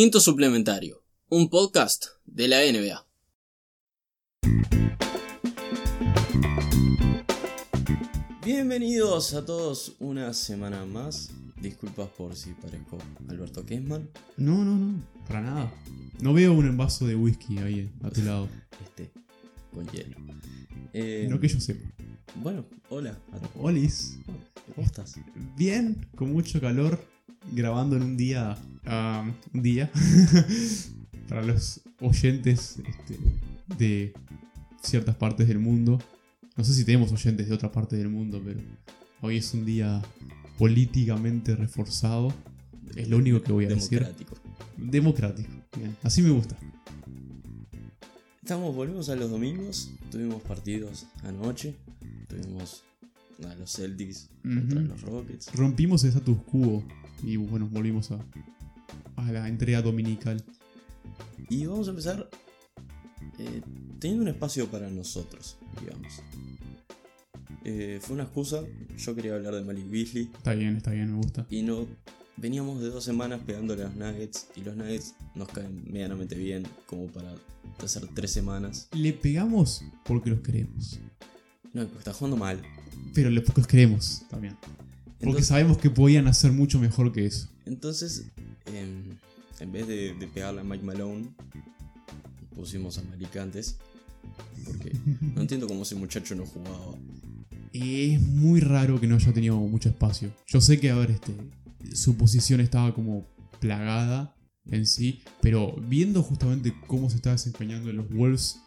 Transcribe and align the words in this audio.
Quinto 0.00 0.20
Suplementario, 0.20 1.02
un 1.28 1.50
podcast 1.50 2.04
de 2.24 2.46
la 2.46 2.58
NBA. 2.60 3.04
Bienvenidos 8.44 9.34
a 9.34 9.44
todos 9.44 9.96
una 9.98 10.32
semana 10.34 10.86
más. 10.86 11.32
Disculpas 11.60 12.10
por 12.10 12.36
si 12.36 12.50
parezco 12.52 12.96
Alberto 13.28 13.66
Kessman. 13.66 14.08
No, 14.36 14.64
no, 14.64 14.76
no, 14.76 15.02
para 15.26 15.40
nada. 15.40 15.74
No 16.20 16.32
veo 16.32 16.52
un 16.52 16.68
envaso 16.68 17.04
de 17.04 17.16
whisky 17.16 17.58
ahí 17.58 17.90
a 18.04 18.10
tu 18.10 18.22
lado. 18.22 18.48
Este, 18.80 19.10
con 19.74 19.84
hielo. 19.88 20.16
Eh, 20.92 21.26
No 21.28 21.40
que 21.40 21.48
yo 21.48 21.58
sepa. 21.58 21.92
Bueno, 22.36 22.64
hola. 22.88 23.18
Olis. 23.56 24.16
¿Cómo 24.76 24.86
estás? 24.86 25.16
Bien, 25.56 26.06
con 26.14 26.32
mucho 26.32 26.60
calor, 26.60 27.04
grabando 27.52 27.96
en 27.96 28.02
un 28.02 28.16
día. 28.16 28.56
ah, 28.86 29.30
un 29.52 29.62
día. 29.62 29.90
para 31.28 31.42
los 31.42 31.80
oyentes 32.00 32.78
este, 32.78 33.18
de 33.76 34.12
ciertas 34.82 35.14
partes 35.16 35.46
del 35.46 35.58
mundo. 35.58 35.98
No 36.56 36.64
sé 36.64 36.74
si 36.74 36.84
tenemos 36.84 37.12
oyentes 37.12 37.48
de 37.48 37.54
otra 37.54 37.70
parte 37.70 37.96
del 37.96 38.08
mundo, 38.08 38.40
pero 38.44 38.60
hoy 39.20 39.36
es 39.36 39.54
un 39.54 39.64
día 39.64 40.02
políticamente 40.58 41.54
reforzado. 41.54 42.32
Es 42.96 43.08
lo 43.08 43.18
único 43.18 43.42
que 43.42 43.52
voy 43.52 43.66
a 43.66 43.68
decir. 43.68 44.00
Democrático. 44.00 44.36
Democrático. 44.76 45.52
Bien, 45.76 45.96
así 46.02 46.22
me 46.22 46.30
gusta. 46.30 46.56
Estamos, 48.42 48.74
volvemos 48.74 49.08
a 49.10 49.16
los 49.16 49.30
domingos. 49.30 49.90
Tuvimos 50.10 50.42
partidos 50.42 51.06
anoche. 51.22 51.76
Tuvimos 52.28 52.82
a 53.46 53.54
los 53.54 53.72
Celtics 53.72 54.28
contra 54.42 54.80
Ujú. 54.80 54.88
los 54.88 55.02
Rockets. 55.02 55.54
Rompimos 55.54 56.02
el 56.04 56.10
status 56.10 56.38
quo 56.50 56.82
y 57.22 57.36
bueno, 57.36 57.68
volvimos 57.70 58.10
a, 58.10 58.18
a 59.16 59.32
la 59.32 59.48
entrega 59.48 59.82
dominical. 59.82 60.42
Y 61.48 61.66
vamos 61.66 61.86
a 61.88 61.90
empezar 61.90 62.28
eh, 63.38 63.62
teniendo 63.98 64.22
un 64.24 64.28
espacio 64.28 64.66
para 64.68 64.90
nosotros, 64.90 65.56
digamos. 65.80 66.20
Eh, 67.64 67.98
fue 68.00 68.14
una 68.14 68.24
excusa. 68.24 68.62
Yo 68.96 69.14
quería 69.14 69.34
hablar 69.34 69.54
de 69.54 69.62
Malik 69.64 69.88
Beasley. 69.90 70.30
Está 70.36 70.54
bien, 70.54 70.76
está 70.76 70.90
bien, 70.92 71.10
me 71.12 71.16
gusta. 71.18 71.46
Y 71.50 71.62
no. 71.62 71.86
Veníamos 72.36 72.80
de 72.80 72.88
dos 72.90 73.02
semanas 73.04 73.40
pegándole 73.44 73.82
a 73.82 73.86
los 73.86 73.96
Nuggets. 73.96 74.48
Y 74.56 74.60
los 74.62 74.76
Nuggets 74.76 75.14
nos 75.34 75.48
caen 75.48 75.84
medianamente 75.90 76.36
bien. 76.36 76.66
Como 76.86 77.06
para 77.08 77.34
hacer 77.82 78.06
tres 78.14 78.30
semanas. 78.32 78.88
Le 78.92 79.12
pegamos 79.12 79.82
porque 80.04 80.30
los 80.30 80.40
queremos. 80.40 80.98
No, 81.78 81.84
porque 81.86 81.98
está 81.98 82.12
jugando 82.12 82.36
mal. 82.36 82.60
Pero 83.14 83.30
los 83.30 83.44
queremos 83.66 84.22
también. 84.28 84.56
Porque 84.60 85.16
Entonces, 85.20 85.46
sabemos 85.46 85.78
que 85.78 85.90
podían 85.90 86.26
hacer 86.26 86.52
mucho 86.52 86.78
mejor 86.78 87.12
que 87.12 87.26
eso. 87.26 87.48
entonces 87.66 88.24
em, 88.66 89.16
en 89.60 89.72
vez 89.72 89.86
de, 89.86 90.14
de 90.14 90.26
pegarle 90.26 90.60
a 90.60 90.64
Mike 90.64 90.84
Malone, 90.84 91.28
pusimos 92.54 92.98
a 92.98 93.02
Malik 93.02 93.36
antes. 93.36 93.76
Porque 94.64 94.92
no 95.34 95.40
entiendo 95.40 95.68
cómo 95.68 95.82
ese 95.82 95.94
muchacho 95.94 96.34
no 96.34 96.44
jugaba. 96.46 96.94
Es 97.72 98.20
muy 98.20 98.60
raro 98.60 99.00
que 99.00 99.06
no 99.06 99.14
haya 99.14 99.32
tenido 99.32 99.56
mucho 99.56 99.88
espacio. 99.88 100.32
Yo 100.46 100.60
sé 100.60 100.80
que, 100.80 100.90
a 100.90 100.96
ver, 100.96 101.12
este, 101.12 101.32
su 101.94 102.16
posición 102.16 102.60
estaba 102.60 102.92
como 102.92 103.24
plagada 103.60 104.34
en 104.66 104.84
sí, 104.86 105.22
pero 105.40 105.76
viendo 105.88 106.22
justamente 106.22 106.74
cómo 106.86 107.08
se 107.08 107.16
estaba 107.16 107.36
desempeñando 107.36 107.90
en 107.90 107.96
los 107.98 108.08
Wolves, 108.10 108.58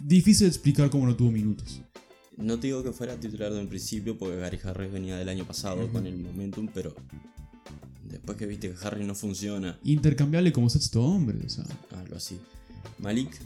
difícil 0.00 0.46
de 0.46 0.48
explicar 0.48 0.90
cómo 0.90 1.06
no 1.06 1.16
tuvo 1.16 1.30
minutos. 1.30 1.80
No 2.36 2.58
te 2.58 2.68
digo 2.68 2.82
que 2.82 2.92
fuera 2.92 3.18
titular 3.18 3.52
de 3.52 3.60
un 3.60 3.68
principio 3.68 4.16
porque 4.16 4.36
Gary 4.36 4.58
Harris 4.62 4.92
venía 4.92 5.16
del 5.16 5.28
año 5.28 5.46
pasado 5.46 5.90
con 5.92 6.06
el 6.06 6.16
momentum, 6.16 6.68
pero 6.72 6.94
después 8.04 8.38
que 8.38 8.46
viste 8.46 8.72
que 8.72 8.86
Harris 8.86 9.06
no 9.06 9.14
funciona, 9.14 9.78
Intercambiable 9.84 10.52
como 10.52 10.70
sexto 10.70 11.02
hombre, 11.02 11.38
o 11.44 11.48
sea. 11.48 11.64
algo 11.96 12.16
así. 12.16 12.38
Malik, 12.98 13.38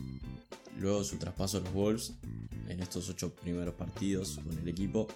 luego 0.79 1.03
su 1.05 1.17
traspaso 1.17 1.59
a 1.59 1.61
los 1.61 1.73
Wolves, 1.73 2.13
en 2.69 2.81
estos 2.81 3.09
ocho 3.09 3.35
primeros 3.35 3.75
partidos 3.75 4.39
con 4.45 4.57
el 4.59 4.69
equipo, 4.69 5.09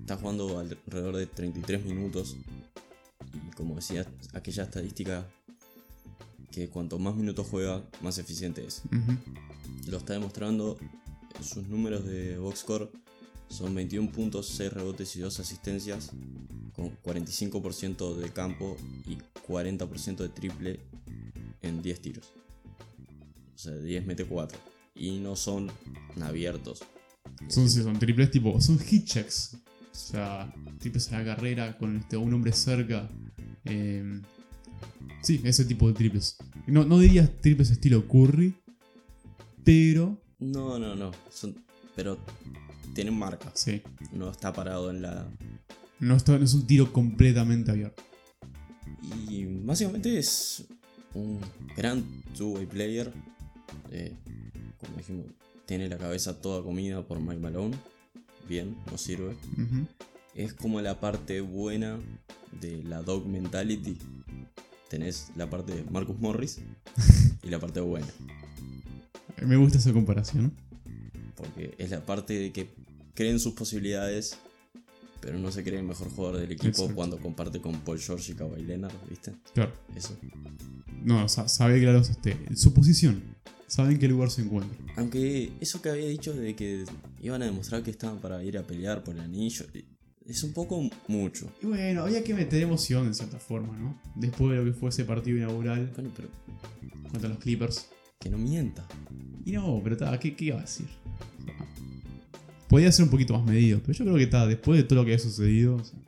está 0.00 0.16
jugando 0.16 0.58
alrededor 0.58 1.16
de 1.16 1.26
33 1.26 1.84
minutos. 1.84 2.36
Y 3.34 3.50
como 3.56 3.76
decía 3.76 4.06
aquella 4.34 4.64
estadística, 4.64 5.26
que 6.56 6.70
cuanto 6.70 6.98
más 6.98 7.14
minutos 7.14 7.46
juega, 7.50 7.84
más 8.00 8.16
eficiente 8.16 8.66
es. 8.66 8.80
Lo 9.86 9.98
está 9.98 10.14
demostrando. 10.14 10.78
Sus 11.42 11.68
números 11.68 12.06
de 12.06 12.38
box 12.38 12.60
score 12.60 12.90
son 13.50 13.74
21 13.74 14.10
puntos, 14.10 14.48
6 14.56 14.72
rebotes 14.72 15.14
y 15.16 15.20
2 15.20 15.38
asistencias, 15.38 16.12
con 16.74 16.96
45% 17.02 18.16
de 18.16 18.30
campo 18.30 18.78
y 19.06 19.18
40% 19.46 20.16
de 20.16 20.28
triple 20.30 20.80
en 21.60 21.82
10 21.82 22.00
tiros. 22.00 22.32
O 23.54 23.58
sea, 23.58 23.74
10 23.74 24.06
mete 24.06 24.24
4. 24.24 24.58
Y 24.94 25.18
no 25.18 25.36
son 25.36 25.70
abiertos. 26.22 26.82
Son, 27.48 27.68
sí, 27.68 27.82
son 27.82 27.98
triples 27.98 28.30
tipo, 28.30 28.58
son 28.62 28.78
hit 28.78 29.04
checks. 29.04 29.58
O 29.92 29.94
sea, 29.94 30.50
triples 30.78 31.12
a 31.12 31.18
la 31.18 31.36
carrera 31.36 31.76
con 31.76 31.98
este, 31.98 32.16
un 32.16 32.32
hombre 32.32 32.52
cerca. 32.52 33.10
Eh, 33.66 34.22
sí, 35.22 35.40
ese 35.44 35.64
tipo 35.64 35.88
de 35.88 35.94
triples. 35.94 36.36
No, 36.66 36.84
no 36.84 36.98
dirías 36.98 37.30
triples 37.40 37.70
estilo 37.70 38.06
Curry, 38.08 38.54
pero 39.64 40.18
No, 40.38 40.78
no, 40.78 40.94
no. 40.94 41.10
Son, 41.30 41.54
pero 41.94 42.18
tienen 42.94 43.18
marca. 43.18 43.50
sí. 43.54 43.82
No 44.12 44.30
está 44.30 44.52
parado 44.52 44.90
en 44.90 45.02
la. 45.02 45.26
No, 46.00 46.14
está- 46.16 46.38
no 46.38 46.44
es 46.44 46.54
un 46.54 46.66
tiro 46.66 46.92
completamente 46.92 47.70
abierto. 47.70 48.02
Y 49.28 49.44
básicamente 49.64 50.18
es 50.18 50.66
un 51.14 51.40
gran 51.76 52.04
two-way 52.36 52.66
player. 52.66 53.12
Eh, 53.90 54.12
como 54.78 54.96
dijimos, 54.96 55.26
tiene 55.66 55.88
la 55.88 55.96
cabeza 55.98 56.40
toda 56.40 56.62
comida 56.62 57.02
por 57.06 57.20
Mike 57.20 57.40
Malone. 57.40 57.76
Bien, 58.48 58.76
no 58.90 58.98
sirve. 58.98 59.36
Ujú. 59.54 59.86
Es 60.36 60.52
como 60.54 60.80
la 60.80 61.00
parte 61.00 61.40
buena 61.40 61.98
de 62.60 62.82
la 62.84 63.02
dog 63.02 63.26
mentality. 63.26 63.96
Tenés 64.90 65.28
la 65.34 65.48
parte 65.50 65.74
de 65.74 65.84
Marcus 65.90 66.18
Morris 66.20 66.58
y 67.42 67.48
la 67.48 67.58
parte 67.58 67.80
buena. 67.80 68.06
Me 69.42 69.56
gusta 69.56 69.78
esa 69.78 69.92
comparación. 69.92 70.52
Porque 71.34 71.74
es 71.78 71.90
la 71.90 72.04
parte 72.04 72.34
de 72.34 72.52
que 72.52 72.68
creen 73.14 73.38
sus 73.40 73.54
posibilidades, 73.54 74.38
pero 75.20 75.38
no 75.38 75.50
se 75.50 75.62
cree 75.64 75.80
el 75.80 75.84
mejor 75.86 76.10
jugador 76.10 76.38
del 76.40 76.52
equipo 76.52 76.68
Exacto. 76.68 76.94
cuando 76.94 77.18
comparte 77.18 77.60
con 77.60 77.80
Paul 77.80 77.98
George 77.98 78.32
y 78.32 78.34
Kawhi 78.34 78.62
Leonard, 78.62 78.94
¿viste? 79.10 79.32
Claro. 79.54 79.72
Eso. 79.94 80.16
No, 81.02 81.28
sa- 81.28 81.48
sabe 81.48 81.80
claro 81.80 81.98
este, 81.98 82.36
su 82.54 82.72
posición. 82.72 83.22
Sabe 83.66 83.92
en 83.92 83.98
qué 83.98 84.06
lugar 84.08 84.30
se 84.30 84.42
encuentra. 84.42 84.78
Aunque 84.96 85.50
eso 85.60 85.82
que 85.82 85.90
había 85.90 86.06
dicho 86.06 86.32
de 86.32 86.54
que 86.54 86.84
iban 87.20 87.42
a 87.42 87.46
demostrar 87.46 87.82
que 87.82 87.90
estaban 87.90 88.18
para 88.20 88.42
ir 88.44 88.56
a 88.58 88.62
pelear 88.62 89.02
por 89.02 89.14
el 89.14 89.20
anillo, 89.20 89.66
es 90.28 90.42
un 90.42 90.52
poco 90.52 90.82
mucho. 91.08 91.50
Y 91.62 91.66
bueno, 91.66 92.02
había 92.02 92.22
que 92.24 92.34
meter 92.34 92.62
emoción 92.62 93.06
en 93.06 93.14
cierta 93.14 93.38
forma, 93.38 93.76
¿no? 93.76 94.00
Después 94.14 94.50
de 94.50 94.56
lo 94.56 94.64
que 94.64 94.72
fue 94.72 94.88
ese 94.90 95.04
partido 95.04 95.36
inaugural 95.38 95.92
Bueno, 95.94 96.10
pero 96.16 96.28
contra 97.10 97.28
los 97.28 97.38
Clippers. 97.38 97.88
que 98.18 98.28
no 98.30 98.38
mienta. 98.38 98.86
Y 99.44 99.52
no, 99.52 99.80
pero 99.84 99.96
ta, 99.96 100.18
¿qué, 100.18 100.34
¿qué 100.34 100.46
iba 100.46 100.58
a 100.58 100.62
decir? 100.62 100.88
Podía 102.68 102.90
ser 102.90 103.04
un 103.04 103.10
poquito 103.10 103.34
más 103.38 103.44
medido, 103.46 103.80
pero 103.80 103.92
yo 103.92 104.04
creo 104.04 104.16
que 104.16 104.24
está, 104.24 104.46
después 104.46 104.76
de 104.78 104.84
todo 104.84 105.00
lo 105.00 105.04
que 105.04 105.14
ha 105.14 105.18
sucedido. 105.18 105.76
o 105.76 105.84
sea, 105.84 105.98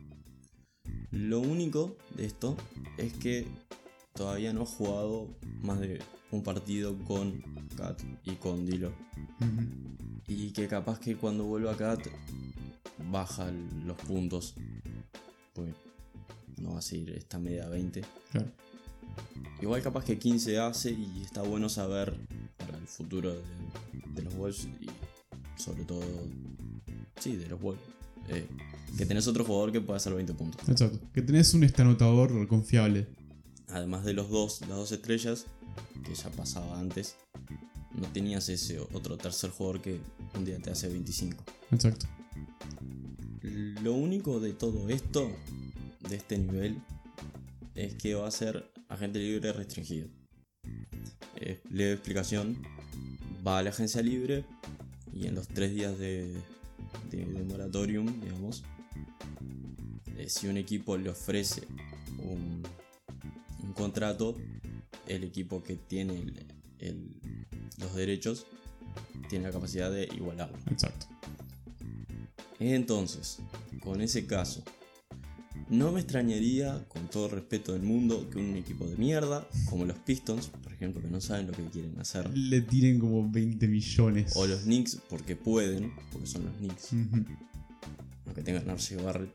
Lo 1.12 1.38
único 1.40 1.96
de 2.16 2.26
esto 2.26 2.56
es 2.96 3.12
que 3.12 3.46
todavía 4.14 4.52
no 4.52 4.62
ha 4.62 4.66
jugado 4.66 5.28
más 5.62 5.78
de 5.78 6.00
un 6.30 6.42
partido 6.42 6.96
con 7.04 7.40
Kat 7.76 8.00
y 8.24 8.32
con 8.36 8.66
Dilo. 8.66 8.92
Y 10.26 10.50
que 10.50 10.68
capaz 10.68 10.98
que 11.00 11.16
cuando 11.16 11.44
vuelva 11.44 11.76
Kat 11.76 12.00
baja 13.10 13.50
los 13.86 13.96
puntos. 13.98 14.54
Pues 15.54 15.74
no 16.60 16.72
va 16.72 16.78
a 16.78 16.82
seguir 16.82 17.10
esta 17.10 17.38
media 17.38 17.68
20. 17.68 18.02
claro. 18.32 18.46
Igual 19.60 19.82
capaz 19.82 20.04
que 20.04 20.18
15 20.18 20.58
hace 20.60 20.92
y 20.92 21.22
está 21.24 21.42
bueno 21.42 21.68
saber 21.68 22.14
para 22.56 22.78
el 22.78 22.86
futuro 22.86 23.32
de, 23.32 23.40
de 24.14 24.22
los 24.22 24.34
Wolves 24.36 24.68
y 24.80 24.86
sobre 25.60 25.84
todo, 25.84 26.02
sí, 27.18 27.34
de 27.36 27.48
los 27.48 27.60
Wolves. 27.60 27.82
eh, 28.28 28.46
que 28.96 29.04
tenés 29.06 29.26
otro 29.26 29.44
jugador 29.44 29.72
que 29.72 29.80
pueda 29.80 29.96
hacer 29.96 30.14
20 30.14 30.34
puntos. 30.34 30.68
Exacto. 30.68 31.00
Que 31.12 31.22
tenés 31.22 31.52
un 31.54 31.64
estanotador 31.64 32.46
confiable. 32.46 33.08
Además 33.70 34.04
de 34.04 34.12
los 34.14 34.30
dos, 34.30 34.60
las 34.62 34.70
dos 34.70 34.92
estrellas, 34.92 35.46
que 36.04 36.14
ya 36.14 36.30
pasaba 36.30 36.78
antes, 36.78 37.16
no 37.94 38.06
tenías 38.12 38.48
ese 38.48 38.80
otro 38.80 39.16
tercer 39.16 39.50
jugador 39.50 39.82
que 39.82 40.00
un 40.34 40.44
día 40.44 40.58
te 40.58 40.70
hace 40.70 40.88
25. 40.88 41.42
Exacto. 41.72 42.06
Lo 43.42 43.92
único 43.92 44.40
de 44.40 44.52
todo 44.52 44.88
esto, 44.88 45.30
de 46.08 46.16
este 46.16 46.38
nivel, 46.38 46.80
es 47.74 47.94
que 47.94 48.14
va 48.14 48.28
a 48.28 48.30
ser 48.30 48.70
agente 48.88 49.18
libre 49.18 49.52
restringido. 49.52 50.08
Eh, 51.36 51.60
leve 51.70 51.92
explicación, 51.92 52.62
va 53.46 53.58
a 53.58 53.62
la 53.62 53.70
agencia 53.70 54.02
libre 54.02 54.44
y 55.12 55.26
en 55.26 55.34
los 55.34 55.48
tres 55.48 55.74
días 55.74 55.98
de, 55.98 56.32
de, 57.10 57.24
de 57.24 57.44
moratorium, 57.44 58.20
digamos, 58.20 58.64
eh, 60.16 60.28
si 60.28 60.48
un 60.48 60.56
equipo 60.56 60.96
le 60.96 61.10
ofrece 61.10 61.62
un, 62.18 62.62
contrato, 63.78 64.36
el 65.06 65.24
equipo 65.24 65.62
que 65.62 65.76
tiene 65.76 66.14
el- 66.18 66.46
el- 66.80 67.46
los 67.78 67.94
derechos 67.94 68.46
tiene 69.30 69.46
la 69.46 69.52
capacidad 69.52 69.90
de 69.90 70.04
igualarlo. 70.14 70.58
Exacto. 70.70 71.06
Entonces, 72.60 73.38
con 73.80 74.00
ese 74.00 74.26
caso, 74.26 74.62
no 75.68 75.92
me 75.92 76.00
extrañaría, 76.00 76.84
con 76.88 77.08
todo 77.08 77.26
el 77.26 77.32
respeto 77.32 77.72
del 77.72 77.82
mundo, 77.82 78.28
que 78.30 78.38
un 78.38 78.56
equipo 78.56 78.86
de 78.86 78.96
mierda, 78.96 79.46
como 79.68 79.84
los 79.84 79.98
Pistons, 79.98 80.48
por 80.48 80.72
ejemplo, 80.72 81.00
que 81.02 81.08
no 81.08 81.20
saben 81.20 81.46
lo 81.46 81.52
que 81.52 81.64
quieren 81.66 81.98
hacer, 82.00 82.28
Le 82.36 82.60
tiren 82.62 82.98
como 82.98 83.30
20 83.30 83.68
millones. 83.68 84.32
o 84.36 84.46
los 84.46 84.62
Knicks, 84.62 84.98
porque 85.08 85.36
pueden, 85.36 85.92
porque 86.12 86.26
son 86.26 86.44
los 86.46 86.56
Knicks, 86.56 86.88
aunque 88.26 88.42
tengan 88.42 88.68
Arce 88.70 88.96
Barrett, 88.96 89.30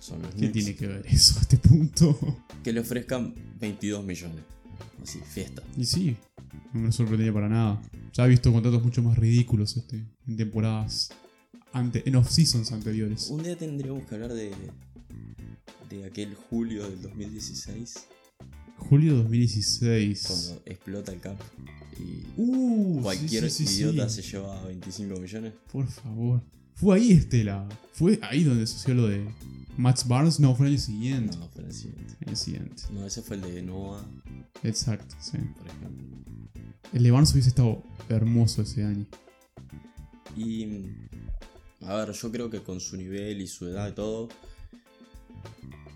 son 0.00 0.22
los 0.22 0.30
¿Qué 0.32 0.38
Knicks, 0.38 0.52
tiene 0.52 0.74
que 0.74 0.86
ver 0.86 1.06
eso 1.06 1.38
a 1.38 1.42
este 1.42 1.56
punto? 1.58 2.18
que 2.62 2.72
le 2.72 2.80
ofrezcan 2.80 3.34
22 3.60 4.04
millones. 4.04 4.40
Así, 5.02 5.20
fiesta. 5.20 5.62
Y 5.76 5.84
sí, 5.84 6.16
no 6.72 6.80
me 6.80 6.92
sorprendería 6.92 7.32
para 7.32 7.48
nada. 7.48 7.80
Ya 8.12 8.26
he 8.26 8.28
visto 8.28 8.52
contratos 8.52 8.82
mucho 8.82 9.02
más 9.02 9.16
ridículos 9.16 9.76
este, 9.76 10.04
en 10.26 10.36
temporadas 10.36 11.10
ante, 11.72 12.06
en 12.08 12.16
off-seasons 12.16 12.72
anteriores. 12.72 13.28
Un 13.30 13.42
día 13.42 13.56
tendríamos 13.56 14.04
que 14.06 14.14
hablar 14.14 14.32
de, 14.32 14.50
de 15.88 16.04
aquel 16.04 16.34
julio 16.34 16.88
del 16.88 17.00
2016, 17.02 17.94
Julio 18.76 19.14
2016. 19.16 20.24
cuando 20.26 20.62
explota 20.66 21.12
el 21.12 21.20
cap 21.20 21.36
y 21.98 22.24
Uh, 22.36 23.00
cualquier 23.02 23.50
sí, 23.50 23.66
sí, 23.66 23.72
sí. 23.74 23.80
idiota 23.82 24.08
se 24.08 24.22
lleva 24.22 24.64
25 24.66 25.20
millones. 25.20 25.52
Por 25.72 25.86
favor. 25.88 26.40
Fue 26.80 26.96
ahí 26.96 27.12
Estela. 27.12 27.68
Fue 27.92 28.18
ahí 28.22 28.44
donde 28.44 28.66
sucedió 28.66 28.94
lo 29.02 29.08
de 29.08 29.28
Max 29.76 30.06
Barnes. 30.06 30.38
No, 30.40 30.54
fue 30.54 30.66
el 30.66 30.72
año 30.74 30.80
siguiente. 30.82 31.36
No, 31.36 31.48
fue 31.48 31.64
el 31.64 31.72
siguiente. 31.72 32.14
El 32.26 32.36
siguiente. 32.36 32.82
No, 32.92 33.06
ese 33.06 33.22
fue 33.22 33.36
el 33.36 33.42
de 33.42 33.62
Noah, 33.62 34.04
Exacto, 34.62 35.14
sí. 35.20 35.38
por 35.56 35.66
ejemplo. 35.66 36.16
El 36.92 37.02
de 37.02 37.10
Barnes 37.10 37.32
hubiese 37.32 37.48
estado 37.50 37.82
hermoso 38.08 38.62
ese 38.62 38.84
año. 38.84 39.06
Y. 40.36 40.66
A 41.82 41.94
ver, 41.96 42.12
yo 42.12 42.30
creo 42.32 42.50
que 42.50 42.62
con 42.62 42.80
su 42.80 42.96
nivel 42.96 43.40
y 43.40 43.46
su 43.46 43.66
edad 43.68 43.88
y 43.88 43.92
todo. 43.92 44.28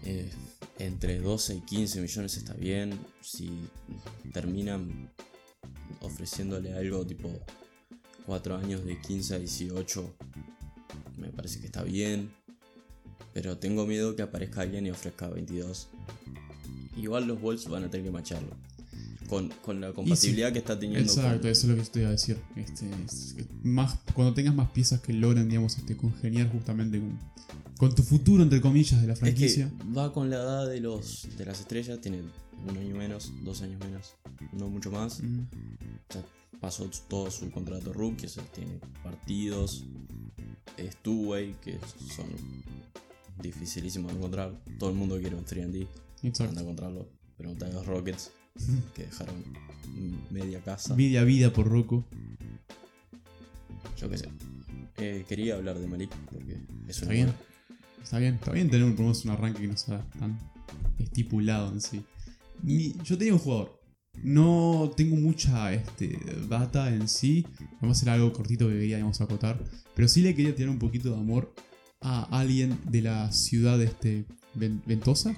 eh, 0.05 0.31
entre 0.79 1.21
12 1.21 1.57
y 1.57 1.61
15 1.61 2.01
millones 2.01 2.37
está 2.37 2.55
bien. 2.55 2.99
Si 3.21 3.51
terminan 4.33 5.11
ofreciéndole 6.01 6.73
algo 6.75 7.07
tipo 7.07 7.31
4 8.27 8.57
años 8.57 8.85
de 8.85 9.01
15 9.01 9.35
a 9.35 9.39
18, 9.39 10.15
me 11.23 11.33
parece 11.33 11.61
que 11.61 11.67
está 11.67 11.83
bien. 11.83 12.31
Pero 13.35 13.57
tengo 13.59 13.87
miedo 13.87 14.15
que 14.15 14.23
aparezca 14.23 14.61
alguien 14.61 14.87
y 14.87 14.91
ofrezca 14.91 15.29
22. 15.29 15.89
Igual 16.97 17.27
los 17.27 17.41
Wolves 17.41 17.67
van 17.69 17.85
a 17.85 17.91
tener 17.91 18.05
que 18.07 18.13
macharlo. 18.13 18.51
Con, 19.29 19.49
con 19.63 19.81
la 19.81 19.93
compatibilidad 19.95 20.53
que 20.53 20.59
está 20.59 20.79
teniendo 20.79 21.11
Exacto, 21.11 21.41
con, 21.43 21.51
eso 21.51 21.71
es 21.73 21.79
lo 21.79 21.83
que 21.93 22.01
iba 22.01 22.09
a 22.09 22.13
decir. 22.13 22.37
Este, 22.57 22.85
es- 23.07 23.37
más, 23.63 23.99
cuando 24.15 24.35
tengas 24.35 24.55
más 24.55 24.71
piezas 24.73 25.01
que 25.01 25.15
logran, 25.15 25.49
digamos, 25.49 25.79
este, 25.79 25.97
congeniar 25.97 26.51
justamente 26.53 26.99
con, 26.99 27.19
con 27.79 27.95
tu 27.95 28.03
futuro, 28.03 28.43
entre 28.43 28.61
comillas, 28.61 29.01
de 29.01 29.07
la 29.07 29.15
Es 29.15 29.21
que 29.21 29.25
franquicia. 29.27 29.73
va 29.97 30.13
con 30.13 30.29
la 30.29 30.37
edad 30.37 30.69
de 30.69 30.81
los 30.81 31.29
de 31.39 31.47
las 31.47 31.61
estrellas, 31.61 31.99
tiene 32.03 32.19
un 32.69 32.77
año 32.77 32.95
menos, 32.97 33.33
dos 33.43 33.63
años 33.63 33.81
menos, 33.81 34.15
no 34.53 34.69
mucho 34.69 34.91
más. 34.91 35.21
Pasó 36.61 36.89
todo 37.09 37.31
su 37.31 37.51
contrato 37.51 37.93
rookie, 37.93 38.27
o 38.27 38.29
sea, 38.29 38.45
tiene 38.45 38.79
partidos, 39.03 39.85
es 40.77 40.97
two-way, 41.03 41.55
que 41.61 41.79
son 42.15 42.27
dificilísimos 43.43 44.13
de 44.13 44.19
encontrar. 44.19 44.53
Todo 44.79 44.91
el 44.91 44.97
mundo 44.97 45.19
quiere 45.19 45.35
un 45.35 45.45
3D, 45.45 45.89
Exacto. 46.23 46.51
anda 46.51 46.61
a 46.61 46.65
encontrarlo. 46.65 47.09
Pregunta 47.37 47.67
a 47.67 47.71
los 47.71 47.85
Rockets, 47.87 48.31
que 48.95 49.05
dejaron 49.05 49.35
media 50.31 50.61
casa. 50.63 50.95
Vida 50.95 51.23
a 51.23 51.25
vida 51.25 51.53
por 51.53 51.67
Rocco. 51.69 52.05
Yo 53.99 54.09
qué 54.09 54.19
sé. 54.19 54.29
Eh, 54.99 55.25
quería 55.29 55.57
hablar 55.57 55.79
de 55.79 55.87
Malik, 55.89 56.15
porque 56.31 56.53
es 56.87 56.97
Está 56.97 57.07
una 57.07 57.15
bien. 57.15 57.27
buena- 57.27 57.43
Está 58.05 58.19
bien, 58.19 58.35
está 58.35 58.53
bien 58.53 58.69
tener 58.71 58.87
por 58.91 58.99
lo 58.99 59.03
menos 59.05 59.25
un 59.25 59.31
arranque 59.31 59.63
que 59.63 59.69
no 59.69 59.77
sea 59.77 60.05
tan 60.19 60.39
estipulado 60.99 61.73
en 61.73 61.81
sí. 61.81 62.03
Mi- 62.63 62.95
yo 63.05 63.17
tenía 63.19 63.33
un 63.35 63.39
jugador. 63.41 63.81
No 64.23 64.91
tengo 64.97 65.17
mucha 65.17 65.73
este, 65.73 66.19
data 66.49 66.95
en 66.95 67.09
sí. 67.09 67.47
Vamos 67.81 67.97
a 67.97 68.01
hacer 68.01 68.11
algo 68.11 68.33
cortito 68.33 68.69
que 68.69 68.75
queríamos 68.75 69.21
acotar. 69.21 69.63
Pero 69.95 70.09
sí 70.09 70.21
le 70.21 70.35
quería 70.35 70.55
tirar 70.55 70.71
un 70.71 70.79
poquito 70.79 71.11
de 71.11 71.17
amor 71.17 71.55
a 72.01 72.25
alguien 72.39 72.79
de 72.91 73.03
la 73.03 73.33
ciudad 73.33 73.81
este, 73.83 74.25
Ven- 74.55 74.83
ventosa, 74.87 75.35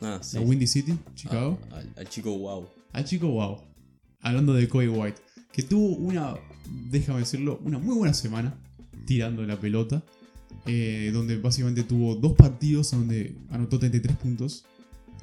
Ah, 0.00 0.18
sí. 0.22 0.36
la 0.36 0.42
Windy 0.42 0.66
City, 0.66 0.94
Chicago. 1.14 1.58
Ah, 1.72 1.76
al, 1.78 1.92
al 1.96 2.08
chico 2.08 2.36
wow. 2.38 2.68
Al 2.92 3.04
chico 3.04 3.28
wow. 3.28 3.58
Hablando 4.20 4.52
de 4.54 4.68
Kobe 4.68 4.88
White. 4.88 5.20
Que 5.52 5.62
tuvo 5.62 5.96
una, 5.96 6.34
déjame 6.90 7.20
decirlo, 7.20 7.60
una 7.64 7.78
muy 7.78 7.94
buena 7.96 8.12
semana 8.14 8.54
tirando 9.06 9.44
la 9.46 9.58
pelota. 9.58 10.02
eh, 10.66 11.10
donde 11.12 11.36
básicamente 11.38 11.82
tuvo 11.82 12.14
dos 12.14 12.32
partidos 12.34 12.90
donde 12.92 13.36
anotó 13.50 13.78
33 13.78 14.16
puntos. 14.16 14.64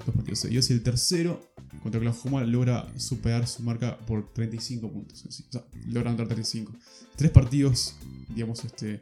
Dos 0.05 0.15
partidos 0.15 0.39
seguidos. 0.39 0.69
Y 0.69 0.73
el 0.73 0.83
tercero, 0.83 1.53
contra 1.83 1.99
Oklahoma, 1.99 2.43
logra 2.43 2.87
superar 2.97 3.47
su 3.47 3.63
marca 3.63 3.97
por 3.99 4.33
35 4.33 4.91
puntos. 4.91 5.25
O 5.25 5.31
sea, 5.31 5.63
logra 5.87 6.09
anotar 6.09 6.27
35. 6.27 6.73
Tres 7.15 7.31
partidos, 7.31 7.95
digamos, 8.33 8.63
este, 8.65 9.01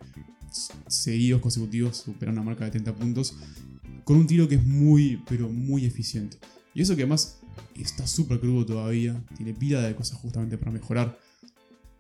seguidos, 0.88 1.42
consecutivos, 1.42 1.98
superan 1.98 2.34
una 2.36 2.44
marca 2.44 2.66
de 2.66 2.72
30 2.72 2.94
puntos. 2.96 3.36
Con 4.04 4.18
un 4.18 4.28
tiro 4.28 4.48
que 4.48 4.56
es 4.56 4.66
muy, 4.66 5.22
pero 5.28 5.50
muy 5.50 5.86
eficiente. 5.86 6.38
Y 6.74 6.82
eso 6.82 6.96
que 6.96 7.04
además 7.04 7.40
está 7.76 8.08
súper 8.08 8.40
crudo 8.40 8.66
todavía, 8.66 9.22
tiene 9.38 9.54
pila 9.54 9.82
de 9.82 9.96
cosas 9.96 10.18
justamente 10.18 10.58
para 10.58 10.72
mejorar. 10.72 11.18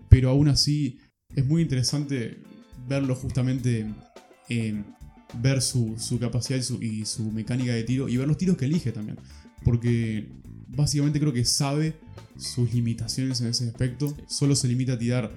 Pero 0.09 0.29
aún 0.29 0.49
así 0.49 0.99
es 1.35 1.45
muy 1.45 1.61
interesante 1.61 2.41
verlo 2.87 3.15
justamente 3.15 3.85
en 4.49 4.85
ver 5.35 5.61
su, 5.61 5.95
su 5.99 6.19
capacidad 6.19 6.57
y 6.59 6.63
su, 6.63 6.81
y 6.81 7.05
su 7.05 7.31
mecánica 7.31 7.73
de 7.73 7.83
tiro 7.83 8.09
y 8.09 8.17
ver 8.17 8.27
los 8.27 8.37
tiros 8.37 8.57
que 8.57 8.65
elige 8.65 8.91
también. 8.91 9.17
Porque 9.63 10.27
básicamente 10.67 11.19
creo 11.19 11.33
que 11.33 11.45
sabe 11.45 11.95
sus 12.37 12.73
limitaciones 12.73 13.41
en 13.41 13.47
ese 13.47 13.67
aspecto. 13.67 14.15
Solo 14.27 14.55
se 14.55 14.67
limita 14.67 14.93
a 14.93 14.99
tirar 14.99 15.31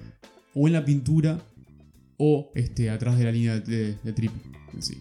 o 0.53 0.67
en 0.67 0.73
la 0.73 0.85
pintura 0.85 1.41
o 2.17 2.51
este, 2.55 2.89
atrás 2.89 3.17
de 3.17 3.25
la 3.25 3.31
línea 3.31 3.59
de, 3.59 3.95
de 4.03 4.13
triple. 4.13 4.39
sí. 4.79 4.97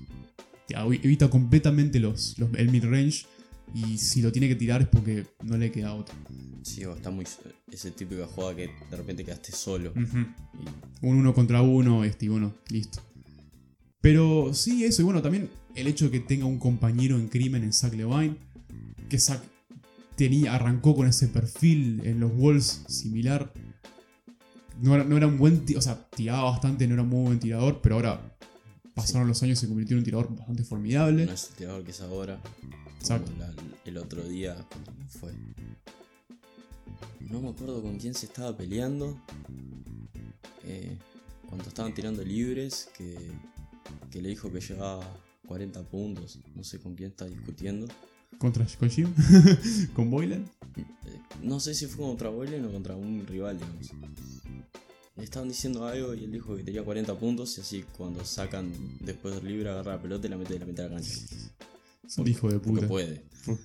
Evita 0.69 1.29
completamente 1.29 2.01
los, 2.01 2.39
los- 2.39 2.49
el 2.55 2.71
mid-range 2.71 3.27
y 3.75 3.99
si 3.99 4.23
lo 4.23 4.33
tiene 4.33 4.49
que 4.49 4.55
tirar 4.55 4.81
es 4.81 4.89
porque 4.89 5.27
no 5.45 5.59
le 5.59 5.71
queda 5.71 5.93
otro. 5.95 6.15
Sí, 6.63 6.85
o 6.87 6.95
está 6.95 7.11
muy. 7.11 7.27
Ese 7.71 7.91
típica 7.91 8.27
jugada 8.27 8.57
que 8.57 8.71
de 8.91 8.97
repente 8.97 9.23
quedaste 9.25 9.53
solo. 9.53 9.93
Y 9.95 11.07
Un 11.07 11.17
uno 11.17 11.35
contra 11.35 11.61
uno, 11.61 12.05
este, 12.05 12.25
y 12.27 12.29
bueno, 12.29 12.55
listo. 12.71 13.03
Pero 14.03 14.53
sí, 14.53 14.85
eso, 14.85 15.01
y 15.01 15.05
bueno, 15.07 15.23
también 15.23 15.49
el 15.75 15.87
hecho 15.87 16.07
de 16.07 16.11
que 16.11 16.21
tenga 16.21 16.45
un 16.45 16.59
compañero 16.59 17.17
en 17.17 17.29
crimen 17.29 17.63
en 17.65 17.73
Zach 17.73 17.95
Levine, 17.95 18.37
que 19.09 19.19
Zach 19.19 19.41
tenía, 20.17 20.55
arrancó 20.55 20.95
con 20.95 21.07
ese 21.07 21.29
perfil 21.29 22.01
en 22.05 22.21
los 22.21 22.37
Wolves 22.37 22.85
similar. 22.89 23.53
No 24.81 24.95
era, 24.97 25.05
no 25.05 25.17
era 25.17 25.27
un 25.29 25.39
buen, 25.39 25.65
ti- 25.65 25.77
o 25.77 25.81
sea, 25.81 26.07
tiraba 26.11 26.43
bastante, 26.51 26.87
no 26.89 26.95
era 26.95 27.03
un 27.05 27.09
muy 27.09 27.25
buen 27.27 27.39
tirador, 27.41 27.81
pero 27.81 27.95
ahora 27.95 28.37
pasaron 28.95 29.29
los 29.29 29.43
años 29.43 29.59
y 29.59 29.61
se 29.63 29.69
convirtió 29.69 29.95
en 29.95 29.99
un 30.01 30.05
tirador 30.05 30.35
bastante 30.37 30.65
formidable. 30.65 31.25
no 31.27 31.33
es 31.33 31.49
el 31.51 31.55
tirador 31.55 31.85
que 31.85 31.93
es 31.93 32.01
ahora. 32.01 32.41
Exacto. 32.99 33.31
La- 33.39 33.53
el 33.85 33.97
otro 33.99 34.23
día 34.25 34.57
¿cuándo 34.69 34.93
fue. 35.09 35.33
No 37.31 37.41
me 37.41 37.49
acuerdo 37.51 37.81
con 37.83 37.99
quién 37.99 38.15
se 38.15 38.27
estaba 38.27 38.57
peleando. 38.57 39.17
Eh, 40.65 40.97
cuando 41.49 41.69
estaban 41.69 41.95
tirando 41.95 42.25
libres, 42.25 42.89
que, 42.97 43.17
que 44.11 44.23
le 44.23 44.31
dijo 44.31 44.53
que 44.53 44.61
llevaba 44.61 45.07
40 45.47 45.83
puntos. 45.85 46.39
No 46.55 46.65
sé 46.65 46.79
con 46.79 46.95
quién 46.95 47.11
está 47.11 47.27
discutiendo. 47.27 47.87
Contra 48.39 48.67
con 48.79 48.91
Jim, 48.91 49.12
con 49.95 50.11
Boylan. 50.11 50.45
Eh, 50.77 50.85
no 51.43 51.61
sé 51.61 51.75
si 51.75 51.87
fue 51.87 52.07
contra 52.07 52.29
Boylen 52.29 52.65
o 52.65 52.73
contra 52.73 52.97
un 52.97 53.27
rival, 53.27 53.59
digamos. 53.59 53.91
Le 55.17 55.25
estaban 55.25 55.49
diciendo 55.49 55.87
algo 55.87 56.15
y 56.15 56.25
él 56.25 56.33
dijo 56.33 56.57
que 56.57 56.65
tenía 56.65 56.83
40 56.83 57.15
puntos 57.19 57.57
y 57.59 57.61
así 57.61 57.85
cuando 57.97 58.25
sacan 58.25 58.73
después 59.01 59.35
del 59.35 59.47
libre 59.47 59.69
agarra 59.69 59.97
la 59.97 60.03
pelota 60.03 60.27
y 60.27 60.31
la 60.31 60.39
mete 60.39 60.55
de 60.55 60.61
la 60.61 60.67
mitad 60.67 60.85
de 60.85 60.89
la 60.89 60.95
cancha. 60.97 61.12
Es 62.07 62.19
un 62.19 62.27
hijo 62.27 62.51
de 62.51 62.59
puta. 62.59 62.89
puede. 62.89 63.23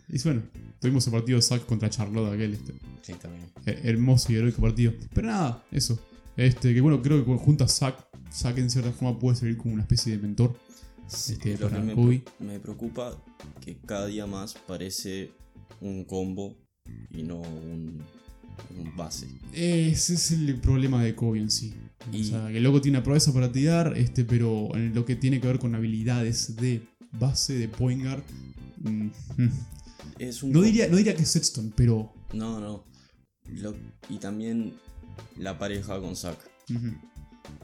Y 0.09 0.21
bueno, 0.21 0.43
tuvimos 0.79 1.07
el 1.07 1.13
partido 1.13 1.39
de 1.39 1.59
contra 1.61 1.89
Charlotte 1.89 2.33
aquel, 2.33 2.53
este. 2.53 2.73
Sí, 3.01 3.13
también. 3.13 3.45
Eh, 3.65 3.81
hermoso 3.83 4.31
y 4.31 4.35
heroico 4.35 4.61
partido. 4.61 4.93
Pero 5.13 5.27
nada, 5.27 5.63
eso. 5.71 5.99
Este, 6.37 6.73
que 6.73 6.81
bueno, 6.81 7.01
creo 7.01 7.25
que 7.25 7.31
junto 7.37 7.63
a 7.63 7.67
Zack, 7.67 8.07
Zack 8.31 8.57
en 8.59 8.69
cierta 8.69 8.91
forma 8.91 9.17
puede 9.19 9.35
servir 9.35 9.57
como 9.57 9.73
una 9.73 9.83
especie 9.83 10.15
de 10.15 10.19
mentor. 10.21 10.55
Sí, 11.07 11.33
Este, 11.33 11.57
lo 11.57 11.67
que 11.69 11.73
para 11.75 11.83
me, 11.83 11.93
Kobe. 11.93 12.19
pre- 12.37 12.47
me 12.47 12.59
preocupa 12.59 13.23
que 13.61 13.77
cada 13.79 14.07
día 14.07 14.27
más 14.27 14.53
parece 14.67 15.31
un 15.81 16.03
combo 16.05 16.57
y 17.11 17.23
no 17.23 17.37
un, 17.41 18.01
un 18.77 18.95
base. 18.95 19.27
Ese 19.53 20.13
es 20.15 20.31
el 20.31 20.55
problema 20.59 21.03
de 21.03 21.15
Kobe 21.15 21.39
en 21.39 21.49
sí. 21.49 21.73
Y- 22.11 22.21
O 22.21 22.23
sea, 22.25 22.47
que 22.49 22.57
el 22.57 22.63
loco 22.63 22.81
tiene 22.81 22.97
una 22.97 23.03
proeza 23.03 23.33
para 23.33 23.51
tirar, 23.51 23.93
este, 23.97 24.23
pero 24.25 24.69
en 24.75 24.93
lo 24.93 25.05
que 25.05 25.15
tiene 25.15 25.39
que 25.41 25.47
ver 25.47 25.59
con 25.59 25.73
habilidades 25.75 26.55
de 26.57 26.81
base, 27.13 27.53
de 27.57 27.67
point 27.69 28.03
guard, 28.03 28.23
mm, 28.83 29.07
mm, 29.37 29.49
es 30.19 30.43
un. 30.43 30.51
No 30.51 30.61
diría, 30.61 30.87
no 30.87 30.97
diría 30.97 31.15
que 31.15 31.23
es 31.23 31.29
Sexton, 31.31 31.73
pero. 31.75 32.13
No, 32.33 32.59
no. 32.59 32.85
Lo- 33.49 33.75
y 34.09 34.17
también 34.17 34.73
la 35.37 35.57
pareja 35.57 35.99
con 35.99 36.15
Zack. 36.15 36.37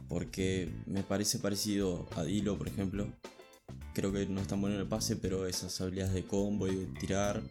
Porque 0.08 0.70
me 0.86 1.04
parece 1.04 1.40
parecido 1.40 2.08
a 2.16 2.24
Dilo, 2.24 2.58
por 2.58 2.68
ejemplo. 2.68 3.08
Creo 3.94 4.12
que 4.12 4.26
no 4.26 4.42
es 4.42 4.48
tan 4.48 4.60
bueno 4.62 4.76
en 4.76 4.82
el 4.82 4.88
pase, 4.88 5.16
pero 5.16 5.46
esas 5.46 5.80
habilidades 5.82 6.14
de 6.14 6.24
combo 6.24 6.68
y 6.68 6.76
de 6.76 6.86
tirar, 7.00 7.42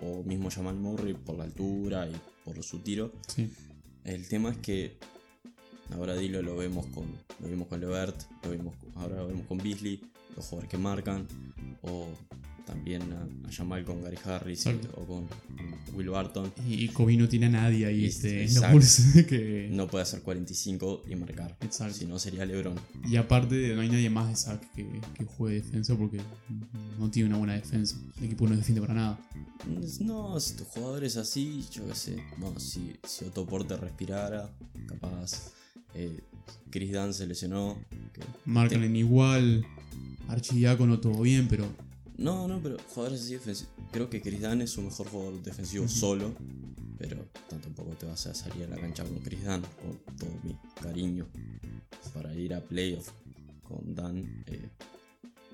o 0.00 0.22
mismo 0.24 0.50
Jamal 0.50 0.74
Murray 0.76 1.14
por 1.14 1.38
la 1.38 1.44
altura 1.44 2.08
y 2.08 2.14
por 2.44 2.62
su 2.62 2.80
tiro. 2.80 3.12
sí. 3.28 3.50
El 4.04 4.28
tema 4.28 4.50
es 4.50 4.58
que 4.58 4.96
ahora 5.92 6.14
Dilo 6.14 6.40
lo 6.40 6.56
vemos 6.56 6.86
con 6.86 7.06
lo 7.40 7.48
vimos 7.48 7.66
con 7.66 7.80
Levert, 7.80 8.16
lo 8.44 8.50
vimos, 8.52 8.74
ahora 8.94 9.16
lo 9.16 9.26
vemos 9.26 9.46
con 9.48 9.58
Beasley, 9.58 10.00
los 10.36 10.44
jugadores 10.46 10.70
que 10.70 10.78
marcan, 10.78 11.26
o 11.82 12.08
también 12.66 13.02
a, 13.12 13.48
a 13.48 13.52
Jamal 13.52 13.84
con 13.84 14.02
Gary 14.02 14.18
Harris 14.24 14.66
o 14.66 15.06
con 15.06 15.28
Will 15.94 16.10
Barton. 16.10 16.52
Y, 16.68 16.88
Kobe 16.88 17.16
no 17.16 17.28
tiene 17.28 17.46
a 17.46 17.50
nadie 17.50 17.86
ahí 17.86 18.04
este, 18.04 18.42
exacto. 18.42 18.72
Bulls 18.72 19.02
que. 19.28 19.68
No 19.72 19.86
puede 19.86 20.02
hacer 20.02 20.20
45 20.20 21.04
y 21.08 21.14
marcar. 21.14 21.56
Exacto. 21.60 21.94
Si 21.94 22.06
no 22.06 22.18
sería 22.18 22.44
LeBron. 22.44 22.78
Y 23.08 23.16
aparte, 23.16 23.74
no 23.74 23.80
hay 23.80 23.88
nadie 23.88 24.10
más 24.10 24.28
de 24.28 24.36
Zack 24.36 24.72
que, 24.74 25.00
que 25.14 25.24
juegue 25.24 25.62
defensa 25.62 25.96
porque 25.96 26.20
no 26.98 27.10
tiene 27.10 27.28
una 27.28 27.38
buena 27.38 27.54
defensa. 27.54 27.96
El 28.18 28.24
equipo 28.24 28.46
no 28.48 28.56
defiende 28.56 28.80
para 28.80 28.94
nada. 28.94 29.20
No, 30.00 30.38
si 30.40 30.54
tu 30.56 30.64
jugador 30.64 31.04
es 31.04 31.16
así, 31.16 31.64
yo 31.72 31.86
qué 31.86 31.94
sé. 31.94 32.16
No, 32.38 32.58
si, 32.58 32.96
si 33.04 33.24
Otto 33.24 33.46
Porter 33.46 33.80
respirara, 33.80 34.50
capaz. 34.86 35.52
Eh, 35.94 36.20
Chris 36.70 36.92
Dunn 36.92 37.14
se 37.14 37.26
lesionó. 37.26 37.78
que- 38.12 38.22
Marcan 38.44 38.82
en 38.84 38.96
igual. 38.96 39.64
Archidiácono 40.28 40.98
todo 41.00 41.22
bien, 41.22 41.46
pero. 41.48 41.66
No, 42.18 42.48
no, 42.48 42.60
pero 42.62 42.76
jugadores 42.88 43.22
así 43.22 43.34
defensivos. 43.34 43.72
Creo 43.92 44.10
que 44.10 44.20
Chris 44.22 44.40
Dunn 44.40 44.62
es 44.62 44.70
su 44.70 44.82
mejor 44.82 45.06
jugador 45.08 45.42
defensivo 45.42 45.86
solo. 45.88 46.34
Pero 46.98 47.28
tampoco 47.48 47.90
te 47.90 48.06
vas 48.06 48.26
a 48.26 48.34
salir 48.34 48.64
a 48.64 48.68
la 48.68 48.76
cancha 48.76 49.04
con 49.04 49.18
Chris 49.18 49.44
Dunn. 49.44 49.62
Con 49.82 50.16
todo 50.16 50.30
mi 50.42 50.56
cariño. 50.82 51.26
Para 52.14 52.34
ir 52.34 52.54
a 52.54 52.60
playoff 52.62 53.10
con 53.62 53.94
Dunn. 53.94 54.44
eh, 54.46 54.68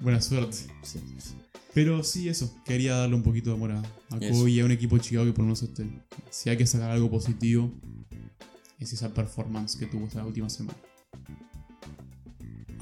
Buena 0.01 0.21
suerte. 0.21 0.57
sí, 0.83 0.99
sí. 1.19 1.35
Pero 1.75 2.03
sí, 2.05 2.29
eso. 2.29 2.55
Quería 2.65 2.95
darle 2.97 3.15
un 3.17 3.23
poquito 3.23 3.51
de 3.51 3.57
amor 3.57 3.73
a. 3.73 3.83
Kobe 4.11 4.51
y 4.51 4.61
a 4.61 4.65
un 4.65 4.71
equipo 4.73 4.97
de 4.97 5.03
Chicago 5.03 5.25
que 5.27 5.33
por 5.33 5.41
lo 5.41 5.47
menos 5.47 5.63
este, 5.63 5.87
si 6.31 6.51
hay 6.51 6.57
que 6.57 6.67
sacar 6.67 6.91
algo 6.91 7.11
positivo, 7.11 7.73
es 8.79 8.93
esa 8.93 9.13
performance 9.15 9.77
que 9.77 9.87
tuvo 9.87 10.07
esta 10.07 10.25
última 10.25 10.49
semana. 10.51 10.79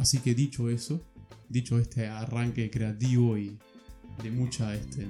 Así 0.00 0.16
que 0.16 0.34
dicho 0.34 0.70
eso, 0.70 0.98
dicho 1.50 1.78
este 1.78 2.06
arranque 2.06 2.70
creativo 2.70 3.36
y 3.36 3.58
de 4.22 4.30
mucha 4.30 4.74
este, 4.74 5.06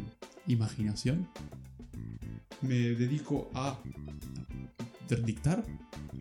imaginación, 0.49 1.29
me 2.61 2.75
dedico 2.75 3.49
a 3.55 3.81
dictar, 5.25 5.65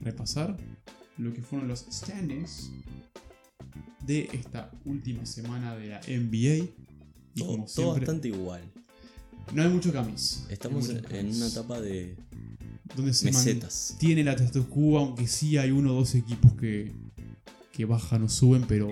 repasar 0.03 0.55
lo 1.17 1.33
que 1.33 1.41
fueron 1.41 1.67
los 1.67 1.87
standings 1.91 2.69
de 4.05 4.29
esta 4.33 4.69
última 4.85 5.25
semana 5.25 5.75
de 5.75 5.87
la 5.87 6.01
NBA. 6.01 6.69
Y 7.33 7.39
Todo, 7.39 7.47
como 7.47 7.65
todo 7.65 7.73
siempre, 7.73 8.01
bastante 8.01 8.27
igual. 8.27 8.61
no 9.51 9.63
hay 9.63 9.69
mucho 9.69 9.91
camis. 9.91 10.45
Estamos 10.47 10.89
en, 10.89 11.35
una 11.35 11.47
etapa 11.47 11.81
de 11.81 12.15
donde 12.95 13.15
se 13.15 13.25
mesetas. 13.25 13.93
mantiene 13.93 14.23
la 14.23 14.35
quo, 14.69 14.99
aunque 14.99 15.25
sí 15.25 15.57
hay 15.57 15.71
uno 15.71 15.91
o 15.91 15.95
dos 15.95 16.13
equipos 16.13 16.53
que, 16.53 17.08
que 17.79 17.85
bajan 17.85 18.23
o 18.23 18.27
suben, 18.27 18.65
pero 18.67 18.89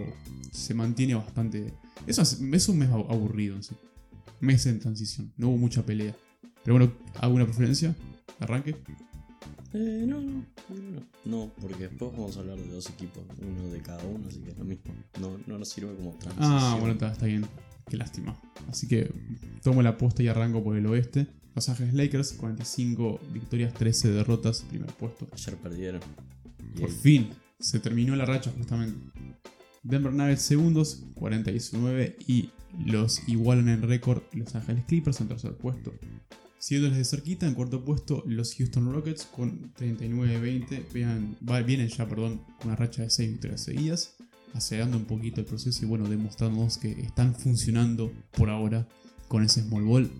se 0.49 0.73
mantiene 0.73 1.13
bastante. 1.13 1.73
Es, 2.07 2.17
un- 2.39 2.53
es 2.53 2.69
un 2.69 2.77
mes 2.77 2.89
abu- 2.89 3.05
aburrido 3.11 3.53
en 3.57 3.61
sí. 3.63 3.75
Mes 4.39 4.65
en 4.65 4.79
transición, 4.79 5.33
no 5.35 5.49
hubo 5.49 5.57
mucha 5.57 5.85
pelea. 5.85 6.15
Pero 6.63 6.77
bueno, 6.77 6.93
¿alguna 7.19 7.43
preferencia? 7.43 7.93
¿Arranque? 8.39 8.77
Eh, 9.73 10.05
no, 10.07 10.21
no, 10.21 10.45
no, 10.69 11.01
no, 11.25 11.51
porque 11.59 11.89
después 11.89 12.13
vamos 12.13 12.37
a 12.37 12.39
hablar 12.39 12.57
de 12.57 12.67
dos 12.69 12.89
equipos, 12.89 13.23
uno 13.41 13.67
de 13.73 13.81
cada 13.81 14.01
uno, 14.05 14.25
así 14.29 14.39
que 14.39 14.51
es 14.51 14.57
lo 14.57 14.63
mismo. 14.63 14.93
No, 15.19 15.37
no 15.45 15.59
nos 15.59 15.67
sirve 15.67 15.93
como 15.93 16.11
transición. 16.11 16.49
Ah, 16.49 16.77
bueno, 16.79 16.93
está, 16.93 17.11
está 17.11 17.25
bien. 17.25 17.45
Qué 17.89 17.97
lástima. 17.97 18.39
Así 18.69 18.87
que 18.87 19.11
tomo 19.63 19.81
la 19.81 19.97
posta 19.97 20.23
y 20.23 20.29
arranco 20.29 20.63
por 20.63 20.77
el 20.77 20.85
oeste. 20.85 21.27
Los 21.55 21.67
Ángeles 21.67 21.93
Lakers, 21.93 22.33
45 22.33 23.19
victorias, 23.33 23.73
13 23.73 24.11
derrotas, 24.11 24.61
primer 24.69 24.91
puesto. 24.93 25.27
Ayer 25.33 25.57
perdieron. 25.57 26.01
Por 26.79 26.89
fin, 26.89 27.29
se 27.59 27.79
terminó 27.79 28.15
la 28.15 28.25
racha 28.25 28.51
justamente. 28.55 28.97
Denver 29.83 30.13
Nuggets 30.13 30.41
segundos, 30.41 31.03
49 31.15 32.17
y 32.27 32.49
los 32.85 33.27
igualan 33.27 33.69
en 33.69 33.81
récord 33.83 34.21
Los 34.33 34.53
Ángeles 34.55 34.83
Clippers 34.85 35.21
en 35.21 35.27
tercer 35.29 35.55
puesto. 35.55 35.93
Siguiéndoles 36.59 36.97
de 36.97 37.05
cerquita, 37.05 37.47
en 37.47 37.53
cuarto 37.53 37.85
puesto, 37.85 38.23
los 38.25 38.55
Houston 38.55 38.91
Rockets 38.91 39.25
con 39.25 39.73
39-20. 39.75 40.85
Vean- 40.93 41.37
va- 41.47 41.61
Vienen 41.61 41.87
ya, 41.87 42.07
perdón, 42.09 42.41
una 42.65 42.75
racha 42.75 43.03
de 43.03 43.09
6 43.11 43.29
victorias 43.31 43.61
seguidas, 43.61 44.15
acelerando 44.53 44.97
un 44.97 45.05
poquito 45.05 45.39
el 45.39 45.45
proceso 45.45 45.85
y 45.85 45.87
bueno, 45.87 46.09
demostrándonos 46.09 46.77
que 46.79 46.91
están 46.99 47.35
funcionando 47.35 48.11
por 48.35 48.49
ahora 48.49 48.87
con 49.27 49.43
ese 49.43 49.61
small 49.61 49.83
ball. 49.83 50.11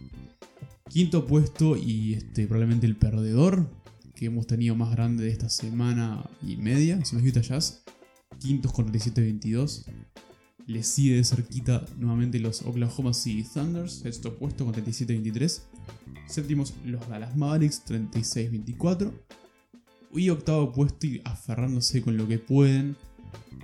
Quinto 0.89 1.25
puesto 1.25 1.75
y 1.75 2.13
este, 2.13 2.45
probablemente 2.47 2.85
el 2.87 2.95
perdedor 2.95 3.69
que 4.17 4.25
hemos 4.25 4.47
tenido 4.47 4.75
más 4.75 4.91
grande 4.91 5.23
de 5.25 5.29
esta 5.29 5.47
semana 5.47 6.27
y 6.41 6.57
media 6.57 7.03
son 7.05 7.19
los 7.19 7.27
Utah 7.29 7.41
Jazz. 7.41 7.83
Quintos 8.39 8.73
con 8.73 8.91
37-22. 8.91 9.85
Le 10.65 10.83
sigue 10.83 11.15
de 11.17 11.23
cerquita 11.23 11.85
nuevamente 11.97 12.39
los 12.39 12.63
Oklahoma 12.63 13.13
City 13.13 13.47
Thunders, 13.47 13.99
sexto 13.99 14.35
puesto 14.35 14.65
con 14.65 14.73
37-23. 14.73 15.61
Séptimos 16.27 16.73
los 16.83 17.07
Dallas 17.07 17.37
Mavericks, 17.37 17.83
36-24. 17.85 19.13
Y 20.13 20.29
octavo 20.29 20.71
puesto 20.71 21.05
y 21.05 21.21
aferrándose 21.23 22.01
con 22.01 22.17
lo 22.17 22.27
que 22.27 22.39
pueden, 22.39 22.97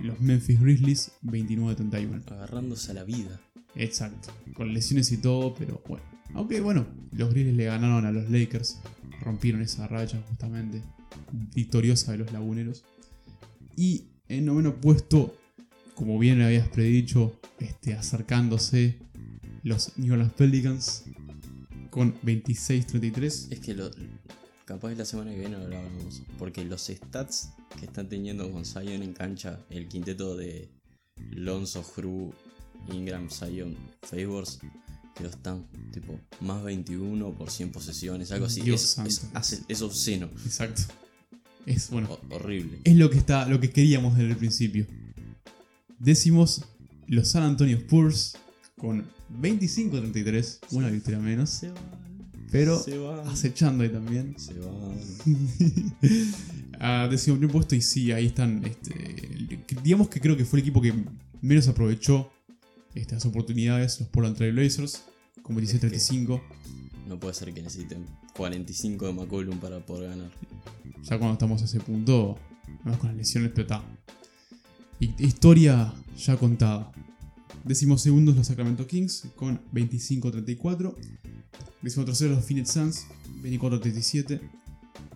los 0.00 0.20
Memphis 0.20 0.60
Grizzlies, 0.60 1.12
29-31. 1.24 2.30
Agarrándose 2.30 2.92
a 2.92 2.94
la 2.94 3.04
vida. 3.04 3.40
Exacto, 3.74 4.30
con 4.54 4.72
lesiones 4.72 5.10
y 5.10 5.16
todo, 5.16 5.52
pero 5.54 5.82
bueno. 5.88 6.04
Aunque 6.32 6.60
bueno, 6.60 6.86
los 7.10 7.30
Grizzlies 7.30 7.56
le 7.56 7.64
ganaron 7.64 8.06
a 8.06 8.12
los 8.12 8.30
Lakers, 8.30 8.80
rompieron 9.24 9.62
esa 9.62 9.88
racha 9.88 10.22
justamente, 10.28 10.82
victoriosa 11.54 12.12
de 12.12 12.18
los 12.18 12.32
laguneros. 12.32 12.84
Y 13.76 14.08
en 14.28 14.44
noveno 14.44 14.80
puesto, 14.80 15.36
como 15.94 16.18
bien 16.18 16.40
habías 16.42 16.68
predicho, 16.68 17.40
este, 17.58 17.94
acercándose 17.94 18.98
los 19.62 19.96
New 19.96 20.12
Orleans 20.12 20.34
Pelicans 20.34 21.04
con 21.90 22.14
26-33. 22.22 23.52
Es 23.52 23.60
que 23.60 23.74
lo, 23.74 23.90
capaz 24.64 24.94
la 24.94 25.04
semana 25.04 25.30
que 25.30 25.38
viene 25.38 25.56
lo 25.56 25.64
hablábamos. 25.64 26.22
Porque 26.38 26.64
los 26.64 26.82
stats 26.82 27.50
que 27.78 27.86
están 27.86 28.08
teniendo 28.08 28.50
con 28.50 28.64
Zion 28.64 29.02
en 29.02 29.12
cancha, 29.12 29.60
el 29.70 29.88
quinteto 29.88 30.36
de 30.36 30.68
Lonzo, 31.30 31.84
Hru, 31.96 32.32
Ingram, 32.92 33.30
Zion, 33.30 33.76
Favors, 34.02 34.60
que 35.14 35.24
están 35.26 35.64
tipo 35.92 36.18
más 36.40 36.62
21 36.64 37.30
por 37.34 37.50
100 37.50 37.70
posesiones, 37.72 38.32
algo 38.32 38.46
así. 38.46 38.60
Es, 38.70 38.98
es, 39.06 39.26
hace- 39.34 39.62
es 39.68 39.82
obsceno, 39.82 40.28
Exacto. 40.44 40.82
Es 41.66 41.88
bueno. 41.90 42.08
ho- 42.10 42.34
horrible. 42.34 42.78
Es 42.84 42.96
lo 42.96 43.08
que 43.10 43.18
está, 43.18 43.46
lo 43.48 43.58
que 43.60 43.70
queríamos 43.70 44.16
desde 44.16 44.30
el 44.30 44.36
principio. 44.36 44.86
Décimos 45.98 46.62
los 47.06 47.28
San 47.28 47.42
Antonio 47.44 47.76
Spurs 47.78 48.36
con 48.76 49.04
25-33, 49.40 50.58
una 50.72 50.88
victoria 50.90 51.18
menos, 51.20 51.50
Se 51.50 51.68
van, 51.70 51.82
pero 52.50 52.82
se 52.82 52.98
van, 52.98 53.26
acechando 53.28 53.82
ahí 53.84 53.90
también. 53.90 54.34
se 54.38 54.54
van. 54.54 54.98
a 56.80 57.08
décimo 57.10 57.36
primer 57.38 57.52
puesto 57.52 57.74
y 57.74 57.80
sí, 57.82 58.12
ahí 58.12 58.26
están. 58.26 58.64
Este, 58.64 59.64
digamos 59.82 60.08
que 60.08 60.20
creo 60.20 60.36
que 60.36 60.44
fue 60.44 60.58
el 60.58 60.62
equipo 60.64 60.80
que 60.82 60.92
menos 61.40 61.66
aprovechó 61.68 62.30
estas 62.94 63.24
oportunidades, 63.26 63.98
los 64.00 64.08
Portland 64.08 64.36
Trail 64.36 64.52
Blazers, 64.54 65.04
con 65.42 65.56
27-35. 65.56 66.40
No 67.08 67.18
puede 67.20 67.34
ser 67.34 67.52
que 67.52 67.62
necesiten 67.62 68.06
45 68.36 69.06
de 69.06 69.12
McCollum 69.12 69.58
para 69.58 69.84
poder 69.84 70.10
ganar. 70.10 70.30
Ya 71.02 71.18
cuando 71.18 71.32
estamos 71.34 71.60
a 71.62 71.64
ese 71.66 71.80
punto, 71.80 72.38
vamos 72.82 72.98
con 72.98 73.08
las 73.08 73.16
lesiones, 73.16 73.50
pero 73.54 73.62
está. 73.62 73.82
Hi- 75.00 75.14
Historia 75.18 75.92
ya 76.16 76.36
contada. 76.36 76.90
Décimos 77.64 78.00
segundos 78.02 78.36
los 78.36 78.46
Sacramento 78.46 78.86
Kings 78.86 79.24
con 79.36 79.60
25-34. 79.72 80.94
Décimo 81.82 82.04
tercero 82.04 82.34
los 82.34 82.44
Phoenix 82.44 82.70
Suns, 82.70 83.06
24-37. 83.42 84.40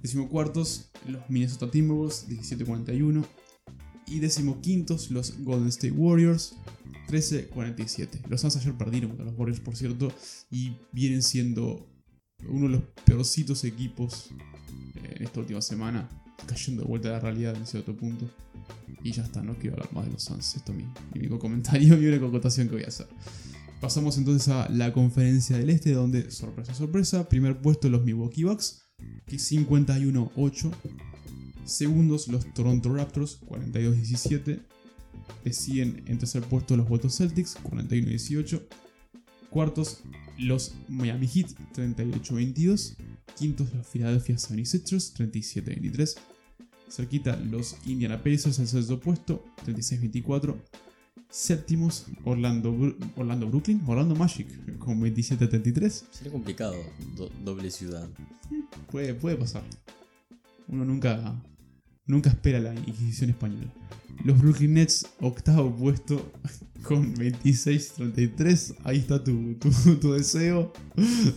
Décimo 0.03 0.29
cuartos 0.29 0.91
los 1.07 1.23
Minnesota 1.31 1.71
Timberwolves, 1.71 2.27
17-41. 2.29 3.25
Y 4.11 4.21
décimo 4.21 4.61
quintos 4.61 5.11
los 5.11 5.39
Golden 5.45 5.69
State 5.69 5.93
Warriors, 5.93 6.55
13-47. 7.09 8.27
Los 8.29 8.41
Suns 8.41 8.57
ayer 8.57 8.75
perdieron 8.75 9.11
contra 9.11 9.27
los 9.27 9.39
Warriors, 9.39 9.61
por 9.61 9.77
cierto, 9.77 10.13
y 10.51 10.73
vienen 10.93 11.23
siendo 11.23 11.87
uno 12.49 12.67
de 12.67 12.73
los 12.77 12.83
peorcitos 13.05 13.65
equipos 13.65 14.31
eh, 14.97 15.17
en 15.17 15.25
esta 15.25 15.41
última 15.41 15.61
semana, 15.61 16.09
cayendo 16.47 16.83
de 16.83 16.89
vuelta 16.89 17.09
a 17.09 17.13
la 17.13 17.21
realidad 17.21 17.57
en 17.57 17.67
cierto 17.67 17.97
punto. 17.97 18.29
Y 19.03 19.13
ya 19.13 19.25
está, 19.25 19.43
no 19.43 19.55
quiero 19.55 19.77
hablar 19.77 19.93
más 19.93 20.07
de 20.07 20.13
los 20.13 20.23
Suns. 20.23 20.57
Esto 20.57 20.73
es 20.73 20.79
mi, 20.79 20.85
único 21.15 21.39
comentario, 21.39 21.97
mi 21.99 22.07
única 22.07 22.27
acotación 22.27 22.69
que 22.69 22.75
voy 22.75 22.85
a 22.85 22.89
hacer. 22.89 23.09
Pasamos 23.81 24.19
entonces 24.19 24.49
a 24.49 24.69
la 24.69 24.93
conferencia 24.93 25.57
del 25.57 25.71
este, 25.71 25.93
donde, 25.93 26.31
sorpresa, 26.31 26.75
sorpresa, 26.75 27.29
primer 27.29 27.61
puesto 27.61 27.89
los 27.89 28.05
Milwaukee 28.05 28.45
Bucks, 28.45 28.83
que 29.27 29.37
51-8. 29.37 30.73
Segundos 31.69 32.29
los 32.29 32.53
Toronto 32.55 32.95
Raptors, 32.95 33.41
42-17. 33.43 34.61
Le 35.45 35.53
siguen 35.53 36.03
en 36.07 36.19
tercer 36.19 36.43
puesto 36.43 36.77
los 36.79 36.89
Boston 36.89 37.11
Celtics, 37.11 37.59
41-18. 37.63 38.63
Cuartos 39.51 40.01
los 40.39 40.75
Miami 40.89 41.27
Heat, 41.27 41.49
38-22. 41.75 42.97
Quintos 43.37 43.73
los 43.75 43.87
Philadelphia 43.87 44.37
76ers, 44.37 45.15
37-23. 45.15 46.17
Cerquita 46.89 47.37
los 47.37 47.77
Indiana 47.85 48.17
Pacers, 48.17 48.59
el 48.61 48.67
sexto 48.67 48.99
puesto, 48.99 49.45
36-24. 49.67 50.57
Séptimos 51.29 52.07
Orlando, 52.25 52.75
Orlando 53.17 53.47
Brooklyn, 53.47 53.83
Orlando 53.87 54.15
Magic, 54.15 54.79
con 54.79 54.99
27-33. 55.03 56.05
Sería 56.11 56.33
complicado, 56.33 56.77
doble 57.45 57.71
ciudad. 57.71 58.09
Puede, 58.91 59.13
puede 59.13 59.37
pasar. 59.37 59.63
Uno 60.69 60.87
nunca, 60.87 61.43
nunca 62.09 62.31
espera 62.31 62.59
la 62.59 62.75
Inquisición 62.75 63.31
española. 63.31 63.73
Los 64.25 64.41
Brooklyn 64.41 64.75
Nets, 64.75 65.07
octavo 65.21 65.73
puesto, 65.77 66.33
con 66.83 67.15
26-33. 67.15 68.75
Ahí 68.83 68.99
está 68.99 69.23
tu, 69.25 69.55
tu 70.01 70.13
deseo 70.13 70.73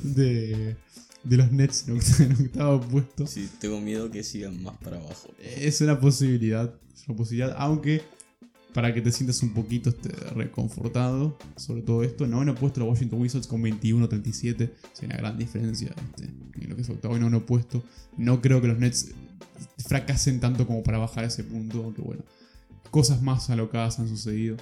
de 0.04 0.75
de 1.24 1.38
los 1.38 1.51
Nets 1.51 1.88
en 1.88 2.32
octavo 2.32 2.82
puesto. 2.82 3.28
Sí, 3.28 3.50
tengo 3.60 3.80
miedo 3.80 4.10
que 4.10 4.24
sigan 4.24 4.62
más 4.63 4.78
para 4.78 4.98
abajo. 4.98 5.30
Es 5.40 5.82
una 5.82 6.00
posibilidad, 6.00 6.74
es 6.94 7.08
una 7.08 7.18
posibilidad, 7.18 7.56
aunque 7.58 8.01
para 8.74 8.94
que 8.94 9.01
te 9.01 9.12
sientas 9.12 9.44
un 9.44 9.54
poquito 9.54 9.90
este, 9.90 10.10
reconfortado 10.34 11.38
sobre 11.58 11.82
todo 11.82 12.04
esto, 12.04 12.25
no 12.25 12.40
han 12.40 12.56
puesto 12.56 12.80
los 12.80 12.90
Washington 12.90 13.20
Wizards 13.20 13.46
con 13.46 13.62
21-37, 13.62 14.72
es 14.94 15.04
una 15.04 15.18
gran 15.18 15.38
diferencia 15.38 15.94
este, 16.10 16.30
en 16.62 16.70
lo 16.70 16.75
que 16.75 16.82
es 16.82 16.90
octavo 16.90 17.18
y 17.18 17.20
no 17.20 17.46
puesto. 17.46 17.84
No 18.18 18.42
creo 18.42 18.62
que 18.62 18.68
los 18.68 18.80
Nets 18.80 19.12
fracasen 19.77 20.39
tanto 20.39 20.68
como 20.68 20.84
para 20.84 20.98
bajar 20.98 21.25
ese 21.25 21.44
punto, 21.44 21.84
aunque 21.84 22.01
bueno, 22.01 22.24
cosas 22.89 23.22
más 23.22 23.50
alocadas 23.50 24.00
han 24.00 24.08
sucedido. 24.08 24.58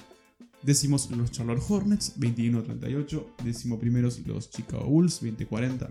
Décimos 0.62 1.10
los 1.10 1.30
Charlotte 1.30 1.62
Hornets, 1.68 2.18
21-38. 2.18 3.26
Décimo 3.44 3.78
primeros 3.78 4.18
los 4.26 4.50
Chicago 4.50 4.84
Bulls, 4.84 5.22
20-40. 5.22 5.88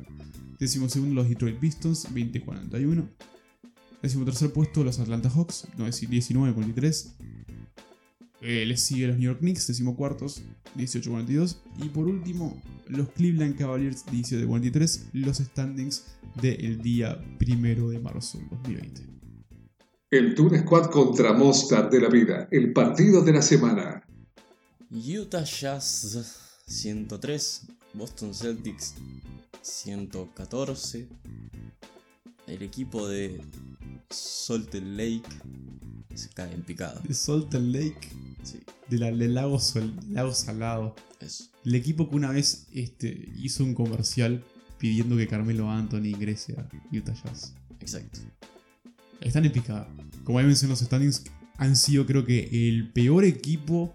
Décimo 0.59 0.89
segundo 0.89 1.15
los 1.15 1.29
Detroit 1.29 1.57
Pistons, 1.57 2.07
20-41. 2.13 3.07
Décimo 4.01 4.25
tercer 4.25 4.53
puesto 4.53 4.83
los 4.83 4.99
Atlanta 4.99 5.29
Hawks, 5.29 5.67
19-43. 5.77 7.13
Eh, 8.41 8.65
les 8.65 8.81
sigue 8.81 9.07
los 9.07 9.17
New 9.17 9.25
York 9.25 9.39
Knicks, 9.39 9.67
décimo 9.67 9.95
cuartos, 9.95 10.41
18-42. 10.77 11.57
Y 11.83 11.89
por 11.89 12.07
último, 12.07 12.61
los 12.87 13.09
Cleveland 13.09 13.57
Cavaliers, 13.57 14.05
17-43. 14.05 15.09
Los 15.13 15.37
standings 15.37 16.05
del 16.41 16.81
día 16.81 17.21
primero 17.37 17.89
de 17.89 17.99
marzo 17.99 18.39
2020. 18.51 19.01
El 20.11 20.33
Tour 20.33 20.57
Squad 20.57 20.89
contra 20.89 21.33
Mostar 21.33 21.89
de 21.89 22.01
la 22.01 22.09
Vida, 22.09 22.47
el 22.49 22.73
partido 22.73 23.23
de 23.23 23.33
la 23.33 23.41
semana. 23.41 24.03
Utah 24.89 25.43
Jazz 25.43 26.63
103, 26.65 27.67
Boston 27.93 28.33
Celtics 28.33 28.95
114. 29.61 31.07
El 32.47 32.63
equipo 32.63 33.07
de 33.07 33.39
Salt 34.09 34.73
Lake 34.73 35.29
se 36.15 36.29
cae 36.29 36.53
en 36.53 36.63
picada. 36.63 36.99
De 37.07 37.13
Salt 37.13 37.53
Lake. 37.53 38.09
Sí. 38.43 38.59
De 38.89 38.97
la, 38.97 39.11
del 39.11 39.33
lago, 39.33 39.59
lago 40.09 40.33
Salado. 40.33 40.95
Eso. 41.19 41.45
El 41.65 41.75
equipo 41.75 42.09
que 42.09 42.15
una 42.15 42.31
vez 42.31 42.67
este, 42.73 43.31
hizo 43.37 43.63
un 43.63 43.73
comercial 43.73 44.43
pidiendo 44.77 45.17
que 45.17 45.27
Carmelo 45.27 45.69
Anthony 45.69 46.05
ingrese 46.05 46.53
a 46.53 46.67
Utah 46.91 47.13
Jazz. 47.13 47.53
Exacto. 47.79 48.19
Están 49.21 49.45
en 49.45 49.51
picada. 49.51 49.87
Como 50.23 50.39
ya 50.39 50.47
mencioné, 50.47 50.71
los 50.71 50.79
standings 50.79 51.23
han 51.57 51.75
sido 51.75 52.05
creo 52.05 52.25
que 52.25 52.49
el 52.69 52.89
peor 52.91 53.25
equipo. 53.25 53.93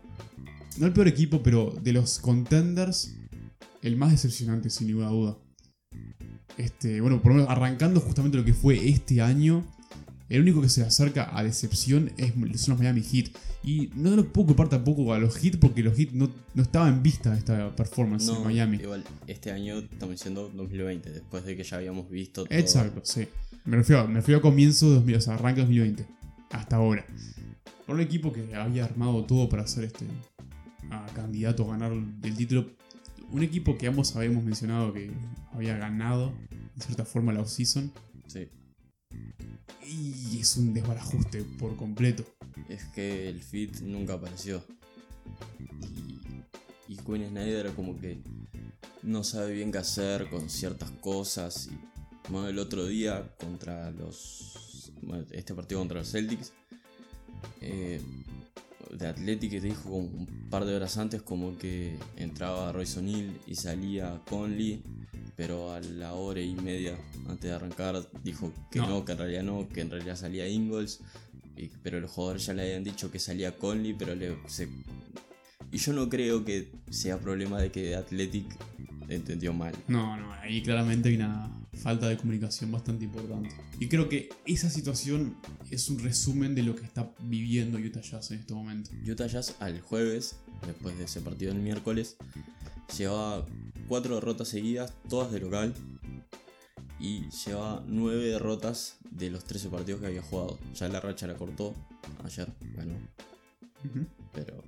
No 0.77 0.87
el 0.87 0.93
peor 0.93 1.09
equipo, 1.09 1.43
pero 1.43 1.75
de 1.83 1.93
los 1.93 2.19
contenders, 2.19 3.15
el 3.81 3.97
más 3.97 4.11
decepcionante 4.11 4.71
sin 4.71 4.89
ninguna 4.89 5.09
duda. 5.09 5.39
Este, 6.59 7.01
bueno, 7.01 7.23
por 7.23 7.33
lo 7.33 7.37
menos 7.37 7.51
arrancando 7.51 8.01
justamente 8.01 8.37
lo 8.37 8.45
que 8.45 8.55
fue 8.55 8.89
este 8.89 9.21
año, 9.21 9.65
el 10.29 10.41
único 10.41 10.61
que 10.63 10.69
se 10.69 10.83
acerca 10.83 11.37
a 11.37 11.43
decepción 11.43 12.13
es, 12.17 12.33
son 12.61 12.73
los 12.73 12.79
Miami 12.79 13.03
Heat. 13.03 13.29
Y 13.63 13.91
no 13.95 14.15
lo 14.15 14.31
puedo 14.31 14.49
culpar 14.49 14.69
tampoco 14.69 15.13
a 15.15 15.19
los 15.19 15.37
Heat 15.37 15.59
porque 15.59 15.83
los 15.83 15.97
Heat 15.97 16.11
no, 16.13 16.31
no 16.55 16.63
estaba 16.63 16.89
en 16.89 17.03
vista 17.03 17.37
esta 17.37 17.75
performance 17.75 18.29
en 18.29 18.45
Miami. 18.45 18.77
Igual, 18.77 19.05
este 19.27 19.53
año 19.53 19.79
estamos 19.79 20.17
diciendo 20.17 20.51
2020, 20.55 21.11
después 21.11 21.45
de 21.45 21.57
que 21.57 21.65
ya 21.65 21.79
habíamos 21.79 22.11
visto 22.11 22.45
todo. 22.45 22.59
Exacto, 22.59 23.01
sí. 23.05 23.27
Me 23.65 23.77
refiero, 23.77 24.07
me 24.07 24.17
refiero 24.17 24.39
a 24.39 24.43
comienzo 24.43 24.89
de 24.91 24.97
2000, 24.97 25.17
o 25.17 25.21
sea, 25.21 25.35
arranque 25.35 25.61
2020. 25.63 26.07
Hasta 26.51 26.77
ahora. 26.77 27.07
Por 27.87 27.97
un 27.97 28.03
equipo 28.03 28.33
que 28.33 28.55
había 28.55 28.85
armado 28.85 29.25
todo 29.25 29.49
para 29.49 29.67
ser 29.67 29.85
este 29.85 30.07
candidato 31.15 31.65
a 31.65 31.77
ganar 31.77 31.93
el 31.93 32.37
título 32.37 32.67
un 33.35 33.43
equipo 33.43 33.77
que 33.77 33.89
ambos 33.89 34.15
habíamos 34.15 34.45
mencionado 34.45 34.93
que 34.93 35.11
había 35.53 35.77
ganado, 35.77 36.33
de 36.77 36.85
cierta 36.85 37.05
forma, 37.05 37.33
la 37.33 37.41
off-season. 37.41 37.93
Sí. 38.29 38.49
Y 39.87 40.41
es 40.41 40.57
un 40.57 40.73
desbarajuste 40.73 41.43
por 41.59 41.77
completo. 41.77 42.25
Es 42.69 42.85
que 42.87 43.29
el 43.29 43.43
fit 43.43 43.81
nunca 43.81 44.15
apareció. 44.15 44.65
Y, 45.59 46.93
y 46.93 46.97
Quinn 46.97 47.29
Snyder 47.29 47.73
como 47.75 47.99
que 47.99 48.19
no 49.03 49.23
sabe 49.23 49.53
bien 49.53 49.71
qué 49.71 49.79
hacer 49.79 50.29
con 50.31 50.49
ciertas 50.49 50.91
cosas. 50.91 51.69
Y 51.69 52.33
bueno, 52.33 52.49
el 52.49 52.59
otro 52.59 52.87
día 52.87 53.35
contra 53.39 53.91
los... 53.91 54.93
este 55.31 55.55
partido 55.55 55.81
contra 55.81 55.99
los 55.99 56.11
Celtics. 56.11 56.53
Eh, 57.61 58.01
de 58.91 59.07
Athletic 59.07 59.61
dijo 59.61 59.91
un 59.91 60.49
par 60.51 60.65
de 60.65 60.75
horas 60.75 60.97
antes 60.99 61.23
como 61.23 61.57
que 61.57 61.97
entraba 62.17 62.73
Royce 62.73 62.99
O'Neill 62.99 63.39
y 63.47 63.55
salía 63.55 64.21
Conley, 64.29 64.83
pero 65.37 65.73
a 65.73 65.81
la 65.81 66.15
hora 66.15 66.41
y 66.41 66.55
media 66.55 66.97
antes 67.29 67.51
de 67.51 67.53
arrancar 67.53 68.09
dijo 68.23 68.53
que 68.71 68.81
no, 68.81 69.05
que 69.05 69.13
en 69.13 69.19
realidad 69.19 69.43
no, 69.43 69.69
que 69.69 69.81
en 69.81 69.91
realidad 69.91 70.17
salía 70.17 70.49
Ingalls, 70.49 71.01
pero 71.83 72.01
los 72.01 72.11
jugadores 72.11 72.47
ya 72.47 72.55
le 72.55 72.63
habían 72.63 72.85
dicho 72.85 73.11
que 73.11 73.19
salía 73.19 73.57
Conley, 73.57 73.95
pero 73.95 74.15
le, 74.15 74.37
y 75.75 75.79
yo 75.79 75.93
no 75.93 76.09
creo 76.09 76.45
que 76.45 76.71
sea 76.89 77.19
problema 77.19 77.61
de 77.61 77.73
que 77.73 77.97
Athletic 77.97 78.47
entendió 79.09 79.53
mal. 79.53 79.75
No, 79.89 80.17
no, 80.17 80.33
ahí 80.35 80.63
claramente 80.63 81.09
hay 81.09 81.17
una 81.17 81.51
falta 81.83 82.09
de 82.09 82.17
comunicación 82.17 82.71
bastante 82.73 83.05
importante. 83.05 83.55
Y 83.79 83.89
creo 83.89 84.09
que 84.09 84.31
esa 84.47 84.71
situación 84.71 85.37
es 85.71 85.89
un 85.89 85.99
resumen 85.99 86.55
de 86.55 86.63
lo 86.63 86.75
que 86.75 86.85
está 86.85 87.11
viviendo 87.23 87.79
Utah 87.79 88.01
Jazz 88.01 88.31
en 88.31 88.41
este 88.41 88.55
momento. 88.55 88.91
Utah 89.07 89.27
Jazz 89.27 89.57
al 89.61 89.81
jueves, 89.81 90.37
después 90.67 90.97
de 90.99 91.05
ese 91.05 91.21
partido 91.21 91.53
del 91.53 91.63
miércoles, 91.63 92.17
llevaba 92.97 93.47
cuatro 93.89 94.15
derrotas 94.15 94.49
seguidas, 94.49 94.93
todas 95.09 95.33
de 95.33 95.41
local. 95.41 95.75
Y 97.01 97.29
llevaba 97.45 97.85
nueve 97.87 98.25
derrotas 98.25 98.97
de 99.11 99.29
los 99.29 99.45
13 99.45 99.69
partidos 99.69 100.01
que 100.01 100.07
había 100.07 100.23
jugado. 100.23 100.59
Ya 100.75 100.89
la 100.89 101.01
racha 101.01 101.27
la 101.27 101.35
cortó. 101.35 101.75
Ayer 102.25 102.49
ganó. 102.77 102.95
Pero 104.33 104.63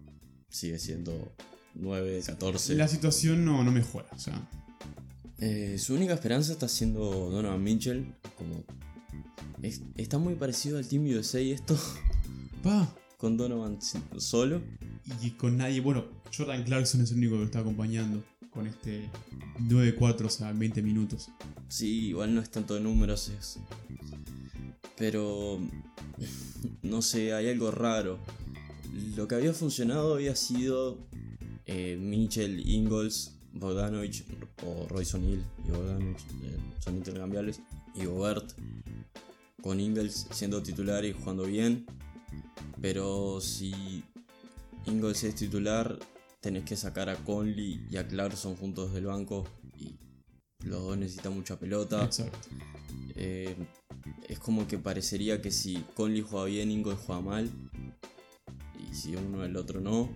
sigue 0.49 0.79
siendo 0.79 1.33
9, 1.79 2.23
14. 2.25 2.75
La 2.75 2.89
situación 2.89 3.45
no, 3.45 3.63
no 3.63 3.71
mejora, 3.71 4.09
o 4.13 4.19
sea. 4.19 4.49
Eh, 5.39 5.77
su 5.79 5.95
única 5.95 6.15
esperanza 6.15 6.53
está 6.53 6.69
siendo 6.69 7.31
Donovan 7.31 7.63
Mitchell. 7.63 8.15
Como. 8.37 8.65
está 9.97 10.19
muy 10.19 10.35
parecido 10.35 10.79
al 10.79 10.89
Team 10.89 11.07
USA 11.07 11.41
esto. 11.41 11.79
Pa. 12.63 12.95
Con 13.19 13.37
Donovan 13.37 13.79
solo. 14.19 14.63
Y 15.23 15.31
con 15.33 15.57
nadie. 15.57 15.81
Bueno, 15.81 16.05
Jordan 16.37 16.65
Clarkson 16.65 17.01
es 17.03 17.11
el 17.11 17.19
único 17.19 17.35
que 17.35 17.39
lo 17.41 17.45
está 17.45 17.61
acompañando. 17.61 18.25
Con 18.51 18.67
este 18.67 19.11
9-4, 19.61 20.25
o 20.25 20.29
sea, 20.31 20.53
20 20.53 20.81
minutos. 20.81 21.29
Sí, 21.69 22.07
igual 22.09 22.35
no 22.35 22.41
es 22.41 22.51
tanto 22.51 22.75
de 22.75 22.81
números. 22.81 23.29
Es... 23.29 23.59
Pero. 24.97 25.61
No 26.83 27.03
sé, 27.03 27.33
hay 27.33 27.49
algo 27.49 27.71
raro. 27.71 28.19
Lo 29.17 29.29
que 29.29 29.35
había 29.35 29.53
funcionado 29.53 30.15
había 30.15 30.35
sido 30.35 30.99
eh, 31.67 31.97
Mitchell, 31.97 32.61
Ingalls, 32.69 33.33
Bogdanovich 33.53 34.25
o 34.65 34.87
Royce 34.89 35.17
O'Neill 35.17 35.43
y 35.67 35.71
Bogdanovich 35.71 36.23
eh, 36.45 36.59
son 36.79 36.97
intercambiables. 36.97 37.61
Y 37.95 38.05
Gobert 38.05 38.53
con 39.63 39.81
Ingalls 39.81 40.27
siendo 40.31 40.63
titular 40.63 41.05
y 41.05 41.13
jugando 41.13 41.45
bien. 41.45 41.87
Pero 42.81 43.41
si 43.41 44.05
Ingalls 44.87 45.25
es 45.25 45.35
titular 45.35 45.99
tenés 46.41 46.65
que 46.65 46.77
sacar 46.77 47.09
a 47.09 47.17
Conley 47.17 47.85
y 47.91 47.97
a 47.97 48.07
Clarkson 48.07 48.55
juntos 48.57 48.93
del 48.93 49.07
banco. 49.07 49.45
Y 49.77 49.97
los 50.65 50.83
dos 50.83 50.97
necesitan 50.97 51.35
mucha 51.35 51.59
pelota. 51.59 52.09
Eh, 53.17 53.57
es 54.29 54.39
como 54.39 54.69
que 54.69 54.79
parecería 54.79 55.41
que 55.41 55.51
si 55.51 55.85
Conley 55.95 56.21
juega 56.21 56.47
bien 56.47 56.71
Ingalls 56.71 57.01
juega 57.01 57.23
mal. 57.23 57.51
Y 58.89 58.95
si 58.95 59.17
uno 59.17 59.45
el 59.45 59.57
otro 59.57 59.81
no 59.81 60.09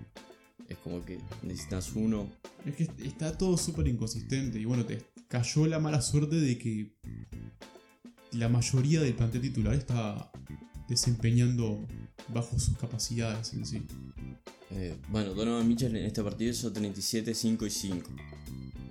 es 0.71 0.79
como 0.79 1.05
que 1.05 1.19
necesitas 1.43 1.93
uno 1.95 2.31
Es 2.65 2.77
que 2.77 2.89
está 3.05 3.37
todo 3.37 3.59
súper 3.59 3.89
inconsistente. 3.89 4.59
Y 4.59 4.65
bueno, 4.65 4.87
te 4.87 5.03
cayó 5.29 5.67
la 5.67 5.79
mala 5.79 6.01
suerte 6.01 6.37
de 6.37 6.57
que 6.57 6.93
la 8.33 8.49
mayoría 8.49 9.01
del 9.01 9.15
plantel 9.15 9.43
titular 9.43 9.75
está 9.75 10.31
desempeñando 10.89 11.87
bajo 12.29 12.59
sus 12.59 12.79
capacidades 12.79 13.53
en 13.53 13.67
sí. 13.67 13.83
Eh, 14.71 14.97
bueno, 15.09 15.35
Donovan 15.35 15.67
Mitchell 15.67 15.97
en 15.97 16.07
este 16.07 16.23
partido 16.23 16.53
hizo 16.53 16.73
37, 16.73 17.35
5 17.35 17.67
y 17.67 17.71
5. 17.71 18.11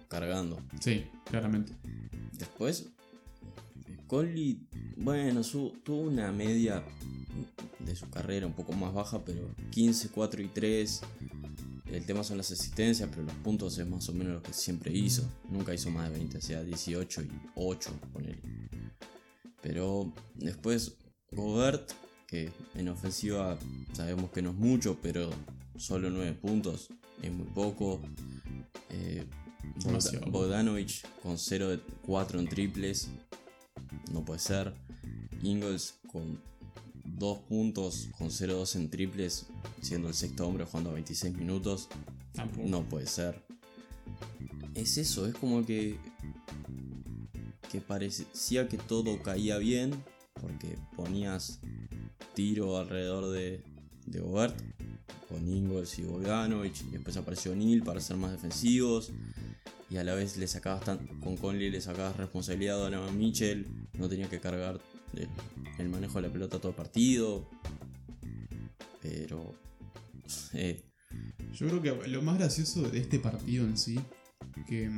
Cargando. 0.09 0.61
Sí, 0.81 1.05
claramente. 1.25 1.73
Después, 2.33 2.87
Conley, 4.09 4.59
bueno, 4.97 5.43
su- 5.43 5.73
tuvo 5.83 6.01
una 6.01 6.31
media 6.31 6.83
de 7.79 7.95
su 7.95 8.09
carrera 8.09 8.47
un 8.47 8.53
poco 8.53 8.73
más 8.73 8.93
baja, 8.93 9.23
pero 9.23 9.53
15, 9.71 10.09
4 10.09 10.41
y 10.41 10.47
3. 10.47 11.01
El 11.85 12.05
tema 12.05 12.23
son 12.23 12.37
las 12.37 12.51
asistencias, 12.51 13.07
pero 13.09 13.21
los 13.23 13.33
puntos 13.35 13.77
es 13.77 13.87
más 13.87 14.09
o 14.09 14.13
menos 14.13 14.33
lo 14.33 14.41
que 14.43 14.51
siempre 14.51 14.91
hizo. 14.91 15.23
Nunca 15.49 15.73
hizo 15.73 15.89
más 15.91 16.09
de 16.09 16.17
20, 16.17 16.37
o 16.39 16.41
sea, 16.41 16.63
18 16.63 17.21
y 17.21 17.29
8, 17.55 17.91
ponele. 18.11 18.41
Pero 19.61 20.11
después, 20.35 20.95
Gobert, 21.31 21.91
que 22.27 22.51
en 22.75 22.89
ofensiva 22.89 23.57
sabemos 23.93 24.31
que 24.31 24.41
no 24.41 24.49
es 24.51 24.55
mucho, 24.55 24.97
pero 25.01 25.29
solo 25.77 26.09
9 26.09 26.33
puntos 26.33 26.89
es 27.21 27.31
muy 27.31 27.47
poco. 27.47 28.01
Eh. 28.89 29.25
Bogdanovich 30.31 31.05
con 31.21 31.37
0 31.37 31.69
de 31.69 31.79
4 32.05 32.39
en 32.39 32.47
triples, 32.47 33.09
no 34.11 34.23
puede 34.23 34.39
ser. 34.39 34.73
Ingles 35.41 35.95
con 36.11 36.39
2 37.17 37.37
puntos, 37.39 38.09
con 38.17 38.29
0-2 38.29 38.75
en 38.75 38.89
triples, 38.89 39.47
siendo 39.81 40.07
el 40.07 40.13
sexto 40.13 40.47
hombre 40.47 40.65
jugando 40.65 40.91
a 40.91 40.93
26 40.93 41.35
minutos, 41.35 41.87
Tampoco. 42.33 42.67
no 42.67 42.83
puede 42.83 43.07
ser. 43.07 43.41
Es 44.75 44.97
eso, 44.97 45.25
es 45.27 45.35
como 45.35 45.65
que. 45.65 45.97
que 47.71 47.81
parecía 47.81 48.67
que 48.67 48.77
todo 48.77 49.21
caía 49.21 49.57
bien, 49.57 50.03
porque 50.41 50.77
ponías 50.95 51.59
tiro 52.33 52.77
alrededor 52.77 53.29
de, 53.29 53.63
de 54.05 54.19
Gobert, 54.19 54.57
con 55.27 55.47
Ingles 55.47 55.99
y 55.99 56.03
Bogdanovich, 56.03 56.83
y 56.87 56.91
después 56.91 57.17
apareció 57.17 57.55
Neil 57.55 57.83
para 57.83 57.99
ser 57.99 58.17
más 58.17 58.31
defensivos, 58.31 59.11
y 59.89 59.97
a 59.97 60.03
la 60.03 60.13
vez 60.15 60.37
le 60.37 60.47
sacabas 60.47 60.83
tan, 60.83 60.97
con 61.19 61.37
Conley 61.37 61.69
le 61.69 61.81
sacabas 61.81 62.15
responsabilidad 62.17 62.77
a 62.77 62.83
Donovan 62.83 63.17
Mitchell, 63.17 63.65
no 63.99 64.09
tenía 64.09 64.29
que 64.29 64.39
cargar 64.39 64.79
el, 65.77 65.89
manejo 65.89 66.21
de 66.21 66.27
la 66.27 66.33
pelota 66.33 66.59
todo 66.59 66.75
partido, 66.75 67.49
pero. 69.01 69.53
eh, 70.53 70.81
Yo 71.53 71.67
creo 71.67 71.81
que 71.81 72.07
lo 72.07 72.21
más 72.21 72.37
gracioso 72.37 72.89
de 72.89 72.99
este 72.99 73.19
partido 73.19 73.65
en 73.65 73.77
sí, 73.77 73.99
que 74.67 74.89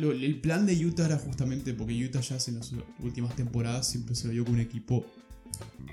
el 0.00 0.40
plan 0.40 0.66
de 0.66 0.86
Utah 0.86 1.06
era 1.06 1.18
justamente 1.18 1.74
porque 1.74 1.94
Utah 2.04 2.20
ya 2.20 2.38
en 2.46 2.54
las 2.58 2.72
últimas 3.00 3.36
temporadas 3.36 3.88
siempre 3.88 4.14
se 4.14 4.26
lo 4.26 4.32
vio 4.32 4.44
con 4.44 4.54
un 4.54 4.60
equipo 4.60 5.04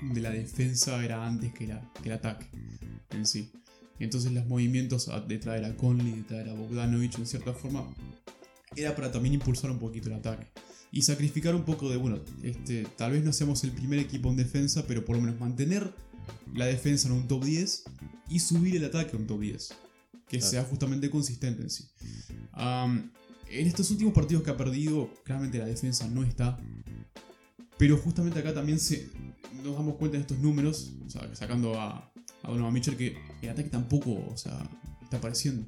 de 0.02 0.20
la 0.20 0.30
defensa 0.30 1.04
era 1.04 1.26
antes 1.26 1.52
que, 1.52 1.64
el 2.04 2.12
ataque 2.12 2.46
en 3.10 3.26
sí. 3.26 3.50
Entonces 3.98 4.32
los 4.32 4.46
movimientos 4.46 5.08
a- 5.08 5.20
de 5.20 5.38
traer 5.38 5.66
a 5.66 5.76
Conley, 5.76 6.12
de 6.12 6.22
traer 6.22 6.48
a 6.48 6.54
Bogdanovich 6.54 7.18
en 7.18 7.26
cierta 7.26 7.52
forma, 7.52 7.84
era 8.74 8.96
para 8.96 9.12
también 9.12 9.34
impulsar 9.34 9.70
un 9.70 9.78
poquito 9.78 10.08
el 10.08 10.14
ataque. 10.14 10.46
Y 10.92 11.02
sacrificar 11.02 11.54
un 11.54 11.64
poco 11.64 11.88
de, 11.88 11.96
bueno, 11.96 12.18
este, 12.42 12.84
tal 12.96 13.12
vez 13.12 13.24
no 13.24 13.32
seamos 13.32 13.62
el 13.64 13.70
primer 13.72 13.98
equipo 14.00 14.28
en 14.30 14.36
defensa, 14.36 14.84
pero 14.86 15.04
por 15.04 15.16
lo 15.16 15.22
menos 15.22 15.38
mantener 15.38 15.94
la 16.54 16.66
defensa 16.66 17.08
en 17.08 17.14
un 17.14 17.28
top 17.28 17.44
10 17.44 17.84
y 18.28 18.40
subir 18.40 18.76
el 18.76 18.84
ataque 18.84 19.16
a 19.16 19.18
un 19.20 19.26
top 19.26 19.40
10. 19.40 19.68
Que 20.28 20.38
Claro. 20.38 20.50
sea 20.50 20.64
justamente 20.64 21.10
consistente 21.10 21.62
en 21.62 21.70
sí. 21.70 21.84
En 22.56 23.66
estos 23.66 23.90
últimos 23.90 24.12
partidos 24.14 24.42
que 24.44 24.50
ha 24.50 24.56
perdido, 24.56 25.12
claramente 25.24 25.58
la 25.58 25.66
defensa 25.66 26.06
no 26.08 26.22
está. 26.22 26.56
Pero 27.78 27.96
justamente 27.96 28.38
acá 28.38 28.52
también 28.54 28.78
se, 28.78 29.10
nos 29.64 29.74
damos 29.74 29.96
cuenta 29.96 30.16
de 30.18 30.22
estos 30.22 30.38
números, 30.38 30.92
o 31.04 31.10
sea, 31.10 31.34
sacando 31.34 31.80
a, 31.80 32.12
a 32.42 32.48
Donovan 32.50 32.72
Mitchell, 32.72 32.96
que 32.96 33.16
el 33.42 33.48
ataque 33.48 33.70
tampoco 33.70 34.12
o 34.30 34.36
sea, 34.36 34.68
está 35.02 35.16
apareciendo. 35.16 35.66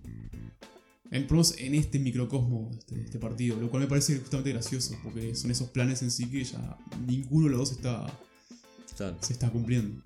En, 1.12 1.27
en 1.59 1.75
este 1.75 1.98
microcosmo 1.98 2.68
de 2.72 2.79
este, 2.79 3.01
este 3.03 3.18
partido, 3.18 3.61
lo 3.61 3.70
cual 3.70 3.83
me 3.83 3.88
parece 3.88 4.18
justamente 4.18 4.51
gracioso, 4.51 4.96
porque 5.05 5.35
son 5.35 5.51
esos 5.51 5.68
planes 5.68 6.03
en 6.03 6.11
sí 6.11 6.27
que 6.31 6.42
ya 6.42 6.77
ninguno 7.07 7.46
de 7.46 7.51
los 7.53 7.61
dos 7.61 7.72
está, 7.72 8.07
claro. 8.96 9.16
se 9.20 9.33
está 9.35 9.51
cumpliendo. 9.51 10.03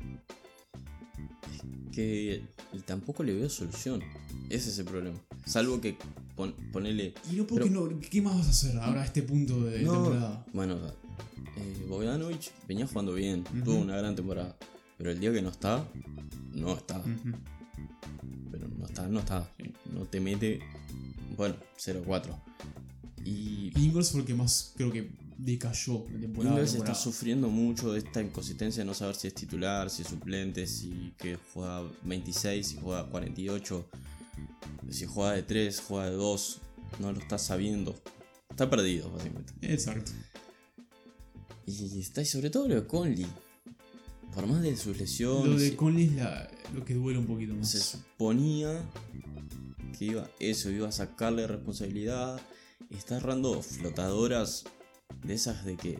que 1.92 2.42
y 2.72 2.78
tampoco 2.80 3.22
le 3.22 3.34
veo 3.34 3.48
solución. 3.48 4.02
Ese 4.50 4.70
es 4.70 4.78
el 4.78 4.84
problema. 4.84 5.16
Salvo 5.46 5.80
que 5.80 5.96
pon- 6.34 6.54
ponele. 6.72 7.14
Y 7.32 7.36
no, 7.36 7.46
porque 7.46 7.68
Pero- 7.70 7.88
no, 7.90 8.00
¿qué 8.00 8.20
más 8.20 8.36
vas 8.36 8.46
a 8.48 8.50
hacer 8.50 8.76
ahora 8.78 9.02
a 9.02 9.04
este 9.06 9.22
punto 9.22 9.64
de 9.64 9.82
No, 9.82 9.92
temporada? 9.92 10.46
bueno, 10.52 10.76
eh, 11.56 11.86
Bogdanovich 11.88 12.50
venía 12.68 12.86
jugando 12.86 13.14
bien, 13.14 13.44
tuvo 13.64 13.76
una 13.76 13.96
gran 13.96 14.14
temporada. 14.14 14.56
Pero 14.98 15.10
el 15.10 15.20
día 15.20 15.32
que 15.32 15.40
no 15.42 15.50
está, 15.50 15.86
no 16.52 16.74
está. 16.76 17.02
Pero 18.50 18.68
no 18.68 18.86
está, 18.86 19.08
no 19.08 19.20
está. 19.20 19.48
No 19.92 20.04
te 20.04 20.20
mete. 20.20 20.60
Bueno, 21.36 21.56
0-4. 21.78 22.34
Y 23.24 23.72
Ingles 23.76 24.10
fue 24.10 24.20
el 24.20 24.26
que 24.26 24.34
más 24.34 24.72
creo 24.76 24.90
que 24.92 25.10
decayó 25.36 26.04
de 26.10 26.18
temporada. 26.20 26.54
Ingles 26.54 26.74
está 26.74 26.94
sufriendo 26.94 27.48
mucho 27.48 27.92
de 27.92 27.98
esta 27.98 28.22
inconsistencia 28.22 28.82
de 28.82 28.86
no 28.86 28.94
saber 28.94 29.14
si 29.16 29.26
es 29.28 29.34
titular, 29.34 29.90
si 29.90 30.02
es 30.02 30.08
suplente, 30.08 30.66
si 30.66 31.12
que 31.18 31.36
juega 31.52 31.82
26, 32.04 32.66
si 32.66 32.76
juega 32.76 33.06
48, 33.10 33.88
si 34.90 35.06
juega 35.06 35.32
de 35.32 35.42
3, 35.42 35.80
juega 35.86 36.10
de 36.10 36.16
2, 36.16 36.60
no 37.00 37.12
lo 37.12 37.18
está 37.18 37.36
sabiendo. 37.38 37.94
Está 38.48 38.70
perdido, 38.70 39.10
básicamente. 39.10 39.52
Exacto. 39.62 40.12
Y 41.66 42.00
está 42.00 42.22
y 42.22 42.26
sobre 42.26 42.48
todo 42.50 42.68
lo 42.68 42.76
de 42.76 42.86
Conley. 42.86 43.26
Por 44.34 44.46
más 44.46 44.62
de 44.62 44.76
sus 44.76 44.96
lesiones, 44.98 45.46
Lo 45.48 45.58
de 45.58 45.74
Conley 45.76 46.04
es 46.06 46.12
la- 46.12 46.50
lo 46.74 46.84
que 46.84 46.94
duele 46.94 47.18
un 47.18 47.26
poquito 47.26 47.54
más. 47.54 47.70
se 47.70 47.80
suponía 47.80 48.82
que 49.98 50.06
iba 50.06 50.30
eso, 50.40 50.70
iba 50.70 50.88
a 50.88 50.92
sacarle 50.92 51.46
responsabilidad. 51.46 52.40
Está 52.90 53.16
errando 53.16 53.62
flotadoras 53.62 54.64
de 55.24 55.34
esas 55.34 55.64
de 55.64 55.76
que 55.76 55.98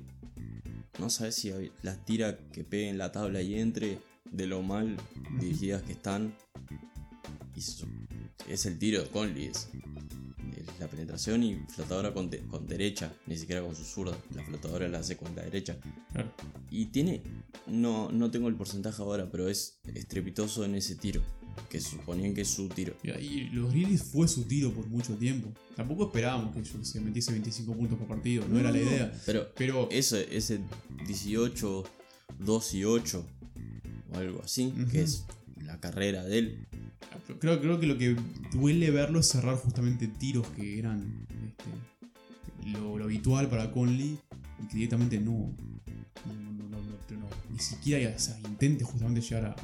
no 0.99 1.11
sabes 1.11 1.35
si 1.37 1.53
las 1.83 2.05
tira 2.05 2.39
que 2.53 2.65
peguen 2.65 2.99
la 2.99 3.13
tabla 3.13 3.43
y 3.43 3.59
entre 3.59 3.99
de 4.31 4.47
lo 4.47 4.63
mal 4.63 4.97
dirigidas 5.41 5.83
que 5.83 5.93
están. 5.93 6.35
Y 7.55 8.53
es 8.53 8.67
el 8.67 8.79
tiro 8.79 9.03
de 9.03 9.09
Conley, 9.09 9.47
es, 9.47 9.69
es 10.57 10.79
la 10.79 10.87
penetración 10.89 11.43
y 11.43 11.57
flotadora 11.75 12.13
con, 12.13 12.29
de- 12.31 12.41
con 12.47 12.67
derecha, 12.67 13.13
ni 13.27 13.37
siquiera 13.37 13.63
con 13.63 13.75
su 13.75 13.85
zurda. 13.85 14.17
La 14.35 14.45
flotadora 14.45 14.89
la 14.89 14.99
hace 14.99 15.17
con 15.17 15.35
la 15.35 15.43
derecha. 15.43 15.77
Y 16.71 16.87
tiene, 16.87 17.23
no, 17.67 18.11
no 18.13 18.31
tengo 18.31 18.49
el 18.49 18.55
porcentaje 18.57 19.01
ahora, 19.03 19.31
pero 19.31 19.49
es 19.49 19.79
estrepitoso 19.95 20.65
en 20.65 20.75
ese 20.75 20.95
tiro, 20.97 21.23
que 21.69 21.81
suponían 21.81 22.35
que 22.35 22.43
es 22.43 22.49
su 22.49 22.69
tiro. 22.69 22.95
Y 23.21 23.45
los 23.51 23.71
Grizzlies 23.73 24.03
fue 24.03 24.29
su 24.29 24.45
tiro 24.45 24.73
por 24.73 24.87
mucho 24.87 25.15
tiempo. 25.17 25.49
Tampoco 25.75 26.07
esperábamos 26.07 26.55
que 26.55 26.65
se 26.85 27.01
metiese 27.01 27.33
25 27.33 27.73
puntos 27.75 27.99
por 27.99 28.07
partido, 28.09 28.47
no, 28.49 28.59
era 28.59 28.71
la 28.71 28.79
idea. 28.79 29.13
Pero 29.27 29.49
Pero 29.57 29.89
ese, 29.91 30.27
ese 30.37 30.61
18, 31.07 31.85
2 32.39 32.75
y 32.75 32.85
8, 32.85 33.27
o 34.13 34.17
algo 34.17 34.43
así, 34.43 34.73
que 34.91 35.03
es 35.03 35.25
la 35.65 35.79
carrera 35.81 36.25
de 36.25 36.39
él. 36.39 36.67
creo, 37.41 37.61
creo 37.61 37.81
que 37.81 37.87
lo 37.87 37.99
que 37.99 38.17
duele 38.53 38.91
verlo 38.91 39.21
es 39.21 39.27
cerrar 39.27 39.57
justamente 39.57 40.07
tiros 40.07 40.47
que 40.49 40.79
eran 40.79 41.27
este, 41.31 42.79
lo, 42.79 42.99
lo 42.99 43.05
habitual 43.05 43.49
para 43.49 43.71
Conley 43.73 44.19
y 44.63 44.67
que 44.69 44.75
directamente 44.75 45.19
no, 45.21 45.33
no, 45.33 46.35
no, 46.35 46.53
no, 46.53 46.69
no- 46.69 46.81
no- 46.81 47.29
ni 47.51 47.59
siquiera 47.59 48.15
o 48.15 48.19
sea, 48.19 48.39
intente 48.49 48.85
justamente 48.85 49.21
llegar 49.21 49.45
a, 49.47 49.57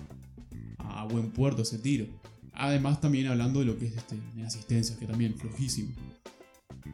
a 0.84 1.04
buen 1.04 1.30
puerto 1.30 1.62
ese 1.62 1.78
tiro. 1.78 2.06
Además 2.52 3.00
también 3.00 3.26
hablando 3.28 3.60
de 3.60 3.66
lo 3.66 3.78
que 3.78 3.86
es 3.86 3.96
este, 3.96 4.16
en 4.36 4.44
asistencias, 4.44 4.98
que 4.98 5.06
también 5.06 5.34
flojísimo. 5.34 5.94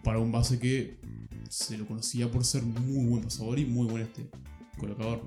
Para 0.04 0.18
un 0.18 0.30
base 0.30 0.58
que 0.58 0.98
se 1.48 1.76
lo 1.78 1.86
conocía 1.86 2.30
por 2.30 2.44
ser 2.44 2.62
muy 2.62 3.06
buen 3.06 3.22
pasador 3.24 3.58
y 3.58 3.64
muy 3.64 3.86
buen 3.86 4.02
este, 4.02 4.28
colocador. 4.78 5.22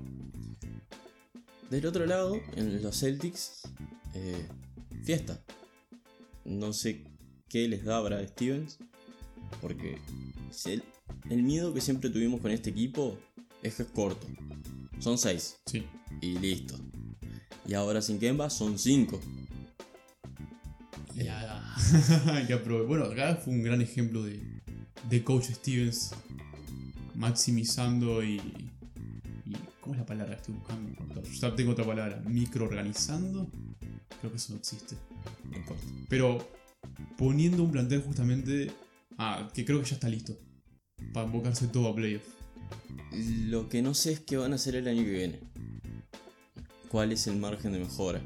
Del 1.70 1.86
otro 1.86 2.06
lado, 2.06 2.36
en 2.56 2.82
los 2.82 2.98
Celtics, 3.00 3.62
eh, 4.14 4.46
fiesta. 5.02 5.42
No 6.44 6.72
sé 6.72 7.04
qué 7.48 7.68
les 7.68 7.84
da 7.84 7.98
a 7.98 8.00
Brad 8.00 8.26
Stevens, 8.28 8.78
porque 9.60 9.98
el, 10.66 10.82
el 11.30 11.42
miedo 11.42 11.72
que 11.72 11.80
siempre 11.80 12.10
tuvimos 12.10 12.40
con 12.40 12.50
este 12.50 12.70
equipo 12.70 13.18
es 13.62 13.76
que 13.76 13.82
es 13.84 13.88
corto. 13.90 14.26
Son 14.98 15.18
6 15.18 15.60
Sí. 15.66 15.84
y 16.20 16.38
listo. 16.38 16.78
Y 17.66 17.74
ahora 17.74 18.02
sin 18.02 18.18
Kemba 18.18 18.50
son 18.50 18.78
5. 18.78 19.20
Ya, 21.14 21.74
que 22.46 22.54
aprove- 22.54 22.86
Bueno, 22.86 23.04
acá 23.04 23.36
fue 23.36 23.52
un 23.54 23.62
gran 23.62 23.80
ejemplo 23.80 24.22
de, 24.24 24.42
de 25.08 25.22
Coach 25.24 25.50
Stevens 25.50 26.12
maximizando 27.14 28.22
y, 28.24 28.36
y- 29.44 29.56
¿Cómo 29.80 29.94
es 29.94 30.00
la 30.00 30.06
palabra 30.06 30.34
que 30.34 30.40
estoy 30.40 30.54
buscando? 30.54 30.92
Ya 31.40 31.54
tengo 31.54 31.72
otra 31.72 31.84
palabra. 31.84 32.22
Microorganizando. 32.26 33.48
Creo 34.20 34.30
que 34.30 34.36
eso 34.36 34.52
no 34.52 34.58
existe. 34.58 34.96
No 35.50 35.56
importa. 35.58 35.82
Pero 36.08 36.38
poniendo 37.18 37.62
un 37.64 37.72
plantel 37.72 38.00
justamente 38.02 38.70
ah, 39.18 39.50
que 39.52 39.64
creo 39.64 39.80
que 39.80 39.86
ya 39.88 39.94
está 39.96 40.08
listo 40.08 40.38
para 41.12 41.26
invocarse 41.26 41.66
todo 41.68 41.88
a 41.88 41.94
playoff. 41.94 42.22
Lo 43.46 43.68
que 43.68 43.82
no 43.82 43.92
sé 43.94 44.12
es 44.12 44.20
qué 44.20 44.36
van 44.36 44.52
a 44.52 44.54
hacer 44.54 44.76
el 44.76 44.86
año 44.88 45.02
que 45.02 45.10
viene. 45.10 45.40
¿Cuál 46.92 47.10
es 47.10 47.26
el 47.26 47.36
margen 47.36 47.72
de 47.72 47.78
mejora? 47.78 48.20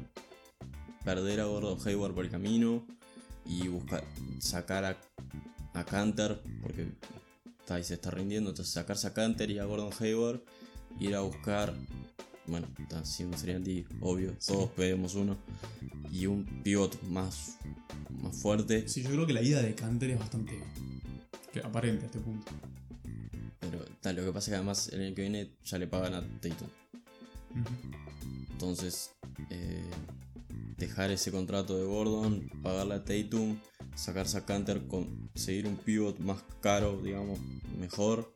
Perder 1.05 1.39
a 1.39 1.45
Gordon 1.45 1.79
Hayward 1.87 2.13
por 2.13 2.25
el 2.25 2.31
camino 2.31 2.85
y 3.45 3.69
buscar 3.69 4.03
sacar 4.39 4.83
a, 4.83 4.97
a 5.73 5.85
Canter 5.85 6.41
porque 6.61 6.85
está, 7.61 7.81
se 7.81 7.93
está 7.93 8.11
rindiendo. 8.11 8.49
Entonces 8.49 8.73
sacarse 8.73 9.07
a 9.07 9.13
Canter 9.13 9.49
y 9.51 9.59
a 9.59 9.63
Gordon 9.63 9.93
Hayward, 10.01 10.41
ir 10.99 11.15
a 11.15 11.21
buscar, 11.21 11.73
bueno, 12.45 12.67
está 12.77 13.05
siendo 13.05 13.37
sería 13.37 13.57
obvio, 14.01 14.35
Sí. 14.37 14.51
todos 14.51 14.69
pedimos 14.71 15.15
uno, 15.15 15.37
y 16.11 16.25
un 16.25 16.43
pivot 16.61 17.01
más, 17.03 17.57
más 18.21 18.35
fuerte. 18.35 18.85
Sí, 18.89 19.01
yo 19.01 19.11
creo 19.11 19.25
que 19.25 19.31
la 19.31 19.41
ida 19.41 19.61
de 19.61 19.75
Canter 19.75 20.09
es 20.09 20.19
bastante 20.19 20.61
aparente 21.63 22.03
a 22.03 22.07
este 22.07 22.19
punto. 22.19 22.51
Pero 23.61 23.79
tal, 24.01 24.17
lo 24.17 24.25
que 24.25 24.31
pasa 24.33 24.47
es 24.47 24.49
que 24.49 24.55
además 24.55 24.89
el 24.89 25.01
año 25.05 25.15
que 25.15 25.21
viene 25.21 25.51
ya 25.63 25.77
le 25.77 25.87
pagan 25.87 26.15
a 26.15 26.21
Tatum. 26.41 26.67
Entonces, 28.51 29.11
eh, 29.49 29.89
dejar 30.77 31.11
ese 31.11 31.31
contrato 31.31 31.77
de 31.77 31.85
Gordon, 31.85 32.49
pagarle 32.61 32.95
a 32.95 33.03
Tatum, 33.03 33.57
sacarse 33.95 34.37
a 34.37 34.45
Canter, 34.45 34.87
conseguir 34.87 35.67
un 35.67 35.77
pivot 35.77 36.19
más 36.19 36.43
caro, 36.61 37.01
digamos, 37.01 37.39
mejor 37.77 38.33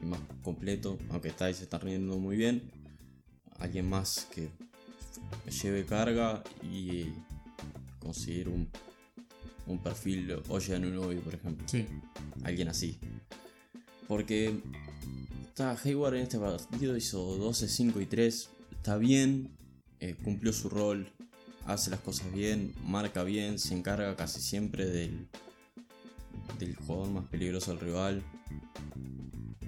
y 0.00 0.06
más 0.06 0.20
completo, 0.42 0.98
aunque 1.10 1.30
se 1.30 1.50
está 1.50 1.78
rindiendo 1.78 2.18
muy 2.18 2.36
bien. 2.36 2.70
Alguien 3.58 3.88
más 3.88 4.26
que 4.34 4.50
lleve 5.62 5.84
carga 5.84 6.42
y 6.62 7.12
conseguir 8.00 8.48
un, 8.48 8.68
un 9.66 9.82
perfil 9.82 10.42
Oye 10.48 10.74
Anunoby, 10.74 11.16
por 11.16 11.34
ejemplo. 11.34 11.66
Sí, 11.68 11.86
Alguien 12.42 12.68
así. 12.68 12.98
Porque 14.08 14.60
está 15.48 15.78
Hayward 15.82 16.16
en 16.16 16.22
este 16.22 16.38
partido 16.38 16.96
hizo 16.96 17.36
12, 17.36 17.68
5 17.68 18.00
y 18.00 18.06
3. 18.06 18.50
Está 18.72 18.96
bien, 18.96 19.56
eh, 20.00 20.14
cumplió 20.22 20.52
su 20.52 20.68
rol, 20.68 21.08
hace 21.66 21.90
las 21.90 22.00
cosas 22.00 22.32
bien, 22.32 22.74
marca 22.84 23.24
bien, 23.24 23.58
se 23.58 23.74
encarga 23.74 24.14
casi 24.16 24.40
siempre 24.40 24.86
del, 24.86 25.26
jugador 26.86 27.08
más 27.10 27.24
peligroso 27.26 27.70
del 27.70 27.80
rival. 27.80 28.22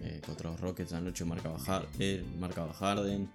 Eh, 0.02 0.20
contra 0.24 0.50
los 0.50 0.60
Rockets 0.60 0.92
anoche 0.92 1.24
marca 1.24 1.48
bajar, 1.48 1.88
él 1.98 2.24
marca 2.38 2.70
Harden, 2.72 3.30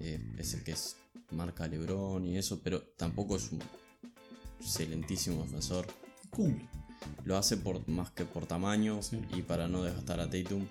eh, 0.00 0.20
es 0.38 0.54
el 0.54 0.62
que 0.62 0.72
es, 0.72 0.96
marca 1.30 1.66
LeBron 1.66 2.24
y 2.26 2.38
eso, 2.38 2.60
pero 2.62 2.82
tampoco 2.96 3.36
es 3.36 3.50
un 3.50 3.60
excelentísimo 4.60 5.42
defensor 5.42 5.86
cumple. 6.30 6.77
Lo 7.24 7.36
hace 7.36 7.56
por 7.56 7.86
más 7.88 8.10
que 8.10 8.24
por 8.24 8.46
tamaño 8.46 9.02
Sí. 9.02 9.20
y 9.36 9.42
para 9.42 9.68
no 9.68 9.82
desgastar 9.82 10.20
a 10.20 10.26
Tatum 10.26 10.66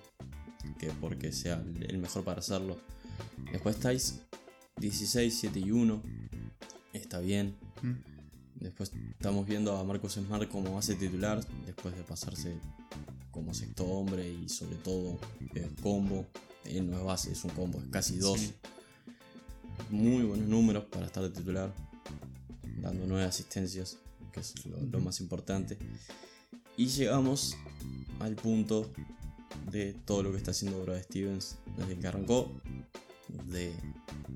que 0.78 0.88
porque 1.00 1.32
sea 1.32 1.62
el 1.80 1.98
mejor 1.98 2.24
para 2.24 2.40
hacerlo. 2.40 2.78
Después 3.52 3.76
estáis 3.76 4.20
16, 4.76 5.36
7 5.38 5.60
y 5.60 5.70
1. 5.70 6.02
Está 6.92 7.20
bien. 7.20 7.56
Mm. 7.82 7.92
Después 8.60 8.92
estamos 9.12 9.46
viendo 9.46 9.76
a 9.76 9.84
Marcus 9.84 10.14
Smart 10.14 10.48
como 10.48 10.74
base 10.74 10.94
titular 10.96 11.44
después 11.64 11.96
de 11.96 12.02
pasarse 12.02 12.58
como 13.30 13.54
sexto 13.54 13.84
hombre 13.84 14.28
y 14.28 14.48
sobre 14.48 14.76
todo 14.76 15.18
eh, 15.54 15.70
combo. 15.82 16.26
Él 16.64 16.90
no 16.90 16.98
es 16.98 17.04
base, 17.04 17.32
es 17.32 17.44
un 17.44 17.50
combo, 17.50 17.78
es 17.78 17.86
casi 17.90 18.18
dos. 18.18 18.40
Sí. 18.40 18.54
Muy 19.90 20.24
buenos 20.24 20.48
números 20.48 20.84
para 20.84 21.06
estar 21.06 21.22
de 21.22 21.30
titular, 21.30 21.72
dando 22.82 23.06
nueve 23.06 23.24
asistencias, 23.24 23.96
que 24.32 24.40
es 24.40 24.66
lo, 24.66 24.80
lo 24.80 25.00
más 25.00 25.20
importante. 25.20 25.78
Y 26.78 26.86
llegamos 26.86 27.56
al 28.20 28.34
punto 28.36 28.90
de 29.70 29.92
todo 30.06 30.22
lo 30.22 30.30
que 30.30 30.38
está 30.38 30.52
haciendo 30.52 30.82
Brad 30.82 31.02
Stevens 31.02 31.58
desde 31.76 31.98
que 31.98 32.06
arrancó. 32.06 32.50
De, 33.50 33.74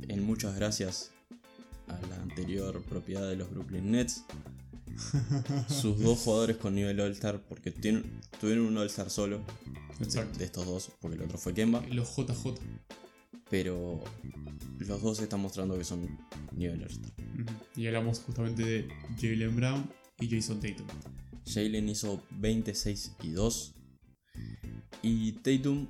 en 0.08 0.22
muchas 0.24 0.54
gracias 0.56 1.12
a 1.88 1.98
la 2.08 2.16
anterior 2.22 2.82
propiedad 2.82 3.26
de 3.28 3.36
los 3.36 3.50
Brooklyn 3.50 3.90
Nets. 3.92 4.24
Sus 5.68 5.98
dos 6.00 6.18
jugadores 6.18 6.58
con 6.58 6.74
nivel 6.74 7.00
All-Star, 7.00 7.40
porque 7.48 7.70
tienen- 7.70 8.20
tuvieron 8.40 8.66
un 8.66 8.76
All-Star 8.76 9.08
solo 9.08 9.40
de, 9.98 10.24
de 10.38 10.44
estos 10.44 10.66
dos, 10.66 10.90
porque 11.00 11.16
el 11.16 11.22
otro 11.22 11.38
fue 11.38 11.54
Kemba. 11.54 11.80
Los 11.90 12.14
JJ. 12.14 12.54
Pero 13.48 14.02
los 14.78 15.00
dos 15.02 15.20
están 15.20 15.40
mostrando 15.40 15.78
que 15.78 15.84
son 15.84 16.18
nivel 16.56 16.82
All-Star. 16.82 17.12
Y 17.76 17.86
hablamos 17.86 18.18
justamente 18.20 18.62
de 18.64 18.88
Jalen 19.20 19.56
Brown 19.56 19.90
y 20.20 20.28
Jason 20.28 20.60
Tatum. 20.60 20.86
Jalen 21.46 21.88
hizo 21.88 22.22
26 22.38 23.12
y 23.22 23.30
2. 23.30 23.74
Y 25.02 25.32
Tatum, 25.32 25.86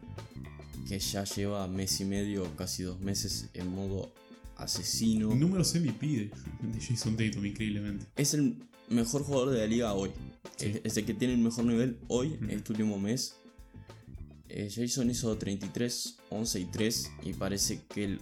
que 0.89 0.99
ya 0.99 1.25
lleva 1.25 1.67
mes 1.69 2.01
y 2.01 2.05
medio, 2.05 2.45
casi 2.57 2.83
dos 2.83 2.99
meses 3.01 3.51
en 3.55 3.69
modo 3.75 4.13
asesino. 4.57 5.35
Números 5.35 5.75
MVP 5.75 6.07
de, 6.07 6.31
de 6.63 6.81
Jason 6.81 7.17
Tatum, 7.17 7.45
increíblemente. 7.45 8.07
Es 8.17 8.33
el 8.35 8.57
mejor 8.89 9.23
jugador 9.23 9.51
de 9.51 9.59
la 9.61 9.67
liga 9.67 9.93
hoy. 9.93 10.11
Sí. 10.57 10.81
Es, 10.85 10.97
el 10.97 11.05
que 11.05 11.15
tiene 11.15 11.35
el 11.35 11.41
mejor 11.41 11.65
nivel 11.65 11.99
hoy, 12.09 12.29
Ujú. 12.35 12.47
este 12.51 12.73
último 12.73 12.99
mes. 12.99 13.37
Eh, 14.49 14.71
Jason 14.75 15.11
hizo 15.11 15.37
33, 15.37 16.17
11 16.31 16.61
y 16.61 16.65
3. 16.67 17.11
Y 17.25 17.33
parece 17.35 17.81
que 17.89 18.05
el, 18.05 18.21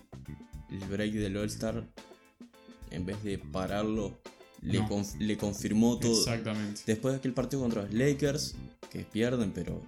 el 0.71 0.79
break 0.88 1.12
del 1.12 1.37
All-Star, 1.37 1.88
en 2.90 3.07
vez 3.07 3.23
de 3.23 3.38
pararlo, 3.38 4.21
le, 4.62 4.79
No. 4.81 4.88
conf- 4.88 5.18
le 5.18 5.37
confirmó 5.37 5.99
todo. 5.99 6.18
Exactamente. 6.18 6.83
Después 6.87 7.12
de 7.14 7.18
aquel 7.18 7.33
partido 7.33 7.62
contra 7.62 7.83
los 7.83 7.92
Lakers, 7.94 8.55
que 8.90 9.01
pierden, 9.05 9.53
pero 9.53 9.81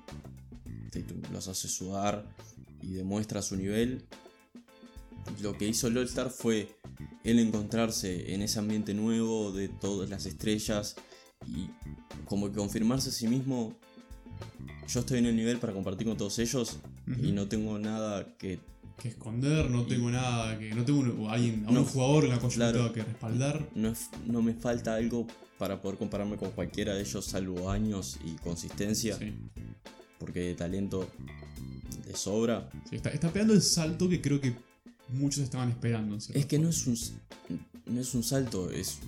Tatum 0.91 1.21
los 1.33 1.49
hace 1.49 1.69
sudar 1.69 2.25
y 2.83 2.93
demuestra 2.93 3.43
su 3.43 3.57
nivel. 3.57 4.05
Lo 5.41 5.57
que 5.57 5.69
hizo 5.69 5.87
All-Star 5.87 6.31
fue 6.31 6.69
él 7.25 7.39
encontrarse 7.39 8.35
en 8.35 8.43
ese 8.43 8.59
ambiente 8.59 8.93
nuevo 8.95 9.53
de 9.53 9.69
todas 9.69 10.11
las 10.11 10.27
estrellas 10.27 10.97
y 11.47 11.69
como 12.25 12.49
que 12.51 12.57
confirmarse 12.57 13.11
a 13.11 13.13
sí 13.13 13.27
mismo. 13.29 13.77
Yo 14.89 15.01
estoy 15.01 15.19
en 15.19 15.27
el 15.27 15.37
nivel 15.37 15.59
para 15.59 15.73
compartir 15.73 16.07
con 16.09 16.17
todos 16.17 16.39
ellos 16.39 16.79
y 17.23 17.33
no 17.33 17.47
tengo 17.49 17.79
nada 17.79 18.37
que 18.37 18.59
Que 19.03 19.09
esconder, 19.09 19.69
no 19.69 19.85
tengo 19.85 20.11
nada, 20.12 20.57
que 20.59 20.73
no 20.73 20.85
tengo 20.85 21.01
un, 21.01 21.27
a 21.29 21.33
alguien, 21.33 21.65
a 21.67 21.73
No, 21.73 21.81
un 21.81 21.87
jugador 21.87 22.25
en 22.25 22.31
la 22.31 22.38
coyuntura 22.38 22.71
claro. 22.73 22.93
que 22.93 23.03
respaldar. 23.03 23.69
no, 23.75 23.88
es- 23.88 24.09
no 24.27 24.43
me 24.43 24.55
falta 24.55 24.95
algo 24.95 25.27
para 25.59 25.83
poder 25.83 25.99
compararme 25.99 26.37
con 26.37 26.53
cualquiera 26.53 26.95
de 26.95 27.01
ellos 27.03 27.25
salvo 27.25 27.69
años 27.71 28.19
y 28.25 28.33
consistencia 28.37 29.19
Sí. 29.19 29.35
porque 30.21 30.41
de 30.41 30.55
talento 30.55 31.09
de 32.07 32.17
sobra 32.17 32.69
Sí, 32.88 32.97
está, 32.97 33.11
está 33.11 33.33
pegando 33.33 33.55
el 33.55 33.62
salto 33.62 34.09
que 34.09 34.21
creo 34.21 34.41
que 34.41 34.55
muchos 35.09 35.43
estaban 35.43 35.69
esperando. 35.71 36.17
Es 36.17 36.47
que 36.47 36.59
no 36.61 36.69
es 36.69 36.87
un 36.87 36.97
no 37.87 38.01
es 38.01 38.15
un 38.15 38.23
salto, 38.23 38.71
es 38.71 38.99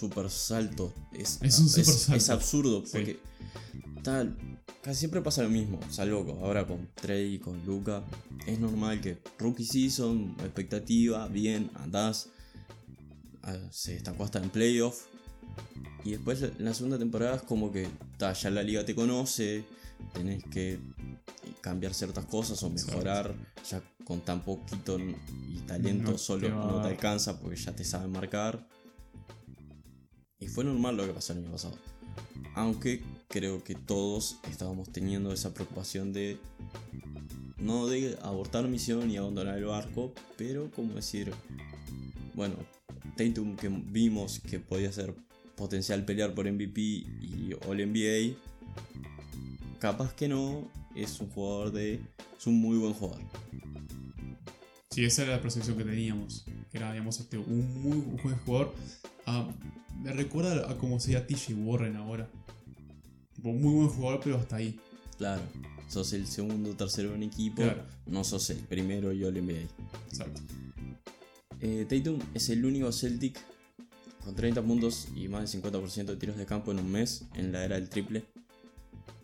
super 0.00 0.28
salto. 0.28 0.92
Es, 1.12 1.38
Es 1.42 1.58
un 1.60 1.68
super 1.68 1.84
salto. 1.84 2.16
es 2.16 2.28
absurdo 2.30 2.82
Sí. 2.84 2.90
porque 2.92 3.18
tal, 4.02 4.36
casi 4.82 5.00
siempre 5.00 5.22
pasa 5.22 5.42
lo 5.42 5.48
mismo, 5.48 5.80
salvo 5.90 6.38
ahora 6.42 6.66
con 6.66 6.88
Trey 6.94 7.34
y 7.34 7.38
con 7.38 7.64
Luca. 7.64 8.04
Es 8.46 8.58
normal 8.58 9.00
que 9.00 9.18
rookie 9.38 9.64
season, 9.64 10.36
expectativa, 10.40 11.26
bien, 11.28 11.70
andás, 11.74 12.28
ah, 13.42 13.56
se 13.70 13.94
destacó 13.94 14.24
hasta 14.24 14.40
en 14.40 14.50
playoff. 14.50 15.06
Y 16.04 16.12
después 16.12 16.42
en 16.42 16.64
la 16.64 16.74
segunda 16.74 16.98
temporada 16.98 17.36
es 17.36 17.42
como 17.42 17.72
que 17.72 17.88
ta, 18.18 18.32
ya 18.34 18.50
la 18.50 18.62
liga 18.62 18.84
te 18.84 18.94
conoce, 18.94 19.64
tenés 20.12 20.44
que 20.44 20.78
cambiar 21.60 21.94
ciertas 21.94 22.26
cosas 22.26 22.62
o 22.62 22.68
mejorar 22.68 23.34
ya 23.68 23.82
con 24.04 24.20
tan 24.20 24.42
poquito 24.42 24.98
y 24.98 25.60
talento 25.66 26.12
No 26.12 26.18
solo 26.18 26.48
a 26.48 26.50
no 26.50 26.82
te 26.82 26.88
alcanza 26.88 27.40
porque 27.40 27.56
ya 27.56 27.74
te 27.74 27.84
saben 27.84 28.12
marcar. 28.12 28.68
Y 30.38 30.46
fue 30.46 30.64
normal 30.64 30.96
lo 30.96 31.06
que 31.06 31.14
pasó 31.14 31.32
el 31.32 31.38
año 31.38 31.52
pasado. 31.52 31.78
Aunque 32.54 33.02
creo 33.34 33.64
que 33.64 33.74
todos 33.74 34.38
estábamos 34.48 34.92
teniendo 34.92 35.32
esa 35.32 35.52
preocupación 35.52 36.12
de 36.12 36.38
no 37.58 37.88
de 37.88 38.16
abortar 38.22 38.68
misión 38.68 39.10
y 39.10 39.16
abandonar 39.16 39.58
el 39.58 39.64
barco, 39.64 40.12
pero 40.36 40.70
como 40.70 40.94
decir, 40.94 41.32
bueno, 42.34 42.54
Tatum 43.16 43.56
que 43.56 43.68
vimos 43.68 44.38
que 44.38 44.60
podía 44.60 44.92
ser 44.92 45.16
potencial 45.56 46.04
pelear 46.04 46.32
por 46.32 46.48
MVP 46.48 46.80
y 46.80 47.56
All 47.66 47.78
NBA, 47.78 48.36
capaz 49.80 50.14
que 50.14 50.28
no, 50.28 50.70
es 50.94 51.18
un 51.18 51.28
jugador 51.30 51.72
de... 51.72 51.94
es 52.38 52.46
un 52.46 52.60
muy 52.60 52.78
buen 52.78 52.92
jugador. 52.92 53.20
Sí, 54.90 55.04
esa 55.04 55.24
era 55.24 55.32
la 55.32 55.42
percepción 55.42 55.76
que 55.76 55.82
teníamos. 55.82 56.44
Que 56.70 56.78
era, 56.78 56.92
digamos, 56.92 57.18
este, 57.18 57.36
un 57.36 57.82
muy 57.82 57.98
buen 58.22 58.36
jugador. 58.44 58.72
Ah, 59.26 59.48
me 60.00 60.12
recuerda 60.12 60.70
a 60.70 60.78
como 60.78 61.00
sería 61.00 61.26
TJ 61.26 61.54
Warren 61.54 61.96
ahora. 61.96 62.30
Muy 63.52 63.74
buen 63.74 63.88
jugador, 63.88 64.20
pero 64.24 64.36
hasta 64.38 64.56
ahí. 64.56 64.78
Claro, 65.18 65.42
sos 65.88 66.12
el 66.12 66.26
segundo 66.26 66.70
o 66.70 66.74
tercero 66.74 67.14
en 67.14 67.22
equipo, 67.22 67.62
Claro. 67.62 67.84
no 68.06 68.24
sos 68.24 68.50
el 68.50 68.58
primero 68.58 69.12
y 69.12 69.22
All 69.24 69.36
NBA. 69.36 69.68
Exacto. 70.08 70.40
Eh, 71.60 71.86
Tatum 71.88 72.18
es 72.34 72.48
el 72.48 72.64
único 72.64 72.90
Celtic 72.90 73.38
con 74.24 74.34
30 74.34 74.62
puntos 74.62 75.08
y 75.14 75.28
más 75.28 75.40
del 75.52 75.62
50% 75.62 76.12
de 76.12 76.16
tiros 76.16 76.36
de 76.36 76.46
campo 76.46 76.72
en 76.72 76.78
un 76.78 76.90
mes 76.90 77.26
en 77.34 77.52
la 77.52 77.64
era 77.64 77.76
del 77.76 77.88
triple. 77.88 78.24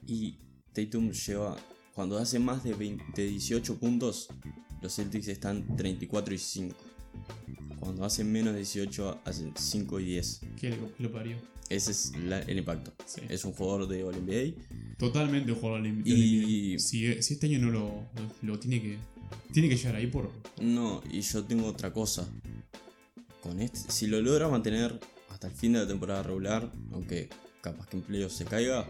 Y 0.07 0.37
Tatum 0.73 1.11
lleva, 1.13 1.57
cuando 1.95 2.19
hace 2.19 2.39
más 2.39 2.63
de, 2.63 2.75
20 2.75 3.05
de 3.15 3.29
18 3.29 3.79
puntos, 3.79 4.29
los 4.83 4.95
Celtics 4.95 5.29
están 5.29 5.77
34 5.77 6.35
y 6.35 6.39
5. 6.39 6.77
Cuando 7.79 8.05
hace 8.05 8.23
menos 8.25 8.53
de 8.53 8.59
18, 8.59 9.21
hacen 9.25 9.53
5 9.57 10.01
y 10.01 10.05
10. 10.05 10.41
¿Qué 10.59 10.71
lo, 10.71 10.95
qué 10.95 11.03
lo 11.03 11.11
parió? 11.13 11.37
Ese 11.71 11.93
es 11.93 12.13
la- 12.17 12.41
el 12.43 12.59
impacto. 12.59 12.93
Sí. 13.07 13.23
Es 13.29 13.45
un 13.45 13.53
jugador 13.53 13.87
de 13.89 14.05
All 14.05 14.15
NBA. 14.17 14.55
Totalmente 14.99 15.53
un 15.53 15.59
jugador 15.59 15.83
de 15.83 15.89
Y- 16.05 16.73
NBA. 16.75 16.79
Si, 16.79 17.23
si 17.23 17.33
este 17.35 17.47
año 17.47 17.61
no 17.61 17.71
lo, 17.71 18.09
lo 18.43 18.59
tiene 18.59 18.83
que. 18.83 18.99
Tiene 19.53 19.69
que 19.69 19.77
llegar 19.77 19.95
ahí 19.97 20.09
por. 20.09 20.31
No, 20.61 21.01
y 21.11 21.21
yo 21.23 21.45
tengo 21.45 21.67
otra 21.67 21.93
cosa. 21.93 22.29
Con 23.43 23.61
este, 23.61 23.91
si 23.91 24.07
lo 24.09 24.21
logra 24.21 24.49
mantener 24.49 24.99
hasta 25.31 25.47
el 25.47 25.55
fin 25.55 25.73
de 25.73 25.79
la 25.79 25.87
temporada 25.89 26.23
regular, 26.23 26.71
aunque 26.93 27.31
capaz 27.63 27.87
que 27.87 27.97
playoffs 27.99 28.37
se 28.37 28.45
caiga, 28.45 28.87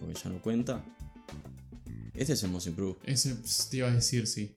porque 0.00 0.18
ya 0.22 0.28
no 0.30 0.42
cuenta. 0.42 0.84
Este 2.14 2.32
es 2.32 2.42
el 2.42 2.50
most 2.50 2.66
improved. 2.66 2.96
Ese 3.04 3.36
te 3.70 3.76
iba 3.78 3.88
a 3.88 3.94
decir, 3.94 4.26
sí. 4.26 4.56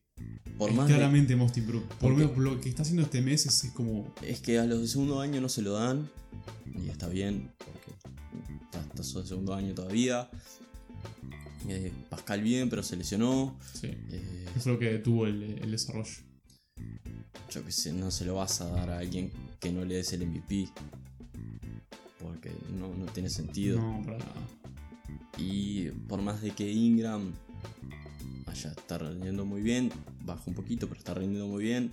Por 0.57 0.71
es 0.71 0.75
más 0.75 0.87
de- 0.87 0.95
claramente 0.95 1.35
Most 1.35 1.55
Improved. 1.57 1.85
Por 1.87 1.97
Porque- 1.99 2.23
lo, 2.23 2.33
por 2.33 2.43
lo 2.43 2.59
que 2.59 2.67
está 2.69 2.81
haciendo 2.81 3.03
este 3.03 3.21
mes 3.21 3.45
es, 3.45 3.63
es 3.63 3.71
como. 3.71 4.13
es 4.21 4.41
que 4.41 4.59
a 4.59 4.65
los 4.65 4.81
de 4.81 4.87
segundo 4.87 5.21
año 5.21 5.39
no 5.39 5.47
se 5.47 5.61
lo 5.61 5.73
dan. 5.73 6.09
Y 6.65 6.89
está 6.89 7.07
bien, 7.07 7.51
porque 7.57 7.91
está, 8.65 8.81
está 8.81 9.03
solo 9.03 9.23
de 9.23 9.29
segundo 9.29 9.53
año 9.53 9.73
todavía. 9.73 10.29
Eh, 11.67 11.91
Pascal 12.09 12.41
bien, 12.41 12.69
pero 12.69 12.83
se 12.83 12.95
lesionó. 12.95 13.57
Sí. 13.73 13.87
Eh, 13.87 14.45
es 14.55 14.65
lo 14.65 14.79
que 14.79 14.93
detuvo 14.93 15.27
el, 15.27 15.43
el 15.43 15.71
desarrollo. 15.71 16.09
yo 17.51 17.65
que 17.65 17.71
sé, 17.71 17.93
no 17.93 18.11
se 18.11 18.25
lo 18.25 18.35
vas 18.35 18.61
a 18.61 18.69
dar 18.69 18.89
a 18.89 18.99
alguien 18.99 19.31
que 19.59 19.71
no 19.71 19.85
le 19.85 19.95
des 19.95 20.13
el 20.13 20.25
MVP. 20.27 20.69
Porque 22.19 22.51
no, 22.77 22.93
no 22.93 23.05
tiene 23.05 23.29
sentido. 23.29 23.79
No, 23.79 24.01
para 24.03 24.17
nada. 24.17 24.47
Y 25.37 25.89
por 26.07 26.21
más 26.21 26.41
de 26.41 26.51
que 26.51 26.69
Ingram 26.69 27.33
vaya, 28.45 28.71
está 28.71 28.97
rindiendo 28.97 29.45
muy 29.45 29.61
bien, 29.61 29.91
baja 30.23 30.43
un 30.47 30.53
poquito, 30.53 30.87
pero 30.87 30.99
está 30.99 31.13
rindiendo 31.13 31.47
muy 31.47 31.63
bien. 31.63 31.91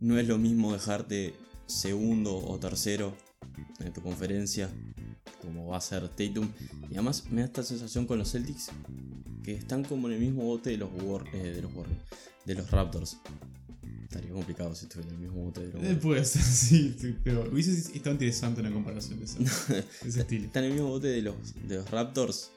No 0.00 0.18
es 0.18 0.28
lo 0.28 0.38
mismo 0.38 0.72
dejarte 0.72 1.34
segundo 1.66 2.36
o 2.36 2.58
tercero 2.58 3.14
en 3.80 3.92
tu 3.92 4.00
conferencia, 4.02 4.70
como 5.42 5.68
va 5.68 5.78
a 5.78 5.80
ser 5.80 6.08
Tatum. 6.08 6.48
Y 6.90 6.94
además 6.94 7.24
me 7.30 7.40
da 7.42 7.46
esta 7.46 7.62
sensación 7.62 8.06
con 8.06 8.18
los 8.18 8.32
Celtics 8.32 8.70
que 9.42 9.54
están 9.54 9.84
como 9.84 10.08
en 10.08 10.14
el 10.14 10.20
mismo 10.20 10.42
bote 10.44 10.70
de 10.70 10.78
los, 10.78 10.90
War- 10.90 11.26
eh, 11.34 11.52
de 11.54 11.62
los, 11.62 11.74
Warriors, 11.74 12.00
de 12.46 12.54
los 12.54 12.70
Raptors. 12.70 13.18
Estaría 14.04 14.30
complicado 14.32 14.74
si 14.74 14.84
estuvieran 14.86 15.14
en 15.16 15.20
el 15.22 15.26
mismo 15.28 15.44
bote 15.44 15.60
de 15.60 15.66
los 15.66 15.74
Eh, 15.74 15.78
Warriors. 15.78 16.02
puede 16.02 16.24
ser, 16.24 16.42
sí, 17.00 17.16
pero 17.22 17.48
hubiese 17.52 17.72
estado 17.72 18.12
interesante 18.12 18.60
una 18.60 18.72
comparación 18.72 19.18
de 19.18 19.24
ese, 19.26 19.38
de 19.40 19.84
ese 20.06 20.20
estilo. 20.20 20.46
Está 20.46 20.60
en 20.60 20.66
el 20.66 20.72
mismo 20.72 20.88
bote 20.88 21.08
de 21.08 21.20
los, 21.22 21.34
de 21.66 21.76
los 21.76 21.90
Raptors. 21.90 22.50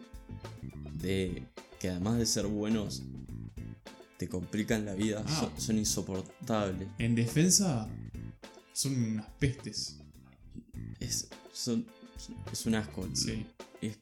De 1.02 1.44
que 1.80 1.90
además 1.90 2.18
de 2.18 2.26
ser 2.26 2.48
buenos, 2.48 3.04
te 4.18 4.28
complican 4.28 4.86
la 4.86 4.94
vida. 4.96 5.24
Ah. 5.28 5.40
Son, 5.40 5.62
son 5.62 5.78
insoportables. 5.78 6.88
En 6.98 7.16
defensa, 7.16 7.88
son 8.78 8.94
unas 9.14 9.26
pestes. 9.40 9.98
Es, 11.00 11.28
son, 11.52 11.86
es 12.52 12.66
un 12.68 12.76
asco. 12.76 13.08
Sí. 13.14 13.44
Es 13.82 13.98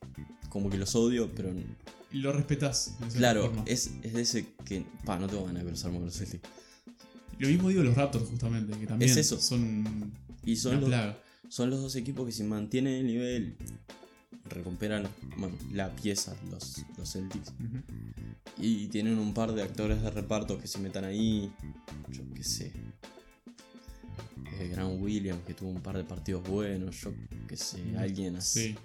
como 0.49 0.69
que 0.69 0.77
los 0.77 0.93
odio, 0.95 1.31
pero 1.33 1.53
Y 2.11 2.17
lo 2.17 2.33
respetas. 2.33 2.95
claro, 3.15 3.53
es, 3.65 3.91
es 4.03 4.13
de 4.13 4.21
ese 4.21 4.47
que. 4.65 4.85
Pa, 5.05 5.17
no 5.17 5.27
tengo 5.27 5.45
ganas 5.45 5.63
de 5.63 5.69
cruzarme 5.69 5.97
con 5.97 6.07
los 6.07 6.17
Celtics. 6.17 6.43
Lo 7.39 7.47
mismo 7.47 7.69
digo 7.69 7.81
de 7.81 7.87
los 7.87 7.95
Raptors, 7.95 8.27
justamente, 8.29 8.77
que 8.77 8.85
también 8.87 9.09
Es 9.11 9.17
eso. 9.17 9.39
son 9.39 10.11
Y 10.45 10.57
son 10.57 10.81
los, 10.81 10.89
plaga. 10.89 11.17
son 11.47 11.69
los 11.69 11.81
dos 11.81 11.95
equipos 11.95 12.25
que 12.25 12.31
si 12.33 12.43
mantienen 12.43 12.95
el 12.95 13.07
nivel, 13.07 13.55
recuperan 14.49 15.07
bueno, 15.37 15.55
la 15.71 15.95
pieza, 15.95 16.35
los, 16.51 16.83
los 16.97 17.11
Celtics. 17.13 17.53
Y 18.57 18.87
tienen 18.87 19.19
un 19.19 19.33
par 19.33 19.53
de 19.53 19.63
actores 19.63 20.01
de 20.01 20.09
reparto 20.11 20.57
que 20.59 20.67
se 20.67 20.79
metan 20.79 21.05
ahí. 21.05 21.49
Yo 22.09 22.23
qué 22.33 22.43
sé. 22.43 22.73
Eh, 24.59 24.69
Grant 24.69 25.01
Williams, 25.01 25.41
que 25.45 25.53
tuvo 25.53 25.69
un 25.69 25.81
par 25.81 25.97
de 25.97 26.03
partidos 26.03 26.47
buenos. 26.47 27.01
Yo 27.01 27.11
qué 27.47 27.57
sé. 27.57 27.77
Alguien 27.97 28.35
así. 28.37 28.69
Sí. 28.69 28.75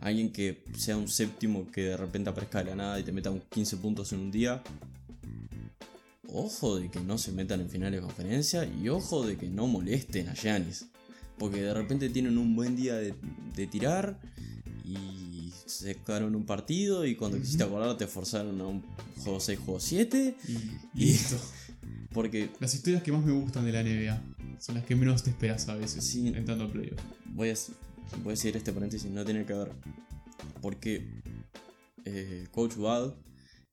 Alguien 0.00 0.30
que 0.32 0.64
sea 0.76 0.96
un 0.96 1.08
séptimo 1.08 1.70
que 1.70 1.82
de 1.82 1.96
repente 1.96 2.30
aparezca 2.30 2.58
de 2.60 2.70
la 2.70 2.76
nada 2.76 2.98
y 3.00 3.02
te 3.02 3.12
meta 3.12 3.30
un 3.30 3.40
15 3.40 3.76
puntos 3.76 4.12
en 4.12 4.20
un 4.20 4.30
día. 4.30 4.62
Ojo 6.32 6.76
de 6.78 6.90
que 6.90 7.00
no 7.00 7.18
se 7.18 7.32
metan 7.32 7.60
en 7.60 7.68
finales 7.68 8.00
de 8.00 8.06
conferencia. 8.06 8.64
Y 8.64 8.88
ojo 8.88 9.26
de 9.26 9.36
que 9.36 9.48
no 9.48 9.66
molesten 9.66 10.28
a 10.28 10.34
Giannis. 10.34 10.86
Porque 11.38 11.60
de 11.62 11.74
repente 11.74 12.08
tienen 12.08 12.38
un 12.38 12.54
buen 12.54 12.76
día 12.76 12.94
de, 12.96 13.14
de 13.56 13.66
tirar. 13.66 14.18
Y 14.84 15.52
se 15.66 15.96
quedaron 15.96 16.34
un 16.34 16.44
partido. 16.46 17.04
Y 17.04 17.16
cuando 17.16 17.38
quisiste 17.38 17.64
acordar 17.64 17.96
te 17.96 18.06
forzaron 18.06 18.60
a 18.60 18.66
un 18.66 18.82
juego 19.22 19.40
6, 19.40 19.58
juego 19.58 19.80
7. 19.80 20.36
Y, 20.48 20.52
Y- 21.02 21.06
listo. 21.06 21.36
Porque 22.12 22.50
Las 22.58 22.74
historias 22.74 23.02
que 23.04 23.12
más 23.12 23.24
me 23.24 23.32
gustan 23.32 23.64
de 23.64 23.72
la 23.72 23.82
NBA 23.84 24.20
son 24.60 24.74
las 24.76 24.84
que 24.84 24.94
menos 24.94 25.22
te 25.22 25.30
esperas 25.30 25.68
a 25.68 25.74
veces 25.74 26.04
Sí. 26.04 26.28
entrando 26.28 26.64
a 26.64 26.68
playoff. 26.68 27.00
voy 27.26 27.48
a, 27.50 27.54
voy 28.18 28.28
a 28.28 28.30
decir 28.30 28.56
este 28.56 28.72
paréntesis, 28.72 29.10
no 29.10 29.24
tiene 29.24 29.44
que 29.46 29.54
ver. 29.54 29.72
Porque 30.60 31.22
eh, 32.04 32.46
Coach 32.52 32.76
Bad 32.76 33.14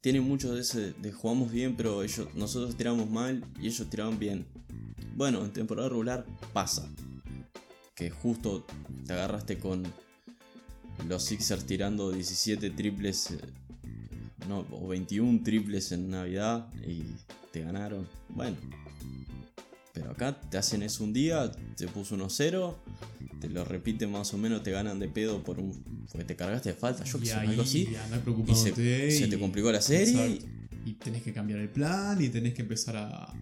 tiene 0.02 0.22
mucho 0.22 0.56
de 0.56 0.62
ese 0.62 0.94
de 0.94 1.12
jugamos 1.12 1.52
bien, 1.52 1.76
pero 1.76 2.04
ellos, 2.04 2.30
nosotros 2.36 2.76
tiramos 2.78 3.10
mal 3.10 3.44
y 3.60 3.68
ellos 3.68 3.90
tiraban 3.90 4.18
bien. 4.18 4.48
Bueno, 5.16 5.44
en 5.44 5.52
temporada 5.52 5.90
regular 5.90 6.26
pasa. 6.54 6.90
Que 7.96 8.10
justo 8.10 8.66
te 9.06 9.14
agarraste 9.14 9.58
con 9.58 9.84
los 11.08 11.24
Sixers 11.24 11.66
tirando 11.66 12.12
17 12.12 12.70
triples, 12.70 13.32
eh, 13.32 13.40
no, 14.48 14.66
o 14.72 14.88
21 14.88 15.42
triples 15.44 15.92
en 15.92 16.10
Navidad 16.12 16.72
y 16.86 17.04
te 17.52 17.62
ganaron. 17.62 18.08
Bueno, 18.30 18.56
pero 20.00 20.12
acá 20.12 20.40
te 20.40 20.58
hacen 20.58 20.84
eso 20.84 21.04
un 21.04 21.14
día, 21.14 21.52
te 21.76 21.88
puso 21.88 22.16
1-0, 22.18 22.76
te 23.42 23.50
lo 23.50 23.66
repiten 23.66 24.12
más 24.12 24.34
o 24.34 24.38
menos, 24.38 24.64
te 24.64 24.72
ganan 24.72 25.00
de 25.00 25.08
pedo 25.08 25.44
por 25.44 25.60
un. 25.60 25.72
porque 26.12 26.26
te 26.26 26.36
cargaste 26.36 26.70
de 26.70 26.76
falta, 26.76 27.04
yo 27.04 27.20
que 27.20 27.26
sé, 27.28 27.34
algo 27.34 27.62
así. 27.62 27.88
Y 28.48 28.56
se, 28.56 28.74
se 29.12 29.26
y- 29.26 29.30
te 29.30 29.40
complicó 29.40 29.72
la 29.72 29.82
serie. 29.82 30.26
Exacto. 30.34 30.54
Y 30.86 30.94
tenés 30.94 31.22
que 31.22 31.34
cambiar 31.34 31.60
el 31.60 31.70
plan 31.70 32.22
y 32.22 32.30
tenés 32.30 32.54
que 32.54 32.62
empezar 32.62 32.96
a, 32.96 33.26
a 33.26 33.34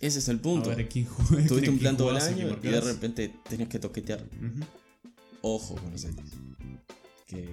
Ese 0.00 0.20
es 0.20 0.28
el 0.28 0.38
punto. 0.38 0.70
ver 0.70 0.88
quién 0.88 1.06
juega. 1.06 1.46
Tuviste 1.48 1.70
un 1.70 1.78
plan 1.78 1.96
todo 1.96 2.10
el 2.10 2.16
a 2.18 2.24
año 2.24 2.56
y 2.62 2.66
de 2.68 2.80
repente 2.80 3.34
tenés 3.48 3.68
que 3.68 3.78
toquetear. 3.80 4.24
Ojo 5.40 5.74
con 5.74 5.90
los 5.90 6.00
Celtics. 6.02 6.30
Que 7.32 7.48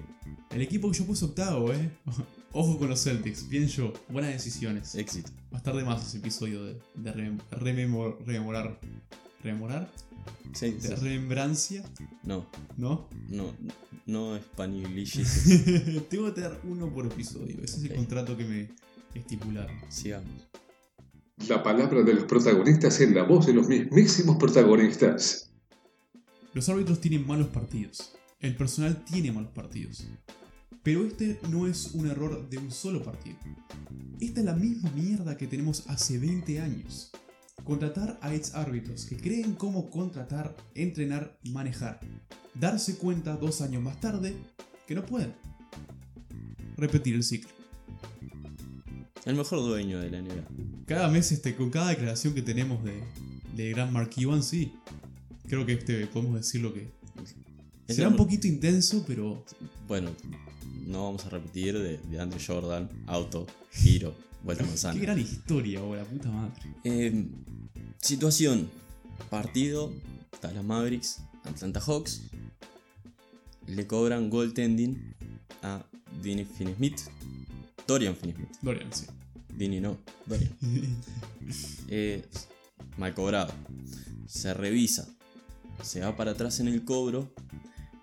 El 0.54 0.60
equipo 0.62 0.90
que 0.90 0.98
yo 0.98 1.06
puse 1.06 1.24
octavo, 1.24 1.72
eh. 1.72 1.90
Ojo 2.52 2.78
con 2.78 2.88
los 2.90 3.02
Celtics. 3.02 3.48
Bien 3.48 3.66
yo. 3.68 3.92
Buenas 4.08 4.32
decisiones. 4.32 4.94
éxito. 4.94 5.30
Va 5.52 5.56
a 5.56 5.58
estar 5.58 5.74
de 5.74 5.84
más 5.84 6.06
ese 6.06 6.18
episodio 6.18 6.64
de, 6.64 6.74
de 6.96 7.14
remem- 7.14 7.40
rememor- 7.52 8.18
rememorar. 8.26 8.78
¿Rememorar? 9.42 9.90
Sí, 10.52 10.72
De 10.72 10.80
sí. 10.82 10.94
remembrancia, 10.96 11.82
No, 12.24 12.44
¿no? 12.76 13.08
no, 13.30 13.54
no 14.04 14.36
españolices. 14.36 16.04
Tengo 16.10 16.26
que 16.26 16.32
tener 16.32 16.58
uno 16.64 16.92
por 16.92 17.06
episodio. 17.06 17.56
Ese 17.62 17.76
es 17.78 17.84
el 17.84 17.94
contrato 17.94 18.36
que 18.36 18.44
me 18.44 18.68
estipularon. 19.14 19.76
Sigamos. 19.88 20.28
La 21.48 21.62
palabra 21.62 22.02
de 22.02 22.12
los 22.14 22.24
protagonistas 22.24 23.00
en 23.00 23.14
la 23.14 23.22
voz 23.22 23.46
de 23.46 23.54
los 23.54 23.66
mismísimos 23.68 24.36
protagonistas. 24.36 25.50
Los 26.52 26.68
árbitros 26.68 27.00
tienen 27.00 27.26
malos 27.26 27.46
partidos. 27.48 28.12
El 28.40 28.56
personal 28.56 29.04
tiene 29.04 29.32
malos 29.32 29.52
partidos. 29.52 30.06
Pero 30.82 31.04
este 31.04 31.38
no 31.50 31.66
es 31.66 31.92
un 31.92 32.06
error 32.06 32.48
de 32.48 32.56
un 32.56 32.70
solo 32.70 33.02
partido. 33.02 33.36
Esta 34.18 34.40
es 34.40 34.46
la 34.46 34.54
misma 34.54 34.90
mierda 34.92 35.36
que 35.36 35.46
tenemos 35.46 35.84
hace 35.88 36.18
20 36.18 36.58
años. 36.58 37.10
Contratar 37.64 38.18
a 38.22 38.34
ex 38.34 38.54
árbitros 38.54 39.04
que 39.04 39.18
creen 39.18 39.54
cómo 39.54 39.90
contratar, 39.90 40.56
entrenar, 40.74 41.38
manejar. 41.50 42.00
Darse 42.54 42.96
cuenta 42.96 43.36
dos 43.36 43.60
años 43.60 43.82
más 43.82 44.00
tarde 44.00 44.34
que 44.86 44.94
no 44.94 45.04
pueden. 45.04 45.34
Repetir 46.78 47.16
el 47.16 47.24
ciclo. 47.24 47.50
El 49.26 49.36
mejor 49.36 49.58
dueño 49.58 50.00
de 50.00 50.10
la 50.10 50.22
NBA. 50.22 50.86
Cada 50.86 51.08
mes, 51.08 51.30
este, 51.30 51.54
con 51.54 51.68
cada 51.68 51.90
declaración 51.90 52.32
que 52.32 52.40
tenemos 52.40 52.82
de, 52.84 53.02
de 53.54 53.68
Gran 53.68 53.92
Mark 53.92 54.12
sí. 54.40 54.72
Creo 55.46 55.66
que 55.66 55.74
este, 55.74 56.06
podemos 56.06 56.36
decir 56.36 56.62
lo 56.62 56.72
que. 56.72 56.88
Será 57.94 58.08
un 58.08 58.16
poquito 58.16 58.46
intenso, 58.46 59.04
pero 59.06 59.44
Bueno, 59.88 60.10
no 60.86 61.04
vamos 61.04 61.24
a 61.26 61.30
repetir 61.30 61.78
de, 61.78 61.98
de 61.98 62.20
Andre 62.20 62.38
Jordan, 62.44 62.88
auto, 63.06 63.46
giro, 63.72 64.14
vuelta 64.42 64.64
manzana. 64.64 64.94
Qué 64.94 65.00
gran 65.00 65.18
historia, 65.18 65.80
ahora, 65.80 66.04
puta 66.04 66.30
madre. 66.30 66.54
Eh, 66.84 67.26
situación: 68.00 68.68
partido, 69.28 69.92
Dallas 70.40 70.64
Mavericks, 70.64 71.18
Atlanta 71.44 71.80
Hawks. 71.80 72.22
Le 73.66 73.86
cobran 73.86 74.30
goaltending 74.30 75.14
a 75.62 75.84
Vinny 76.22 76.44
Finney-Smith. 76.44 77.00
Dorian 77.86 78.16
Finney-Smith. 78.16 78.50
Dorian, 78.62 78.92
sí. 78.92 79.06
Vinny 79.54 79.80
no, 79.80 79.98
Dorian. 80.26 80.52
Eh, 81.88 82.24
mal 82.96 83.12
cobrado. 83.14 83.52
Se 84.26 84.54
revisa. 84.54 85.08
se 85.82 86.00
va 86.00 86.16
para 86.16 86.32
atrás 86.32 86.60
en 86.60 86.68
el 86.68 86.84
cobro, 86.84 87.32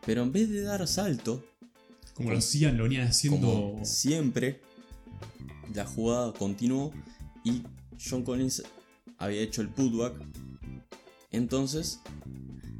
pero 0.08 0.24
en 0.24 0.32
vez 0.32 0.49
de 0.49 0.62
dar 0.62 0.88
salto, 0.88 1.45
Como 2.16 2.32
lo 2.32 2.38
hacían, 2.39 2.78
lo 2.78 2.84
venían 2.86 3.05
haciendo. 3.08 3.39
como 3.47 3.86
siempre, 3.86 4.62
la 5.76 5.86
jugada 5.86 6.34
continuó 6.34 6.91
y 7.43 7.62
John 8.03 8.24
Collins 8.24 8.64
había 9.20 9.41
hecho 9.41 9.62
el 9.62 9.70
putback. 9.70 10.16
Entonces, 11.32 11.99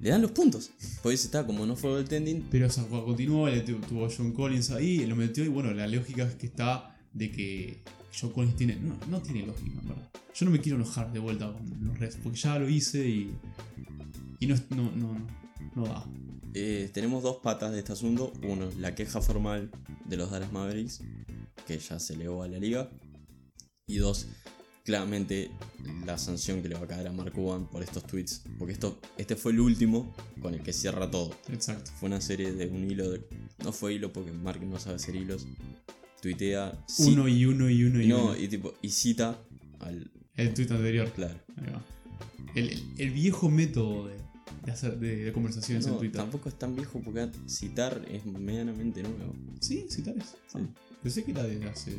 le 0.02 0.10
dan 0.10 0.22
los 0.22 0.32
puntos. 0.32 0.72
Pues 1.04 1.26
está, 1.26 1.46
como 1.46 1.66
no 1.66 1.76
fue 1.76 2.00
el 2.00 2.08
tending, 2.08 2.48
Pero 2.50 2.66
esa 2.68 2.84
jugada 2.84 3.06
continuó, 3.06 3.48
le 3.50 3.62
tu- 3.62 3.80
tuvo 3.82 4.08
John 4.16 4.32
Collins 4.32 4.72
ahí, 4.72 5.06
lo 5.06 5.16
metió 5.16 5.44
y 5.44 5.50
bueno, 5.50 5.74
la 5.74 5.88
lógica 5.88 6.24
es 6.24 6.36
que 6.36 6.48
está 6.48 6.98
de 7.14 7.32
que 7.32 7.84
John 8.20 8.32
Collins 8.32 8.56
tiene. 8.56 8.76
No, 8.78 8.96
no 9.10 9.22
tiene 9.22 9.46
lógica, 9.46 9.82
verdad. 9.84 10.10
Yo 10.34 10.46
no 10.46 10.52
me 10.52 10.60
quiero 10.62 10.78
enojar 10.78 11.12
de 11.12 11.20
vuelta 11.20 11.52
con 11.52 11.86
los 11.88 12.00
refs, 12.00 12.18
porque 12.24 12.38
ya 12.40 12.58
lo 12.60 12.70
hice 12.70 13.08
y. 13.08 13.32
Y 14.40 14.46
no, 14.46 14.56
no, 14.70 14.92
no, 14.96 15.28
no, 15.76 15.84
no 15.84 15.88
da. 15.88 16.06
Eh, 16.54 16.90
tenemos 16.94 17.22
dos 17.24 17.38
patas 17.38 17.72
de 17.72 17.80
este 17.80 17.94
asunto. 17.94 18.32
Uno, 18.44 18.70
la 18.80 18.96
queja 18.96 19.22
formal 19.22 19.70
de 20.06 20.18
los 20.18 20.32
Dallas 20.32 20.52
Mavericks, 20.52 21.02
que 21.68 21.78
ya 21.78 22.00
se 22.00 22.14
elevó 22.14 22.44
a 22.44 22.48
la 22.48 22.58
liga. 22.58 22.90
Y 23.88 23.98
dos, 23.98 24.28
claramente 24.84 25.52
la 26.06 26.18
sanción 26.18 26.62
que 26.62 26.70
le 26.70 26.76
va 26.76 26.82
a 26.82 26.88
caer 26.88 27.08
a 27.08 27.12
Mark 27.12 27.34
Cuban 27.34 27.68
por 27.70 27.84
estos 27.84 28.04
tweets. 28.06 28.44
Porque 28.58 28.74
esto, 28.74 29.00
este 29.18 29.36
fue 29.36 29.52
el 29.52 29.60
último 29.60 30.14
con 30.42 30.54
el 30.54 30.62
que 30.64 30.74
cierra 30.74 31.10
todo. 31.12 31.32
Exacto. 31.50 31.92
Fue 32.00 32.08
una 32.08 32.22
serie 32.22 32.52
de 32.54 32.68
un 32.68 32.90
hilo. 32.90 33.10
de- 33.12 33.28
no 33.64 33.72
fue 33.72 33.94
hilo 33.94 34.12
porque 34.12 34.32
Mark 34.32 34.62
no 34.66 34.80
sabe 34.80 34.96
hacer 34.96 35.16
hilos. 35.16 35.46
Tuitea. 36.22 36.74
Uno 37.00 37.28
y 37.28 37.46
uno 37.46 37.70
y 37.70 37.84
uno 37.84 38.02
y 38.02 38.08
no, 38.08 38.26
uno. 38.26 38.38
y, 38.38 38.48
tipo, 38.48 38.74
y 38.82 38.90
cita 38.90 39.40
al. 39.80 40.10
El 40.36 40.54
tweet 40.54 40.68
anterior. 40.72 41.12
Claro. 41.12 41.40
Ahí 41.58 41.72
va. 41.72 41.84
El, 42.56 42.70
el- 42.70 42.84
el 42.98 43.12
viejo 43.12 43.50
método 43.50 44.08
de, 44.08 44.16
de 44.66 44.72
hacer 44.72 44.98
de, 45.00 45.26
de 45.26 45.34
conversaciones 45.34 45.86
en 45.86 45.94
No, 45.94 45.98
Twitter. 46.00 46.22
tampoco 46.22 46.50
es 46.50 46.56
tan 46.58 46.76
viejo 46.76 47.00
porque 47.04 47.30
citar 47.48 48.06
es 48.12 48.26
medianamente 48.26 49.02
nuevo. 49.04 49.34
Sí, 49.60 49.86
citares. 49.90 50.36
Sí. 50.48 50.60
Ah, 50.60 50.60
pensé 51.04 51.24
que 51.24 51.32
era 51.32 51.44
de 51.44 51.68
hace 51.70 51.96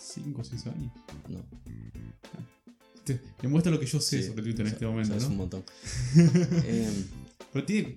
5 0.00 0.40
o 0.40 0.44
6 0.44 0.66
años. 0.66 0.92
No. 1.28 1.40
Te, 3.04 3.14
te 3.40 3.48
muestra 3.48 3.70
lo 3.70 3.78
que 3.78 3.86
yo 3.86 4.00
sé 4.00 4.22
Sí, 4.22 4.28
sobre 4.28 4.42
Twitter 4.42 4.66
en 4.66 4.72
este 4.72 4.86
momento, 4.86 5.14
o 5.14 5.18
sea, 5.18 5.26
Es 5.26 5.30
un 5.30 5.32
¿no? 5.36 5.42
montón. 5.42 5.62
Em, 6.66 7.04
Pero 7.52 7.64
tiene. 7.66 7.96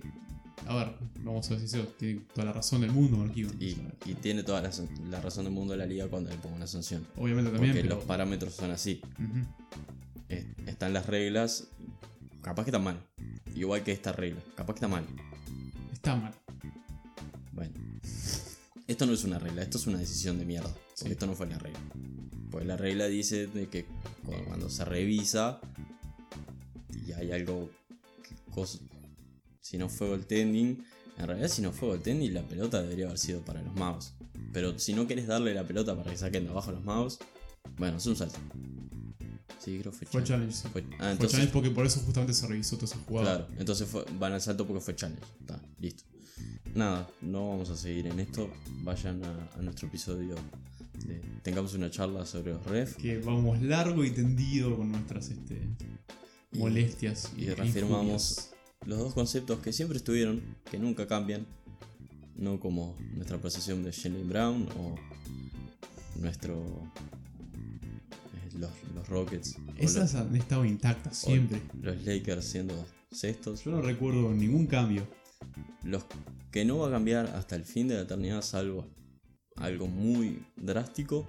A 0.66 0.74
ver, 0.74 0.92
vamos 1.24 1.46
a 1.46 1.48
ser 1.50 1.60
sinceros, 1.60 1.96
tiene 1.96 2.20
toda 2.34 2.44
la 2.46 2.52
razón 2.52 2.82
del 2.82 2.90
mundo, 2.90 3.16
Mark 3.16 3.32
Cuban. 3.32 3.56
y, 3.58 3.72
O 3.72 3.76
sea, 3.76 3.94
y 4.04 4.14
tiene 4.14 4.42
toda 4.42 4.60
la, 4.60 4.70
la 5.08 5.20
razón 5.22 5.44
del 5.44 5.54
mundo 5.54 5.72
de 5.72 5.78
la 5.78 5.86
liga 5.86 6.08
cuando 6.08 6.28
le 6.28 6.36
pongo 6.36 6.56
una 6.56 6.66
sanción. 6.66 7.06
obviamente 7.16 7.50
también, 7.50 7.72
Porque 7.72 7.82
pero. 7.84 7.96
los 7.96 8.04
parámetros 8.04 8.52
son 8.54 8.70
así. 8.70 9.00
Es- 10.28 10.44
están 10.66 10.92
las 10.92 11.06
reglas. 11.06 11.68
Capaz 12.48 12.64
que 12.64 12.70
están 12.70 12.82
mal. 12.84 12.98
Igual 13.54 13.82
que 13.84 13.92
esta 13.92 14.10
regla. 14.10 14.40
Capaz 14.56 14.72
que 14.72 14.78
está 14.78 14.88
mal. 14.88 15.04
Está 15.92 16.16
mal. 16.16 16.32
Bueno. 17.52 17.74
Esto 18.86 19.04
no 19.04 19.12
es 19.12 19.22
una 19.24 19.38
regla, 19.38 19.60
esto 19.60 19.76
es 19.76 19.86
una 19.86 19.98
decisión 19.98 20.38
de 20.38 20.46
mierda. 20.46 20.74
Porque 20.98 21.12
esto 21.12 21.26
no 21.26 21.34
fue 21.34 21.46
la 21.46 21.58
regla. 21.58 21.78
Pues 22.50 22.64
la 22.64 22.78
regla 22.78 23.06
dice 23.06 23.48
de 23.48 23.68
que 23.68 23.84
cu- 23.84 24.32
cuando 24.46 24.70
se 24.70 24.82
revisa 24.86 25.60
y 27.06 27.12
hay 27.12 27.32
algo 27.32 27.68
que 28.22 28.34
cos- 28.50 28.80
si 29.60 29.76
no 29.76 29.90
fue 29.90 30.08
goaltending, 30.08 30.82
en 31.18 31.26
realidad 31.26 31.48
si 31.48 31.60
no 31.60 31.70
fue 31.70 31.88
goaltending 31.88 32.32
la 32.32 32.48
pelota 32.48 32.80
debería 32.80 33.04
haber 33.08 33.18
sido 33.18 33.42
para 33.42 33.60
los 33.60 33.74
Mavs. 33.74 34.14
Pero 34.54 34.78
si 34.78 34.94
no 34.94 35.06
querés 35.06 35.26
darle 35.26 35.52
la 35.52 35.64
pelota 35.64 35.94
para 35.94 36.10
que 36.10 36.16
saquen 36.16 36.44
de 36.44 36.50
abajo 36.50 36.72
los 36.72 36.82
Mavs, 36.82 37.18
bueno, 37.76 37.98
es 37.98 38.06
un 38.06 38.16
salto. 38.16 38.38
Sí, 39.58 39.78
creo 39.80 39.92
que 39.92 39.98
fue, 39.98 40.06
Fue 40.06 40.24
challenge. 40.24 40.52
challenge. 40.54 40.56
sí. 40.56 40.68
Fue- 40.72 40.82
ah, 40.82 40.96
Fue 40.98 41.10
entonces, 41.12 41.30
challenge 41.32 41.52
porque 41.52 41.70
por 41.70 41.84
eso 41.86 42.00
justamente 42.00 42.32
se 42.34 42.46
revisó 42.46 42.76
toda 42.76 42.86
esa 42.86 42.98
jugada. 43.06 43.36
Claro, 43.46 43.60
entonces 43.60 43.88
fue- 43.88 44.04
van 44.18 44.32
al 44.32 44.40
salto 44.40 44.66
porque 44.66 44.80
fue 44.80 44.94
challenge. 44.96 45.22
Está, 45.40 45.60
listo. 45.80 46.04
Nada, 46.74 47.08
no 47.22 47.48
vamos 47.50 47.70
a 47.70 47.76
seguir 47.76 48.06
en 48.06 48.20
esto. 48.20 48.48
Vayan 48.82 49.24
a, 49.24 49.50
a 49.58 49.62
nuestro 49.62 49.88
episodio 49.88 50.34
de 51.06 51.20
Tengamos 51.42 51.74
una 51.74 51.90
charla 51.90 52.26
sobre 52.26 52.52
los 52.52 52.64
ref. 52.66 52.96
Que 52.96 53.18
vamos 53.18 53.60
largo 53.62 54.04
y 54.04 54.10
tendido 54.10 54.76
con 54.76 54.90
nuestras 54.92 55.28
este, 55.30 55.60
Y- 56.52 56.58
molestias. 56.58 57.32
y 57.36 57.46
e 57.46 57.54
reafirmamos. 57.54 58.50
Los 58.86 58.98
dos 58.98 59.14
conceptos 59.14 59.58
que 59.60 59.72
siempre 59.72 59.98
estuvieron, 59.98 60.40
que 60.70 60.78
nunca 60.78 61.06
cambian. 61.06 61.46
No 62.36 62.60
como 62.60 62.96
nuestra 63.14 63.36
apreciación 63.38 63.82
de 63.82 63.92
Jalen 63.92 64.28
Brown 64.28 64.68
o 64.78 64.94
nuestro. 66.20 66.62
Los, 68.58 68.70
los 68.94 69.08
Rockets. 69.08 69.56
Esas 69.76 70.14
han 70.14 70.34
estado 70.34 70.64
intactas 70.64 71.16
siempre. 71.16 71.62
Los 71.80 72.04
Lakers 72.04 72.44
siendo 72.44 72.86
sextos. 73.10 73.64
Yo 73.64 73.70
no 73.70 73.82
recuerdo 73.82 74.32
ningún 74.32 74.66
cambio. 74.66 75.06
Los 75.84 76.04
que 76.50 76.64
no 76.64 76.78
va 76.78 76.88
a 76.88 76.90
cambiar 76.90 77.26
hasta 77.26 77.56
el 77.56 77.64
fin 77.64 77.88
de 77.88 77.94
la 77.94 78.02
eternidad, 78.02 78.42
salvo 78.42 78.86
algo 79.56 79.86
muy 79.86 80.42
drástico. 80.56 81.26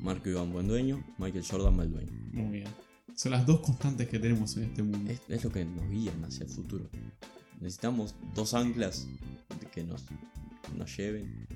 Marco 0.00 0.28
Iván 0.28 0.52
buen 0.52 0.68
dueño, 0.68 1.04
Michael 1.18 1.44
Jordan 1.48 1.76
mal 1.76 1.90
dueño. 1.90 2.12
Muy 2.32 2.58
bien. 2.58 2.68
Son 3.14 3.32
las 3.32 3.46
dos 3.46 3.60
constantes 3.60 4.08
que 4.08 4.18
tenemos 4.18 4.56
en 4.56 4.64
este 4.64 4.82
mundo. 4.82 5.10
Es, 5.10 5.20
es 5.28 5.44
lo 5.44 5.50
que 5.50 5.64
nos 5.64 5.88
guían 5.90 6.24
hacia 6.24 6.44
el 6.44 6.50
futuro. 6.50 6.88
Necesitamos 7.60 8.14
dos 8.34 8.54
anclas 8.54 9.06
que 9.72 9.84
nos, 9.84 10.04
nos 10.76 10.96
lleven. 10.96 11.46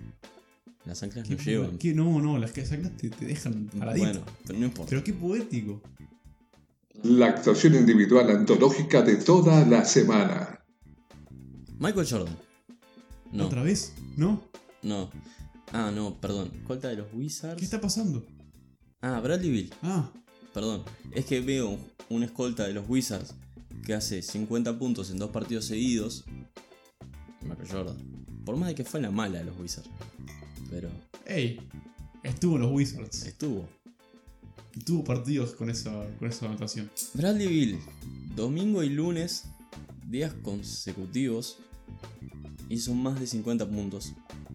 Las 0.87 1.03
anclas 1.03 1.26
¿Qué 1.26 1.34
nos 1.34 1.43
po- 1.45 1.51
llevan. 1.51 1.78
qué- 1.78 1.95
no, 1.95 2.20
no, 2.22 2.39
las 2.39 2.53
que 2.53 2.64
sacas 2.64 2.97
te, 2.97 3.11
te 3.11 3.26
dejan 3.26 3.66
paradito. 3.78 4.07
Bueno, 4.07 4.24
pero 4.47 4.59
no 4.59 4.64
importa. 4.66 4.91
Pero 4.91 5.05
qué 5.05 5.12
poético. 5.12 5.82
La 7.03 7.26
actuación 7.26 7.74
individual 7.74 8.30
antológica 8.30 9.03
de 9.03 9.16
toda 9.16 9.64
la 9.66 9.84
semana. 9.84 10.64
Michael 11.78 12.07
Jordan. 12.09 12.37
No, 13.32 13.47
¿Otra 13.47 13.62
vez? 13.62 13.93
¿No? 14.16 14.43
no. 14.82 15.11
Ah, 15.72 15.91
no, 15.95 16.18
perdón. 16.20 16.53
Escolta 16.55 16.89
de 16.89 16.97
los 16.97 17.09
Wizards. 17.12 17.59
¿Qué 17.59 17.64
está 17.64 17.80
pasando? 17.80 18.24
Ah, 19.03 19.20
Bradley 19.20 19.51
Bill. 19.51 19.74
Ah, 19.82 20.11
Perdón, 20.55 20.84
es 21.12 21.26
que 21.26 21.41
veo 21.41 21.78
una 22.09 22.24
escolta 22.24 22.66
de 22.66 22.72
los 22.72 22.89
Wizards 22.89 23.34
que 23.84 23.93
hace 23.93 24.22
50 24.22 24.78
puntos 24.78 25.11
en 25.11 25.18
dos 25.18 25.30
partidos 25.30 25.66
seguidos. 25.66 26.24
Michael 27.43 27.68
Jordan. 27.70 27.97
Por 28.47 28.57
más 28.57 28.68
de 28.68 28.74
que 28.74 28.84
fue 28.84 29.01
la 29.03 29.11
mala 29.11 29.41
de 29.41 29.45
los 29.45 29.59
Wizards. 29.59 29.91
Pero 30.71 30.91
hey, 31.27 31.61
estuvo 32.23 32.57
en 32.57 32.62
los 32.62 32.73
Wizards. 32.73 33.27
estuvo. 33.27 33.69
Tuvo 34.85 35.05
partidos 35.05 35.53
con 35.53 35.71
esa, 35.71 36.07
con 36.19 36.29
esa 36.29 36.47
anotación. 36.47 36.91
Bradley 37.14 37.47
Bill, 37.47 37.79
domingo 38.35 38.83
y 38.83 38.91
lunes, 38.91 39.45
días 40.09 40.35
consecutivos, 40.43 41.59
hizo 42.69 42.95
más 42.95 43.19
de 43.19 43.27
50 43.27 43.69
puntos. 43.69 44.12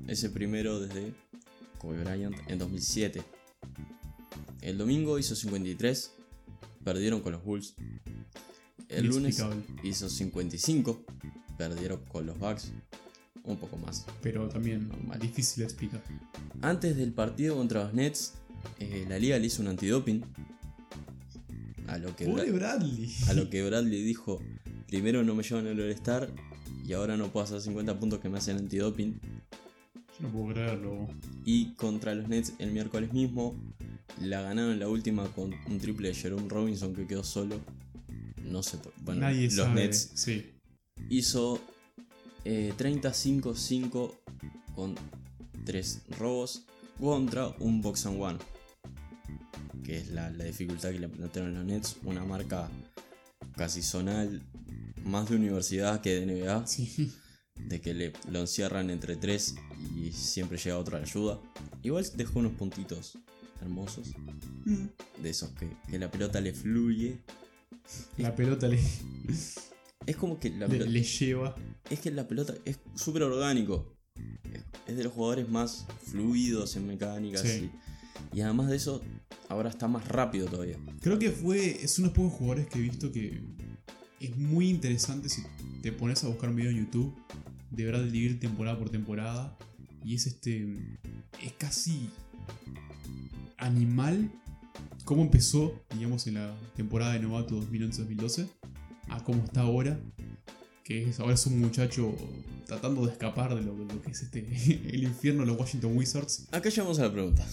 Ese 0.07 0.29
primero 0.29 0.79
desde 0.79 1.13
Kobe 1.79 2.03
Bryant 2.03 2.37
en 2.47 2.59
2007. 2.59 3.23
El 4.61 4.77
domingo 4.77 5.17
hizo 5.17 5.35
53, 5.35 6.11
perdieron 6.83 7.21
con 7.21 7.31
los 7.31 7.43
Bulls. 7.43 7.73
El 8.89 9.07
lunes 9.07 9.41
hizo 9.83 10.09
55, 10.09 11.03
perdieron 11.57 12.03
con 12.05 12.25
los 12.25 12.37
Bucks. 12.37 12.71
Un 13.43 13.57
poco 13.57 13.77
más. 13.77 14.05
Pero 14.21 14.47
también 14.49 14.87
Normal. 14.87 15.19
difícil 15.19 15.61
de 15.61 15.65
explicar. 15.65 16.01
Antes 16.61 16.95
del 16.95 17.11
partido 17.11 17.55
contra 17.55 17.83
los 17.85 17.93
Nets, 17.93 18.33
eh, 18.79 19.05
la 19.09 19.17
liga 19.17 19.37
le 19.39 19.47
hizo 19.47 19.61
un 19.61 19.67
antidoping. 19.69 20.21
A 21.87 21.97
lo 21.97 22.15
que 22.15 22.25
Pobre 22.25 22.51
Bradley. 22.51 23.11
A 23.27 23.33
lo 23.33 23.49
que 23.49 23.63
Bradley 23.63 24.01
dijo, 24.03 24.41
primero 24.87 25.23
no 25.23 25.35
me 25.35 25.43
llevan 25.43 25.67
al 25.67 25.79
All-Star 25.79 26.29
y 26.87 26.93
ahora 26.93 27.17
no 27.17 27.31
puedo 27.31 27.43
hacer 27.45 27.61
50 27.61 27.99
puntos 27.99 28.19
que 28.19 28.29
me 28.29 28.37
hacen 28.37 28.57
antidoping. 28.57 29.13
Yo 29.13 30.27
no 30.27 30.29
puedo 30.29 30.53
creerlo. 30.53 31.07
Y 31.45 31.73
contra 31.73 32.13
los 32.15 32.27
Nets 32.29 32.53
el 32.59 32.71
miércoles 32.71 33.11
mismo 33.13 33.55
la 34.21 34.41
ganaron 34.41 34.77
la 34.79 34.87
última 34.87 35.25
con 35.33 35.53
un 35.67 35.79
triple 35.79 36.09
de 36.09 36.13
Jerome 36.13 36.47
Robinson 36.47 36.93
que 36.93 37.07
quedó 37.07 37.23
solo. 37.23 37.59
No 38.43 38.61
sé, 38.61 38.77
bueno, 39.03 39.21
Nadie 39.21 39.45
los 39.45 39.53
sabe. 39.55 39.81
Nets 39.81 40.11
Sí. 40.13 40.45
hizo 41.09 41.59
eh, 42.45 42.73
35-5 42.77 44.11
con 44.75 44.95
3 45.65 46.01
robos 46.17 46.65
contra 46.99 47.47
un 47.59 47.81
box 47.81 48.05
and 48.05 48.21
one. 48.21 48.39
Que 49.83 49.97
es 49.97 50.09
la, 50.09 50.29
la 50.31 50.45
dificultad 50.45 50.91
que 50.91 50.99
le 50.99 51.09
plantearon 51.09 51.53
los 51.55 51.65
Nets, 51.65 51.97
una 52.03 52.23
marca 52.23 52.69
casi 53.55 53.81
zonal, 53.81 54.41
más 55.03 55.29
de 55.29 55.35
universidad 55.35 56.01
que 56.01 56.19
de 56.19 56.25
NBA, 56.25 56.67
Sí. 56.67 57.11
de 57.55 57.81
que 57.81 57.93
le, 57.93 58.13
lo 58.29 58.39
encierran 58.39 58.89
entre 58.89 59.15
3 59.15 59.55
y 59.97 60.11
siempre 60.11 60.57
llega 60.57 60.77
otro 60.77 60.95
a 60.97 60.99
la 60.99 61.05
ayuda. 61.05 61.39
Igual 61.83 62.05
dejó 62.15 62.39
unos 62.39 62.53
puntitos 62.53 63.17
hermosos, 63.61 64.09
de 65.21 65.29
esos 65.29 65.49
que, 65.51 65.69
que 65.89 65.99
la 65.99 66.09
pelota 66.09 66.39
le 66.41 66.53
fluye. 66.53 67.19
La 68.17 68.35
pelota 68.35 68.67
le, 68.67 68.79
Es 70.05 70.15
como 70.15 70.39
que 70.39 70.49
la 70.49 70.67
pelota- 70.67 70.89
le 70.89 71.03
lleva. 71.03 71.55
Es 71.89 71.99
que 71.99 72.11
la 72.11 72.27
pelota 72.27 72.53
es 72.65 72.79
súper 72.95 73.23
orgánico. 73.23 73.95
Es- 74.87 74.95
de 74.97 75.03
los 75.03 75.13
jugadores 75.13 75.47
más 75.49 75.85
fluidos 76.05 76.75
en 76.75 76.87
mecánicas. 76.87 77.41
Sí. 77.41 77.69
Y, 78.33 78.37
y 78.39 78.41
además 78.41 78.69
de 78.69 78.75
eso, 78.75 79.01
ahora 79.47 79.69
está 79.69 79.87
más 79.87 80.07
rápido 80.07 80.47
todavía. 80.47 80.77
Creo 81.01 81.17
que 81.19 81.31
fue. 81.31 81.83
Es 81.83 81.97
uno 81.99 82.09
de 82.09 82.13
los 82.13 82.17
pocos 82.23 82.37
jugadores 82.39 82.67
que 82.67 82.79
he 82.79 82.81
visto 82.81 83.11
que. 83.11 83.41
es 84.19 84.37
muy 84.37 84.69
interesante 84.69 85.29
si 85.29 85.43
te 85.81 85.91
pones 85.91 86.23
a 86.23 86.27
buscar 86.27 86.49
un 86.49 86.55
video 86.55 86.71
en 86.71 86.77
YouTube. 86.85 87.15
Deberás 87.69 88.03
dividir 88.11 88.39
temporada 88.39 88.77
por 88.77 88.89
temporada. 88.89 89.57
Y 90.03 90.15
es 90.15 90.25
este. 90.27 90.67
Es 91.41 91.53
casi. 91.57 92.09
Animal. 93.57 94.31
Cómo 95.05 95.21
empezó, 95.23 95.73
digamos, 95.95 96.27
en 96.27 96.35
la 96.35 96.55
temporada 96.75 97.13
de 97.13 97.19
novato 97.19 97.55
2011-2012. 97.61 98.47
A 99.11 99.23
cómo 99.23 99.43
está 99.43 99.61
ahora. 99.61 99.99
Que 100.83 101.09
es, 101.09 101.19
ahora 101.19 101.35
es 101.35 101.45
un 101.45 101.59
muchacho 101.59 102.15
tratando 102.65 103.05
de 103.05 103.11
escapar 103.11 103.53
de 103.53 103.61
lo, 103.61 103.75
de 103.75 103.93
lo 103.93 104.01
que 104.01 104.11
es 104.11 104.23
este 104.23 104.39
el 104.93 105.03
infierno 105.03 105.41
de 105.41 105.47
los 105.47 105.59
Washington 105.59 105.95
Wizards. 105.95 106.47
Acá 106.51 106.69
llegamos 106.69 106.97
a 106.99 107.03
la 107.03 107.11
pregunta. 107.11 107.45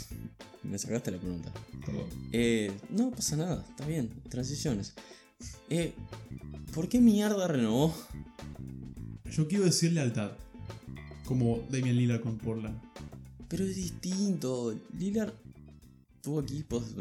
Me 0.62 0.78
sacaste 0.78 1.10
la 1.10 1.18
pregunta. 1.18 1.52
Perdón. 1.84 2.06
Eh, 2.32 2.72
no 2.90 3.10
pasa 3.10 3.36
nada, 3.36 3.64
está 3.68 3.86
bien. 3.86 4.10
Transiciones. 4.28 4.94
Eh, 5.70 5.92
¿Por 6.74 6.88
qué 6.88 7.00
mierda 7.00 7.48
renovó? 7.48 7.94
Yo 9.30 9.48
quiero 9.48 9.64
decir 9.64 9.92
lealtad. 9.92 10.32
Como 11.24 11.60
Damian 11.70 11.96
Lillard 11.96 12.22
con 12.22 12.38
Portland. 12.38 12.80
Pero 13.48 13.64
es 13.64 13.76
distinto. 13.76 14.74
Lillard 14.98 15.32
tuvo 16.22 16.40
equipos. 16.40 16.94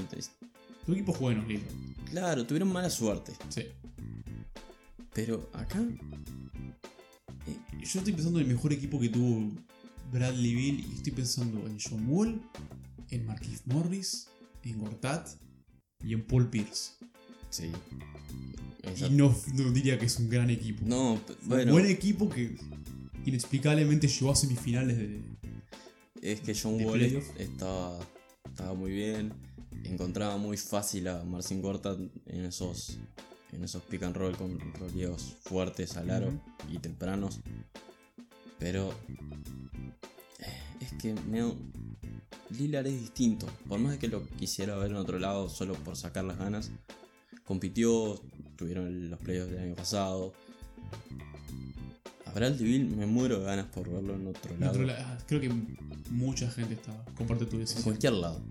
Tu 0.86 0.92
equipo 0.94 1.14
es 1.14 1.20
bueno, 1.20 1.44
Lillard. 1.46 1.68
Claro, 2.10 2.46
tuvieron 2.46 2.72
mala 2.72 2.90
suerte. 2.90 3.34
Sí. 3.50 3.64
Pero 5.18 5.50
acá. 5.52 5.84
Yo 7.82 8.00
estoy 8.00 8.14
pensando 8.14 8.40
en 8.40 8.46
el 8.46 8.54
mejor 8.54 8.72
equipo 8.72 9.00
que 9.00 9.10
tuvo 9.10 9.50
Bradley 10.12 10.54
Bill 10.54 10.80
y 10.80 10.96
estoy 10.98 11.12
pensando 11.12 11.66
en 11.66 11.80
John 11.80 12.08
Wall, 12.08 12.40
en 13.10 13.26
Marquis 13.26 13.66
Morris, 13.66 14.28
en 14.62 14.78
Gortat 14.78 15.28
y 16.06 16.14
en 16.14 16.24
Paul 16.24 16.48
Pierce. 16.52 16.92
Sí. 17.50 17.72
Y 18.96 19.10
no, 19.10 19.36
no 19.56 19.72
diría 19.72 19.98
que 19.98 20.06
es 20.06 20.20
un 20.20 20.30
gran 20.30 20.52
equipo. 20.52 20.84
No, 20.86 21.20
bueno. 21.46 21.74
Un 21.74 21.80
buen 21.80 21.88
equipo 21.88 22.30
que 22.30 22.56
inexplicablemente 23.26 24.08
llegó 24.08 24.32
a 24.32 24.36
semifinales 24.36 24.98
de. 24.98 25.24
Es 26.22 26.42
que 26.42 26.54
John 26.54 26.80
Wall 26.86 27.02
estaba, 27.40 28.00
estaba 28.46 28.76
muy 28.76 28.92
bien. 28.92 29.34
Encontraba 29.84 30.38
muy 30.38 30.58
fácil 30.58 31.08
a 31.08 31.24
Marcin 31.24 31.60
Gortat 31.64 32.00
en 32.28 32.46
esos, 32.46 33.00
en 33.54 33.64
esos 33.64 33.84
pick 33.84 34.04
and 34.04 34.16
roll 34.16 34.36
con 34.36 34.60
roleos 34.76 35.36
fuertes 35.42 35.98
al 35.98 36.10
aro 36.10 36.32
y 36.72 36.78
tempranos. 36.80 37.40
Pero 38.60 38.92
eh, 40.40 40.64
es 40.82 40.94
que 40.94 41.14
me, 41.14 41.54
Lillard 42.50 42.88
es 42.88 43.00
distinto. 43.00 43.46
Por 43.68 43.80
más 43.80 43.94
de 43.94 44.00
que 44.00 44.08
lo 44.08 44.26
quisiera 44.38 44.76
ver 44.78 44.92
en 44.92 44.98
otro 44.98 45.20
lado 45.20 45.50
solo 45.50 45.74
por 45.76 45.96
sacar 45.96 46.24
las 46.26 46.38
ganas. 46.38 46.72
Compitió, 47.46 48.22
tuvieron 48.58 49.10
los 49.10 49.20
playoffs 49.20 49.52
del 49.52 49.62
año 49.64 49.76
pasado. 49.76 50.34
A 52.26 52.40
Bill 52.40 52.86
me 52.96 53.06
muero 53.08 53.40
de 53.40 53.46
ganas 53.46 53.66
por 53.68 53.90
verlo 53.90 54.14
en 54.16 54.28
otro 54.28 54.54
en 54.54 54.60
lado. 54.60 54.72
otro 54.74 54.84
la- 54.86 55.18
creo 55.28 55.42
que 55.42 55.50
mucha 56.12 56.50
gente 56.52 56.76
está 56.76 56.94
comparte 57.16 57.46
tu 57.46 57.54
En 57.56 57.62
decisión. 57.62 57.84
cualquier 57.84 58.14
lado. 58.14 58.42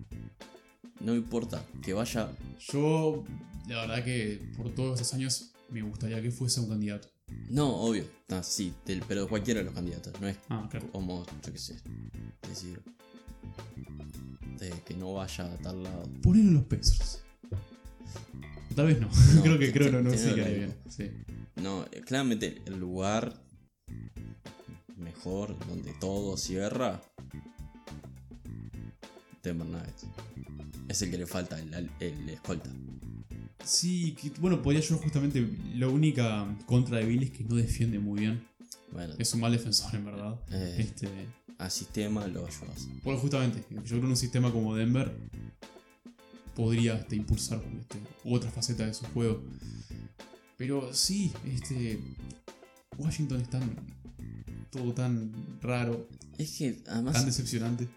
No 1.00 1.14
importa, 1.14 1.64
que 1.82 1.92
vaya. 1.92 2.30
Yo, 2.72 3.24
la 3.68 3.82
verdad 3.82 4.04
que 4.04 4.40
por 4.56 4.74
todos 4.74 5.00
esos 5.00 5.14
años 5.14 5.52
me 5.70 5.82
gustaría 5.82 6.20
que 6.22 6.30
fuese 6.30 6.60
un 6.60 6.68
candidato. 6.68 7.08
No, 7.48 7.68
obvio, 7.76 8.04
ah, 8.30 8.42
sí, 8.42 8.72
del- 8.84 9.02
pero 9.06 9.22
de 9.22 9.28
cualquiera 9.28 9.58
de 9.60 9.64
los 9.66 9.74
candidatos. 9.74 10.12
No 10.20 10.28
es 10.28 10.36
Ah, 10.48 10.66
claro. 10.70 10.90
como, 10.92 11.24
yo 11.44 11.52
qué 11.52 11.58
sé, 11.58 11.76
decir. 12.48 12.80
De 14.58 14.70
que 14.86 14.94
no 14.94 15.12
vaya 15.14 15.52
a 15.52 15.56
tal 15.58 15.82
lado. 15.82 16.08
Ponelo 16.22 16.48
en 16.48 16.54
los 16.54 16.64
Pacers. 16.64 17.22
Tal 18.74 18.86
vez 18.86 19.00
no. 19.00 19.08
No, 19.34 19.42
creo 19.42 19.58
que 19.58 19.72
creo 19.72 19.92
no, 19.92 20.02
no 20.02 20.10
te- 20.10 20.34
bien. 20.34 20.74
Sí. 20.88 21.10
No, 21.56 21.84
eh, 21.92 22.00
claramente 22.02 22.62
el 22.66 22.78
lugar 22.78 23.42
mejor 24.96 25.58
donde 25.66 25.92
todo 25.94 26.36
cierra. 26.36 27.00
Denver 29.48 29.66
Nuggets. 29.66 30.06
Es 30.88 31.02
el 31.02 31.10
que 31.10 31.18
le 31.18 31.26
falta 31.26 31.58
el, 31.58 31.72
el- 31.74 31.90
el 32.00 32.28
escolta. 32.30 32.70
Sí, 33.64 34.12
que- 34.20 34.30
bueno, 34.40 34.62
podría 34.62 34.80
yo 34.80 34.96
justamente. 34.96 35.48
La 35.74 35.88
única 35.88 36.46
contra 36.66 36.98
de 36.98 37.06
Bill 37.06 37.22
es 37.24 37.30
que 37.30 37.44
no 37.44 37.56
defiende 37.56 37.98
muy 37.98 38.20
bien. 38.20 38.42
Bueno, 38.92 39.14
Es 39.18 39.34
un 39.34 39.40
mal 39.40 39.52
defensor, 39.52 39.94
en 39.94 40.04
verdad. 40.04 40.38
eh, 40.50 40.76
Este, 40.78 41.08
a 41.58 41.68
sistema 41.70 42.26
lo 42.28 42.46
ayudas. 42.46 42.86
bueno, 43.02 43.18
justamente, 43.20 43.64
yo 43.70 43.82
creo 43.82 44.00
que 44.02 44.06
un 44.06 44.16
sistema 44.16 44.52
como 44.52 44.74
Denver 44.76 45.12
podría 46.54 46.94
este, 46.96 47.16
impulsar 47.16 47.62
este, 47.80 47.98
otra 48.24 48.50
faceta 48.50 48.86
de 48.86 48.94
su 48.94 49.04
juego. 49.06 49.42
Pero 50.56 50.92
sí, 50.94 51.32
este. 51.44 51.98
Washington 52.98 53.40
es 53.42 53.50
tan. 53.50 53.70
todo 54.70 54.92
tan 54.94 55.32
raro, 55.60 56.08
Es 56.38 56.56
que 56.56 56.82
además. 56.86 57.14
tan 57.14 57.26
decepcionante. 57.26 57.88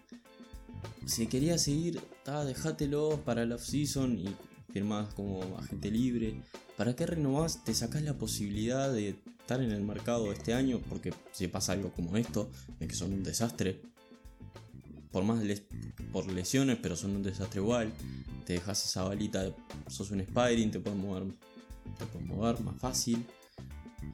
Si 1.06 1.26
querías 1.26 1.62
seguir, 1.62 2.00
ta, 2.24 2.44
dejátelo 2.44 3.20
para 3.24 3.44
la 3.46 3.56
off-season 3.56 4.18
y 4.18 4.34
firmás 4.72 5.12
como 5.14 5.58
agente 5.58 5.90
libre. 5.90 6.42
¿Para 6.76 6.94
qué 6.94 7.06
renovás? 7.06 7.64
Te 7.64 7.74
sacás 7.74 8.02
la 8.02 8.14
posibilidad 8.14 8.92
de 8.92 9.16
estar 9.40 9.60
en 9.62 9.72
el 9.72 9.82
mercado 9.82 10.32
este 10.32 10.54
año, 10.54 10.80
porque 10.88 11.12
si 11.32 11.48
pasa 11.48 11.72
algo 11.72 11.92
como 11.92 12.16
esto, 12.16 12.50
de 12.78 12.86
que 12.86 12.94
son 12.94 13.12
un 13.12 13.22
desastre, 13.22 13.80
por 15.10 15.24
más 15.24 15.42
por 16.12 16.30
lesiones, 16.30 16.78
pero 16.80 16.96
son 16.96 17.16
un 17.16 17.22
desastre 17.22 17.60
igual, 17.60 17.92
te 18.46 18.54
dejas 18.54 18.84
esa 18.84 19.02
balita, 19.02 19.54
sos 19.88 20.10
un 20.10 20.20
Spiring, 20.20 20.70
te 20.70 20.80
puedes 20.80 20.98
mover, 20.98 21.24
te 21.98 22.06
puedes 22.06 22.28
mover 22.28 22.60
más 22.60 22.76
fácil, 22.78 23.26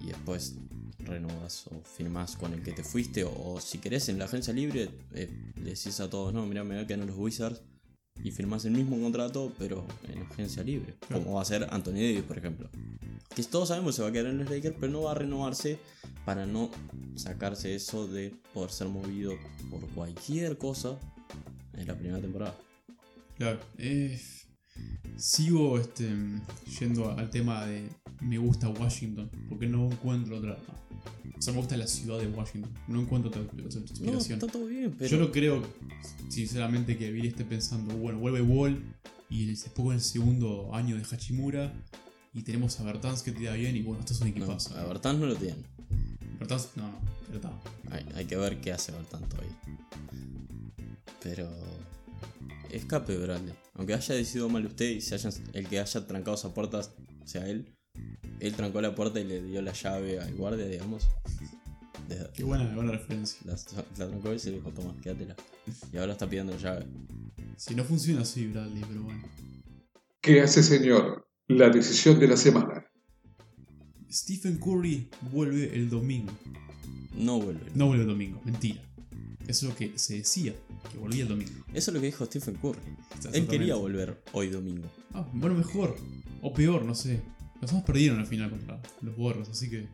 y 0.01 0.07
después 0.07 0.55
renovas 0.99 1.67
o 1.69 1.81
firmás 1.85 2.37
con 2.37 2.53
el 2.53 2.63
que 2.63 2.73
te 2.73 2.83
fuiste 2.83 3.25
o, 3.25 3.33
o 3.55 3.61
si 3.61 3.79
querés 3.79 4.09
en 4.09 4.19
la 4.19 4.25
agencia 4.25 4.53
libre 4.53 4.91
eh, 5.13 5.29
le 5.57 5.71
decís 5.71 6.01
a 6.01 6.11
todos 6.11 6.33
no 6.35 6.45
mira 6.47 6.65
me 6.65 6.75
voy 6.75 6.85
a 6.85 6.87
quedar 6.87 7.01
en 7.01 7.07
los 7.09 7.17
Wizards 7.17 7.63
y 8.25 8.31
firmás 8.31 8.65
el 8.65 8.73
mismo 8.73 8.99
contrato 9.01 9.53
pero 9.59 9.87
en 10.09 10.23
agencia 10.23 10.63
libre 10.63 10.95
Claro. 11.07 11.23
como 11.23 11.37
va 11.37 11.43
a 11.43 11.45
ser 11.45 11.67
Anthony 11.71 11.93
Davis 11.93 12.23
por 12.23 12.39
ejemplo 12.39 12.69
que 13.35 13.43
todos 13.45 13.69
sabemos 13.69 13.93
que 13.95 13.97
se 13.97 14.03
va 14.03 14.09
a 14.09 14.13
quedar 14.13 14.27
en 14.27 14.39
los 14.39 14.51
Lakers 14.51 14.77
pero 14.81 14.91
no 14.93 15.03
va 15.03 15.13
a 15.13 15.15
renovarse 15.15 15.79
para 16.25 16.47
no 16.47 16.71
sacarse 17.15 17.75
eso 17.75 18.09
de 18.09 18.35
poder 18.55 18.71
ser 18.71 18.89
movido 18.89 19.35
por 19.71 19.81
cualquier 19.91 20.57
cosa 20.59 20.99
en 21.75 21.87
la 21.87 21.95
primera 21.95 22.21
temporada 22.21 22.57
Claro, 23.37 23.61
eh, 23.77 24.19
sigo 25.19 25.79
este, 25.79 26.11
yendo 26.81 27.11
al 27.11 27.29
tema 27.29 27.67
de 27.67 27.89
me 28.21 28.39
gusta 28.39 28.69
Washington, 28.69 29.31
porque 29.49 29.67
no 29.67 29.87
encuentro 29.91 30.39
otra. 30.39 30.57
O 31.39 31.43
sea, 31.43 31.53
me 31.53 31.59
gusta 31.61 31.77
la 31.77 31.87
ciudad 31.87 32.19
de 32.19 32.29
Washington, 32.29 32.71
no 32.89 33.01
encuentro 33.01 33.29
otra, 33.31 33.43
otra 33.43 33.57
no 33.57 33.67
explicación. 33.69 34.39
está 34.39 34.47
todo 34.51 34.67
bien 34.67 34.95
pero 34.99 35.11
Yo 35.11 35.19
no 35.19 35.31
creo, 35.31 35.63
sinceramente, 36.29 36.97
que 36.97 37.11
Billy 37.13 37.29
esté 37.29 37.45
pensando, 37.45 37.95
bueno, 37.97 38.19
vuelve 38.19 38.41
Wall 38.43 38.83
y 39.29 39.47
después 39.47 39.87
en 39.89 39.93
el 39.95 40.01
segundo 40.01 40.75
año 40.75 40.97
de 40.97 41.03
Hachimura 41.03 41.73
y 42.33 42.43
tenemos 42.43 42.79
a 42.81 42.85
Bertans 42.85 43.23
que 43.23 43.33
tira 43.33 43.53
bien 43.55 43.77
y 43.77 43.83
bueno, 43.83 44.01
esto 44.01 44.13
es 44.15 44.21
un 44.21 44.29
no, 44.31 44.37
equipazo. 44.37 44.77
a 44.79 44.85
Bertans 44.85 45.19
no 45.21 45.27
lo 45.27 45.35
tienen 45.37 45.63
Bertans, 46.39 46.69
no, 46.77 46.85
no, 46.85 46.99
pero 47.27 47.37
está. 47.39 47.53
Hay, 47.91 48.07
hay 48.15 48.25
que 48.25 48.37
ver 48.37 48.61
qué 48.61 48.73
hace 48.73 48.93
Bertans 48.93 49.29
todavía. 49.29 49.53
Pero. 51.23 51.49
Escape 52.71 53.17
Bradley. 53.17 53.55
Aunque 53.75 53.95
haya 53.95 54.15
decidido 54.15 54.49
mal 54.49 54.67
usted 54.67 54.91
y 54.91 55.01
se 55.01 55.15
hayan- 55.15 55.33
el 55.53 55.69
que 55.69 55.79
haya 55.81 56.07
trancado 56.07 56.35
esa 56.37 56.53
puerta 56.53 56.81
sea 57.25 57.49
él. 57.49 57.73
Él 58.41 58.55
trancó 58.55 58.81
la 58.81 58.95
puerta 58.95 59.19
y 59.21 59.25
le 59.25 59.43
dio 59.43 59.63
la 59.63 59.73
llave 59.73 60.21
al 60.21 60.35
guardia, 60.35 60.67
digamos. 60.67 61.07
De- 62.09 62.29
Qué 62.35 62.45
buena, 62.45 62.73
buena 62.75 62.93
referencia. 62.93 63.39
la, 63.45 63.55
la 63.99 64.07
trancó 64.11 64.33
y 64.35 64.39
se 64.39 64.51
le 64.51 64.57
dijo, 64.57 64.71
toma, 64.73 64.95
quédatela. 65.03 65.35
Y 65.93 65.97
ahora 65.97 66.13
está 66.13 66.29
pidiendo 66.29 66.53
la 66.53 66.59
llave. 66.59 66.87
Si 67.57 67.75
no 67.75 67.85
funciona 67.85 68.21
así, 68.23 68.47
Bradley, 68.47 68.85
pero 68.87 69.03
bueno. 69.03 69.23
¿Qué 70.21 70.41
hace 70.43 70.63
señor? 70.63 71.27
La 71.49 71.71
decisión 71.71 72.19
de 72.21 72.29
la 72.29 72.37
semana. 72.37 72.85
Stephen 74.11 74.59
Curry 74.59 75.09
vuelve 75.33 75.75
el 75.75 75.89
domingo. 75.91 76.33
No 77.15 77.41
vuelve. 77.41 77.71
No 77.75 77.87
vuelve 77.87 78.03
el 78.03 78.09
domingo, 78.09 78.41
mentira. 78.45 78.81
Eso 79.47 79.67
es 79.67 79.73
lo 79.73 79.77
que 79.77 79.97
se 79.99 80.17
decía, 80.19 80.55
que 80.91 80.99
volvía 80.99 81.23
el 81.23 81.29
domingo. 81.29 81.53
Eso 81.73 81.91
es 81.91 81.95
lo 81.95 82.01
que 82.01 82.07
dijo 82.07 82.27
Stephen 82.27 82.57
Curry. 82.57 82.81
Él 83.33 83.47
quería 83.47 83.77
volver 83.77 84.21
hoy 84.33 84.49
domingo. 84.49 84.89
Ah, 85.15 85.27
bueno, 85.33 85.55
mejor. 85.57 85.97
O 86.43 86.53
peor, 86.53 86.85
no 86.85 86.95
sé. 86.95 87.23
Los 87.67 87.73
dos 87.73 87.83
perdieron 87.83 88.21
al 88.21 88.29
final 88.29 88.49
contra 88.49 88.81
los 89.03 89.19
Warriors, 89.19 89.49
así 89.49 89.69
que. 89.69 89.89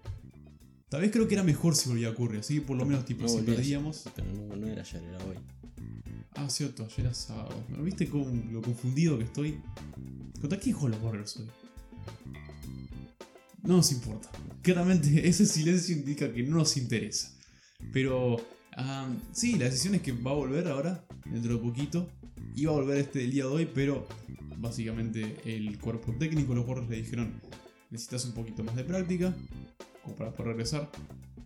Tal 0.90 1.00
vez 1.00 1.10
creo 1.10 1.26
que 1.26 1.32
era 1.32 1.42
mejor 1.42 1.74
si 1.74 1.88
volvía 1.88 2.08
a 2.08 2.10
ocurrir, 2.10 2.40
así 2.40 2.56
que 2.56 2.60
por 2.60 2.76
lo 2.76 2.84
menos, 2.84 3.06
tipo, 3.06 3.22
No 3.22 3.28
si 3.30 3.40
perdíamos. 3.40 4.04
Pero 4.14 4.30
no, 4.30 4.54
no 4.54 4.66
era 4.66 4.82
ayer, 4.82 5.02
era 5.02 5.16
hoy. 5.24 5.36
Ah, 6.34 6.50
cierto, 6.50 6.84
ayer 6.84 7.06
era 7.06 7.14
sábado. 7.14 7.64
¿No 7.70 7.82
¿Viste 7.82 8.10
cómo, 8.10 8.26
lo 8.50 8.60
confundido 8.60 9.16
que 9.16 9.24
estoy? 9.24 9.58
¿Contra 10.38 10.60
quién 10.60 10.76
juegan 10.76 10.98
los 10.98 11.06
Warriors 11.06 11.36
hoy? 11.38 11.46
No 13.62 13.76
nos 13.78 13.90
importa. 13.90 14.28
Claramente 14.60 15.26
ese 15.26 15.46
silencio 15.46 15.96
indica 15.96 16.30
que 16.30 16.42
no 16.42 16.58
nos 16.58 16.76
interesa. 16.76 17.34
Pero 17.90 18.36
sí, 19.32 19.56
la 19.56 19.64
decisión 19.64 19.94
es 19.94 20.02
que 20.02 20.12
va 20.12 20.32
a 20.32 20.34
volver 20.34 20.68
ahora, 20.68 21.06
dentro 21.24 21.54
de 21.54 21.58
poquito. 21.58 22.06
Iba 22.54 22.72
a 22.72 22.74
volver 22.74 22.98
este 22.98 23.24
el 23.24 23.30
día 23.30 23.44
de 23.44 23.50
hoy, 23.50 23.68
pero 23.74 24.06
básicamente 24.58 25.38
el 25.46 25.78
cuerpo 25.78 26.12
técnico, 26.18 26.54
los 26.54 26.66
Warriors 26.66 26.90
le 26.90 26.96
dijeron, 26.96 27.40
necesitas 27.93 28.24
un 28.24 28.32
poquito 28.32 28.64
más 28.64 28.74
de 28.74 28.84
práctica 28.84 29.34
como 30.03 30.16
para 30.16 30.32
poder 30.32 30.53
regresar. 30.53 30.90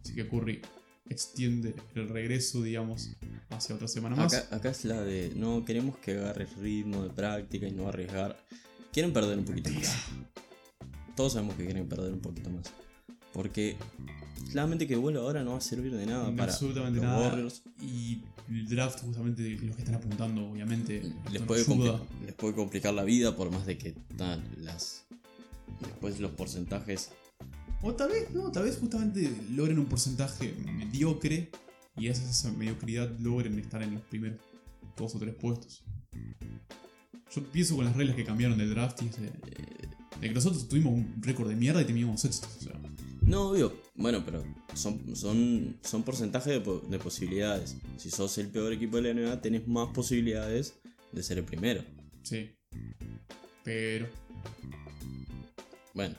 Así 0.01 0.15
que 0.15 0.27
Curry 0.27 0.63
extiende 1.11 1.75
el 1.95 2.09
regreso, 2.09 2.63
digamos, 2.63 3.11
hacia 3.51 3.75
otra 3.75 3.89
semana 3.89 4.17
más. 4.17 4.33
Acá, 4.33 4.57
acá 4.57 4.71
es 4.71 4.85
la 4.85 5.03
de 5.03 5.33
no 5.35 5.65
queremos 5.65 5.99
que 5.99 6.13
agarre 6.13 6.47
ritmo 6.61 7.03
de 7.03 7.11
práctica 7.11 7.67
y 7.67 7.73
no 7.73 7.89
arriesgar. 7.89 8.39
Quieren 8.93 9.13
perder 9.13 9.39
un 9.39 9.45
poquito 9.45 9.71
más. 9.71 9.93
Todos 11.17 11.35
sabemos 11.35 11.57
que 11.57 11.65
quieren 11.65 11.89
perder 11.89 12.13
un 12.13 12.21
poquito 12.21 12.49
más. 12.49 12.73
Porque 13.33 13.77
claramente 14.53 14.87
que 14.87 14.97
vuelva 14.97 15.21
ahora 15.21 15.43
no 15.43 15.53
va 15.53 15.59
a 15.59 15.61
servir 15.61 15.95
de 15.95 16.07
nada 16.07 16.35
para 16.35 16.53
absolutamente 16.53 17.01
los 17.01 17.05
nada. 17.05 17.29
Warriors. 17.29 17.63
Y 17.83 18.23
el 18.49 18.69
draft, 18.69 19.01
justamente, 19.01 19.43
de 19.43 19.51
los 19.67 19.75
que 19.75 19.83
están 19.83 19.97
apuntando, 19.97 20.49
obviamente, 20.49 21.03
puede, 21.47 21.65
les 22.25 22.35
puede 22.35 22.55
complicar 22.55 22.95
la 22.95 23.05
vida 23.05 23.35
por 23.37 23.51
más 23.51 23.67
de 23.67 23.77
que 23.77 23.93
tan, 24.17 24.43
las 24.59 25.06
después 25.81 26.19
los 26.21 26.33
porcentajes 26.33 27.11
O 27.83 27.95
tal 27.95 28.09
vez, 28.11 28.31
no, 28.33 28.51
tal 28.51 28.65
vez 28.65 28.79
justamente 28.79 29.31
logren 29.53 29.79
un 29.79 29.87
porcentaje 29.87 30.55
mediocre 30.75 31.51
y 31.97 32.05
gracias 32.07 32.27
a 32.27 32.31
esa 32.31 32.53
mediocridad 32.53 33.11
logren 33.21 33.59
estar 33.59 33.83
en 33.83 33.95
los 33.95 34.03
primeros 34.03 34.39
dos 34.97 35.15
o 35.15 35.19
tres 35.19 35.35
puestos. 35.35 35.83
Yo 37.35 37.43
pienso 37.53 37.77
con 37.77 37.85
las 37.85 37.97
reglas 37.97 38.17
que 38.17 38.25
cambiaron 38.25 38.57
del 38.59 38.71
draft 38.71 39.03
y 39.03 39.07
ese- 39.09 39.21
de 39.23 40.29
que 40.29 40.35
nosotros 40.35 40.67
tuvimos 40.69 40.95
un 40.95 41.15
récord 41.23 41.49
de 41.49 41.57
mierda 41.57 41.83
y 41.83 41.85
teníamos 41.85 42.21
sextos. 42.21 42.57
O 42.59 42.61
sea, 42.65 42.81
No, 43.23 43.51
obvio. 43.51 43.75
Bueno, 43.97 44.23
pero 44.25 44.43
son, 44.75 45.15
son, 45.17 45.77
son 45.83 46.03
porcentajes 46.03 46.53
de, 46.55 46.61
po- 46.61 46.81
de 46.81 46.99
posibilidades. 46.99 47.77
Si 47.99 48.11
sos 48.11 48.39
el 48.39 48.49
peor 48.49 48.73
equipo 48.73 48.97
de 48.97 49.03
la 49.03 49.21
NBA, 49.21 49.43
tenés 49.43 49.67
más 49.69 49.89
posibilidades 49.93 50.75
de 51.13 51.23
ser 51.23 51.39
el 51.39 51.45
primero. 51.45 51.83
sí. 52.23 52.51
Pero, 53.65 54.07
Bueno, 55.97 56.15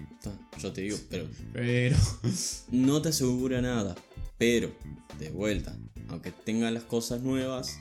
yo 0.60 0.74
te 0.74 0.82
digo, 0.82 0.98
pero 1.10 1.28
pero. 1.54 1.96
no 2.72 3.02
te 3.02 3.10
asegura 3.10 3.62
nada. 3.62 3.96
Pero, 4.40 4.72
de 5.20 5.30
vuelta, 5.30 5.78
aunque 6.10 6.32
tengas 6.32 6.74
las 6.74 6.84
cosas 6.84 7.22
nuevas, 7.22 7.78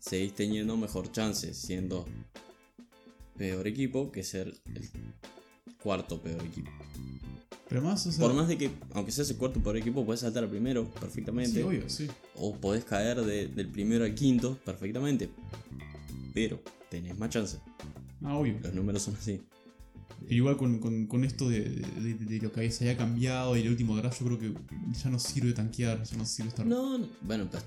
seguís 0.00 0.34
teniendo 0.34 0.76
mejor 0.76 1.10
chance 1.12 1.54
siendo 1.54 2.04
peor 3.38 3.66
equipo 3.66 4.10
que 4.12 4.22
ser 4.24 4.52
el 4.74 4.90
cuarto 5.82 6.20
peor 6.20 6.44
equipo. 6.44 6.70
Pero 7.68 7.82
más, 7.82 8.04
o 8.08 8.10
sea. 8.12 8.20
Por 8.26 8.34
más 8.34 8.48
de 8.48 8.58
que, 8.58 8.70
aunque 8.94 9.12
seas 9.12 9.30
el 9.30 9.36
cuarto 9.36 9.60
peor 9.62 9.76
equipo, 9.76 10.04
puedes 10.04 10.20
saltar 10.22 10.42
al 10.42 10.50
primero 10.50 10.84
perfectamente. 10.94 11.52
Sí, 11.60 11.62
obvio, 11.62 11.88
sí. 11.88 12.08
O 12.34 12.56
podés 12.56 12.84
caer 12.84 13.20
de- 13.22 13.46
del 13.46 13.68
primero 13.68 14.04
al 14.04 14.14
quinto 14.16 14.58
perfectamente. 14.64 15.30
Pero 16.34 16.60
tenés 16.90 17.16
más 17.16 17.30
chance. 17.30 17.58
Ah, 18.24 18.34
obvio. 18.36 18.58
Los 18.62 18.74
números 18.74 19.02
son 19.02 19.14
así. 19.14 19.40
Pero 20.20 20.34
igual 20.34 20.56
con, 20.56 20.78
con- 20.78 21.06
con 21.06 21.24
esto 21.24 21.48
de, 21.48 21.60
de- 21.60 22.14
de 22.14 22.38
lo 22.40 22.52
que 22.52 22.70
se 22.70 22.88
haya 22.88 22.96
cambiado 22.98 23.56
y 23.56 23.60
el 23.62 23.68
último 23.68 23.96
draft, 23.96 24.20
yo 24.20 24.26
creo 24.26 24.38
que 24.38 24.54
ya 24.92 25.10
no 25.10 25.18
sirve 25.18 25.52
tanquear, 25.52 26.02
ya 26.04 26.16
no 26.16 26.24
sirve 26.26 26.48
estar 26.50 26.66
No, 26.66 26.98
no, 26.98 27.06
bueno, 27.22 27.48
pues, 27.50 27.64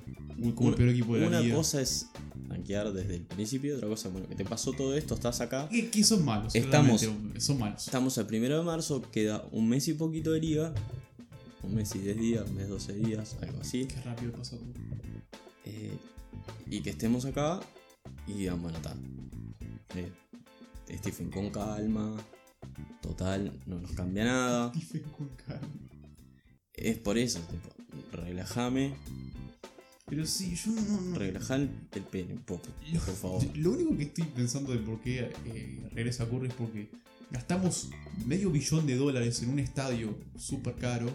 como 0.55 0.69
el 0.69 0.75
peor 0.75 0.89
equipo 0.89 1.15
de 1.15 1.21
la 1.21 1.27
una 1.27 1.39
liga. 1.41 1.55
cosa 1.55 1.81
es 1.81 2.07
tanquear 2.47 2.93
desde 2.93 3.15
el 3.15 3.21
principio, 3.23 3.75
otra 3.75 3.87
cosa, 3.89 4.09
bueno, 4.09 4.27
que 4.27 4.35
te 4.35 4.45
pasó 4.45 4.71
todo 4.73 4.95
esto, 4.95 5.15
estás 5.15 5.41
acá. 5.41 5.67
Que, 5.69 5.89
que 5.89 6.03
son 6.03 6.23
malos, 6.23 6.53
Estamos- 6.55 7.01
son 7.39 7.59
malos. 7.59 7.85
Estamos 7.85 8.17
al 8.17 8.27
primero 8.27 8.57
de 8.59 8.63
marzo, 8.63 9.01
queda 9.11 9.43
un 9.51 9.67
mes 9.67 9.87
y 9.87 9.93
poquito 9.93 10.31
de 10.31 10.39
liga. 10.41 10.73
Un 11.63 11.75
mes 11.75 11.95
y 11.95 11.99
10 11.99 12.17
días, 12.17 12.43
un 12.49 12.55
mes 12.55 12.67
12 12.69 12.93
días, 12.93 13.37
algo 13.41 13.61
así. 13.61 13.85
Qué 13.85 13.95
rápido 14.01 14.33
pasa 14.33 14.57
todo. 14.57 14.67
Eh, 15.65 15.93
y 16.69 16.81
que 16.81 16.89
estemos 16.89 17.23
acá 17.25 17.61
y 18.27 18.33
digan, 18.33 18.61
bueno, 18.61 18.77
está. 18.77 18.93
Eh, 19.95 20.11
Stephen 20.97 21.29
con 21.31 21.49
calma. 21.51 22.15
Total, 23.01 23.51
no 23.65 23.79
nos 23.79 23.91
cambia 23.91 24.25
nada. 24.25 24.71
Es 26.73 26.97
por 26.97 27.17
eso, 27.17 27.39
tipo, 27.39 27.69
relajame, 28.11 28.95
Pero 30.07 30.25
sí, 30.25 30.55
yo 30.55 30.71
no. 30.71 31.01
no- 31.01 31.17
relajá 31.19 31.55
el 31.55 31.69
pene 32.11 32.33
un 32.33 32.41
poco, 32.43 32.67
por 33.05 33.15
favor. 33.15 33.57
Lo 33.57 33.71
único 33.71 33.95
que 33.95 34.03
estoy 34.03 34.25
pensando 34.25 34.71
de 34.73 34.79
por 34.79 34.99
qué 35.01 35.31
eh, 35.45 35.87
regresa 35.93 36.27
Curry 36.27 36.47
es 36.47 36.53
porque 36.55 36.89
gastamos 37.31 37.89
medio 38.25 38.49
billón 38.51 38.85
de 38.87 38.95
dólares 38.95 39.41
en 39.43 39.49
un 39.49 39.59
estadio 39.59 40.17
súper 40.37 40.75
caro 40.75 41.07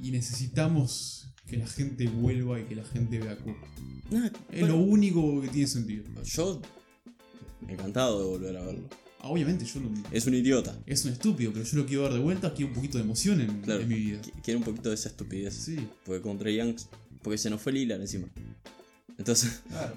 y 0.00 0.10
necesitamos 0.10 1.28
que 1.46 1.56
la 1.56 1.66
gente 1.66 2.06
vuelva 2.08 2.60
y 2.60 2.64
que 2.64 2.76
la 2.76 2.84
gente 2.84 3.18
vea 3.18 3.36
Curry. 3.36 3.56
Nah, 4.10 4.28
Es 4.52 4.68
lo 4.68 4.76
único 4.76 5.40
que 5.40 5.48
tiene 5.48 5.66
sentido. 5.66 6.04
Yo, 6.24 6.60
encantado 7.68 8.20
de 8.20 8.26
volver 8.26 8.56
a 8.58 8.62
verlo. 8.64 8.88
Ah, 9.24 9.28
obviamente 9.28 9.64
yo 9.64 9.80
no. 9.80 9.90
Es 10.12 10.26
un 10.26 10.34
idiota. 10.34 10.78
Es 10.84 11.04
un 11.06 11.12
estúpido, 11.12 11.50
pero 11.50 11.64
yo 11.64 11.78
lo 11.78 11.86
quiero 11.86 12.02
ver 12.02 12.12
de 12.12 12.18
vuelta, 12.18 12.52
quiero 12.52 12.68
un 12.68 12.74
poquito 12.74 12.98
de 12.98 13.04
emoción 13.04 13.40
en, 13.40 13.62
Claro, 13.62 13.80
en 13.80 13.88
mi 13.88 13.94
vida. 13.94 14.20
Qu- 14.20 14.42
Quiere 14.42 14.58
un 14.58 14.64
poquito 14.64 14.90
de 14.90 14.96
esa 14.96 15.08
estupidez. 15.08 15.54
Sí, 15.54 15.76
Porque 16.04 16.20
con 16.20 16.36
Trey 16.38 16.56
Young, 16.56 16.76
porque 17.22 17.38
se 17.38 17.48
nos 17.48 17.60
fue 17.62 17.72
Lillard 17.72 18.02
encima. 18.02 18.28
Entonces, 19.16 19.62
claro. 19.68 19.94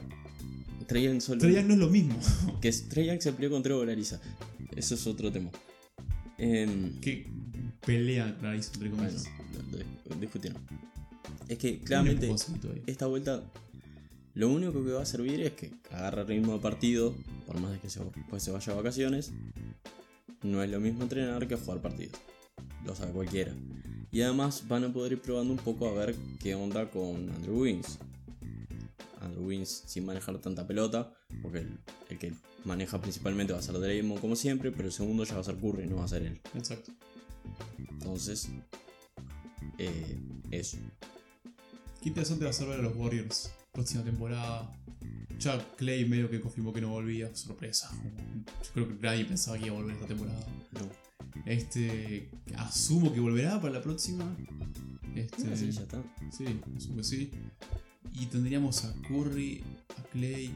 Trey 0.87 1.03
Young 1.03 1.19
solo. 1.19 1.41
Trae 1.41 1.53
Young 1.55 1.65
no 1.67 1.73
es 1.73 1.79
lo 1.79 1.89
mismo. 1.89 2.17
Que 2.61 2.69
es- 2.69 2.87
Trey 2.87 3.05
Young 3.07 3.19
se 3.21 3.33
peleó 3.33 3.49
con 3.51 3.61
Trevor 3.61 3.89
Ariza. 3.89 4.21
Eso 4.77 4.95
es 4.95 5.05
otro 5.07 5.29
tema. 5.31 5.49
Em, 6.37 6.99
que 7.01 7.27
pelea 7.85 8.33
nariz 8.41 8.69
entre 8.73 8.89
bueno, 8.89 9.03
comillas. 9.07 9.25
lo- 9.71 9.77
lo- 9.79 9.85
lo 10.15 10.21
discutieron. 10.21 10.61
Es 11.49 11.57
que 11.57 11.69
Tiene 11.71 11.83
claramente 11.85 12.27
ahí. 12.27 12.35
esta 12.85 13.07
vuelta 13.07 13.43
lo 14.37 14.49
único 14.49 14.85
que 14.85 14.91
va 14.91 15.01
a 15.01 15.05
servir 15.05 15.41
es 15.41 15.53
que 15.53 15.71
agarre 15.89 16.23
ritmo 16.23 16.53
de 16.53 16.59
partido, 16.59 17.15
por 17.47 17.59
más 17.59 17.71
de 17.71 17.79
que 17.79 17.89
se, 17.89 17.99
pues 18.29 18.43
se 18.43 18.51
vaya 18.51 18.71
a 18.71 18.75
vacaciones. 18.75 19.33
No 20.43 20.61
es 20.61 20.69
lo 20.69 20.79
mismo 20.79 21.01
entrenar 21.01 21.47
que 21.47 21.55
jugar 21.55 21.81
partidos. 21.81 22.19
Lo 22.85 22.95
sabe 22.95 23.13
cualquiera. 23.13 23.55
Y 24.11 24.21
además 24.21 24.67
van 24.67 24.83
a 24.83 24.93
poder 24.93 25.13
ir 25.13 25.21
probando 25.21 25.53
un 25.53 25.57
poco 25.57 25.87
a 25.87 25.93
ver 25.93 26.15
qué 26.39 26.53
onda 26.53 26.87
con 26.91 27.31
Andrew 27.31 27.61
Wiggins. 27.61 27.97
Andrew 29.21 29.47
Wiggins 29.47 29.85
sin 29.87 30.05
manejar 30.05 30.37
tanta 30.37 30.67
pelota, 30.67 31.11
porque 31.41 31.57
el, 31.57 31.79
el 32.09 32.19
que 32.19 32.31
maneja 32.63 33.01
principalmente 33.01 33.53
va 33.53 33.59
a 33.59 33.63
ser 33.63 33.79
Draymond 33.79 34.21
como 34.21 34.35
siempre, 34.35 34.71
pero 34.71 34.85
el 34.85 34.93
segundo 34.93 35.23
ya 35.23 35.33
va 35.33 35.41
a 35.41 35.45
ser 35.45 35.55
Curry, 35.55 35.87
no 35.87 35.95
va 35.95 36.03
a 36.03 36.09
ser 36.09 36.21
él. 36.21 36.39
Exacto. 36.53 36.91
Entonces, 37.79 38.49
eh, 39.79 40.19
eso. 40.51 40.77
Qué 42.03 42.09
interesante 42.09 42.43
va 42.43 42.51
a 42.51 42.53
ser 42.53 42.67
ver 42.67 42.81
a 42.81 42.83
los 42.83 42.95
Warriors 42.95 43.51
próxima 43.77 44.03
temporada. 44.03 44.71
Ya 45.37 45.63
Clay 45.77 46.03
medio 46.05 46.31
que 46.31 46.41
confirmó 46.41 46.73
que 46.73 46.81
no 46.81 46.89
volvía, 46.89 47.33
sorpresa. 47.35 47.91
Yo 48.63 48.73
creo 48.73 48.87
que 48.87 48.95
nadie 48.95 49.23
pensaba 49.23 49.55
que 49.59 49.67
iba 49.67 49.75
a 49.75 49.79
volver 49.79 49.93
esta 49.95 50.07
temporada. 50.07 50.47
No. 50.71 50.89
Este. 51.45 52.27
Asumo 52.55 53.13
que 53.13 53.19
volverá 53.19 53.61
para 53.61 53.73
la 53.73 53.81
próxima. 53.83 54.25
Este. 55.15 55.55
Sí, 55.55 55.71
ya 55.71 55.81
está. 55.81 56.01
Sí, 56.35 56.45
asumo 56.75 56.97
que 56.97 57.03
sí. 57.03 57.31
Y 58.13 58.25
tendríamos 58.25 58.83
a 58.83 58.93
Curry, 59.07 59.63
a 59.95 60.01
Clay, 60.09 60.49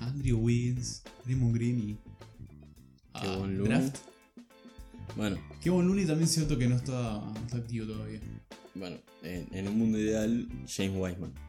a 0.00 0.06
Andrew 0.06 0.38
Wiggins, 0.38 1.02
Raymond 1.26 1.54
Green 1.54 1.78
y. 1.90 1.98
a. 3.12 3.46
Draft. 3.46 3.98
Bueno, 5.16 5.36
Kevon 5.60 5.86
Looney 5.86 6.06
también 6.06 6.28
siento 6.28 6.56
que 6.56 6.66
no 6.66 6.76
está, 6.76 7.20
no 7.20 7.40
está 7.44 7.58
activo 7.58 7.86
todavía. 7.86 8.20
bueno, 8.74 8.96
en, 9.22 9.48
en 9.52 9.68
un 9.68 9.78
mundo 9.78 9.98
ideal, 9.98 10.48
James 10.66 10.96
Wiseman. 10.96 11.44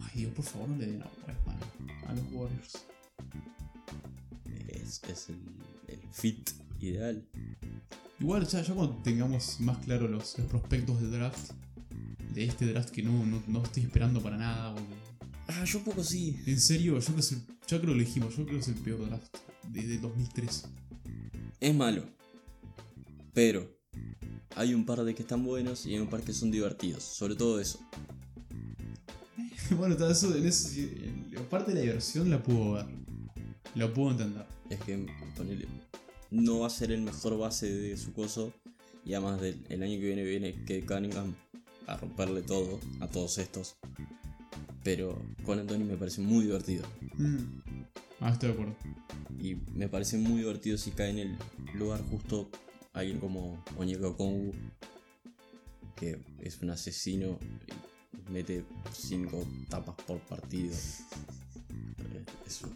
Ay, 0.00 0.10
Dios, 0.20 0.32
por 0.34 0.44
favor, 0.44 0.68
no 0.68 0.76
le 0.76 0.86
den 0.86 1.02
a 1.02 1.06
Wiseman 1.26 1.58
a 2.06 2.12
los 2.14 2.24
Warriors. 2.32 2.72
Es, 4.68 5.00
es 5.08 5.28
el, 5.30 5.38
el 5.88 6.00
fit 6.12 6.50
ideal. 6.80 7.24
Igual, 8.20 8.46
ya, 8.46 8.62
ya 8.62 8.74
cuando 8.74 8.96
tengamos 9.02 9.60
más 9.60 9.78
claro 9.78 10.08
los, 10.08 10.38
los 10.38 10.46
prospectos 10.48 11.00
del 11.00 11.10
draft, 11.12 11.52
de 12.34 12.44
este 12.44 12.66
draft 12.66 12.90
que 12.90 13.02
no, 13.02 13.24
no, 13.26 13.42
no 13.48 13.62
estoy 13.62 13.82
esperando 13.84 14.22
para 14.22 14.36
nada, 14.36 14.74
porque- 14.74 15.02
Ah, 15.48 15.64
yo 15.64 15.82
poco 15.84 16.02
sí. 16.04 16.40
En 16.46 16.58
serio, 16.60 16.98
yo 16.98 17.04
creo 17.14 17.16
que 17.16 17.34
el, 17.34 17.40
ya 17.40 17.66
creo 17.66 17.80
que 17.80 17.86
lo 17.88 17.94
dijimos, 17.94 18.36
yo 18.36 18.44
creo 18.44 18.56
que 18.56 18.60
es 18.62 18.68
el 18.68 18.74
peor 18.76 19.06
draft 19.08 19.36
desde 19.68 19.98
2003. 19.98 20.64
Es 21.60 21.74
malo. 21.74 22.04
Pero 23.34 23.68
hay 24.56 24.72
un 24.74 24.86
par 24.86 25.02
de 25.04 25.14
que 25.14 25.22
están 25.22 25.44
buenos 25.44 25.84
y 25.86 25.94
hay 25.94 25.98
un 26.00 26.08
par 26.08 26.22
que 26.22 26.32
son 26.32 26.50
divertidos. 26.50 27.02
Sobre 27.02 27.34
todo 27.34 27.60
eso. 27.60 27.80
bueno, 29.78 29.96
todo 29.96 30.10
eso, 30.10 30.34
en 30.36 30.46
eso, 30.46 30.68
sí, 30.68 30.92
en- 31.02 31.44
parte 31.46 31.72
de 31.72 31.76
la 31.76 31.80
diversión 31.82 32.30
la 32.30 32.42
puedo 32.42 32.72
ver. 32.74 32.86
La 33.74 33.92
puedo 33.92 34.10
entender. 34.12 34.46
Es 34.70 34.80
que 34.80 35.06
ponele, 35.36 35.66
no 36.30 36.60
va 36.60 36.66
a 36.66 36.70
ser 36.70 36.92
el 36.92 37.02
mejor 37.02 37.38
base 37.38 37.70
de 37.70 37.96
su 37.96 38.12
coso. 38.12 38.52
Y 39.04 39.14
además 39.14 39.40
del 39.40 39.60
el 39.68 39.82
año 39.82 39.98
que 39.98 40.06
viene 40.06 40.22
viene 40.22 40.52
Kate 40.60 40.86
Cunningham 40.86 41.34
a 41.86 41.96
romperle 41.96 42.42
todo 42.42 42.78
a 43.00 43.08
todos 43.08 43.38
estos. 43.38 43.76
Pero 44.84 45.20
con 45.44 45.58
Anthony 45.58 45.84
me 45.84 45.96
parece 45.96 46.20
muy 46.20 46.44
divertido. 46.44 46.84
Mm. 47.14 47.36
Ah, 48.20 48.30
estoy 48.30 48.48
de 48.48 48.52
acuerdo. 48.54 48.76
Y 49.40 49.56
me 49.74 49.88
parece 49.88 50.18
muy 50.18 50.38
divertido 50.40 50.78
si 50.78 50.92
cae 50.92 51.10
en 51.10 51.18
el 51.18 51.38
lugar 51.74 52.00
justo 52.10 52.48
alguien 52.92 53.18
como 53.18 53.62
Onyeka 53.76 54.12
Kongu, 54.14 54.52
que 55.96 56.20
es 56.40 56.60
un 56.62 56.70
asesino 56.70 57.38
mete 58.30 58.64
5 58.92 59.44
tapas 59.68 59.94
por 60.06 60.18
partido. 60.20 60.74
Eh, 60.74 62.24
Eso, 62.46 62.68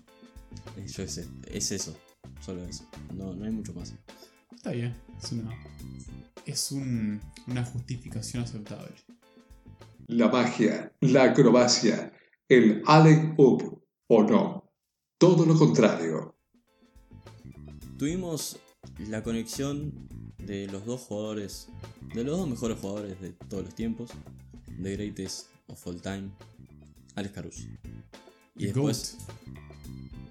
eso 0.77 1.03
es, 1.03 1.29
es 1.47 1.73
eso, 1.73 1.97
solo 2.41 2.65
eso. 2.65 2.87
No, 3.15 3.35
no 3.35 3.45
hay 3.45 3.51
mucho 3.53 3.73
más. 3.75 3.95
Está 4.55 4.71
bien. 4.73 4.95
Es 5.23 5.33
una. 5.33 5.51
Es 6.45 6.73
un, 6.73 7.21
una 7.47 7.65
justificación 7.65 8.43
aceptable. 8.45 8.95
La 10.07 10.29
magia, 10.29 10.93
la 11.01 11.25
acrobacia, 11.25 12.13
el 12.49 12.83
Alec 12.87 13.35
Up 13.39 13.83
o 14.09 14.23
no. 14.23 14.71
Todo 15.19 15.45
lo 15.45 15.59
contrario. 15.59 16.37
Tuvimos 17.99 18.59
la 19.09 19.23
conexión 19.23 20.09
de 20.39 20.69
los 20.69 20.85
dos 20.85 21.01
jugadores, 21.01 21.69
de 22.15 22.23
los 22.23 22.39
dos 22.39 22.49
mejores 22.49 22.79
jugadores 22.79 23.21
de 23.21 23.31
todos 23.33 23.65
los 23.65 23.75
tiempos, 23.75 24.11
The 24.83 24.97
Greatest 24.97 25.47
of 25.69 25.87
All 25.87 26.01
Time, 26.01 26.31
Alex 27.15 27.35
Caruso. 27.35 27.63
Y 28.57 28.67
después 28.67 29.19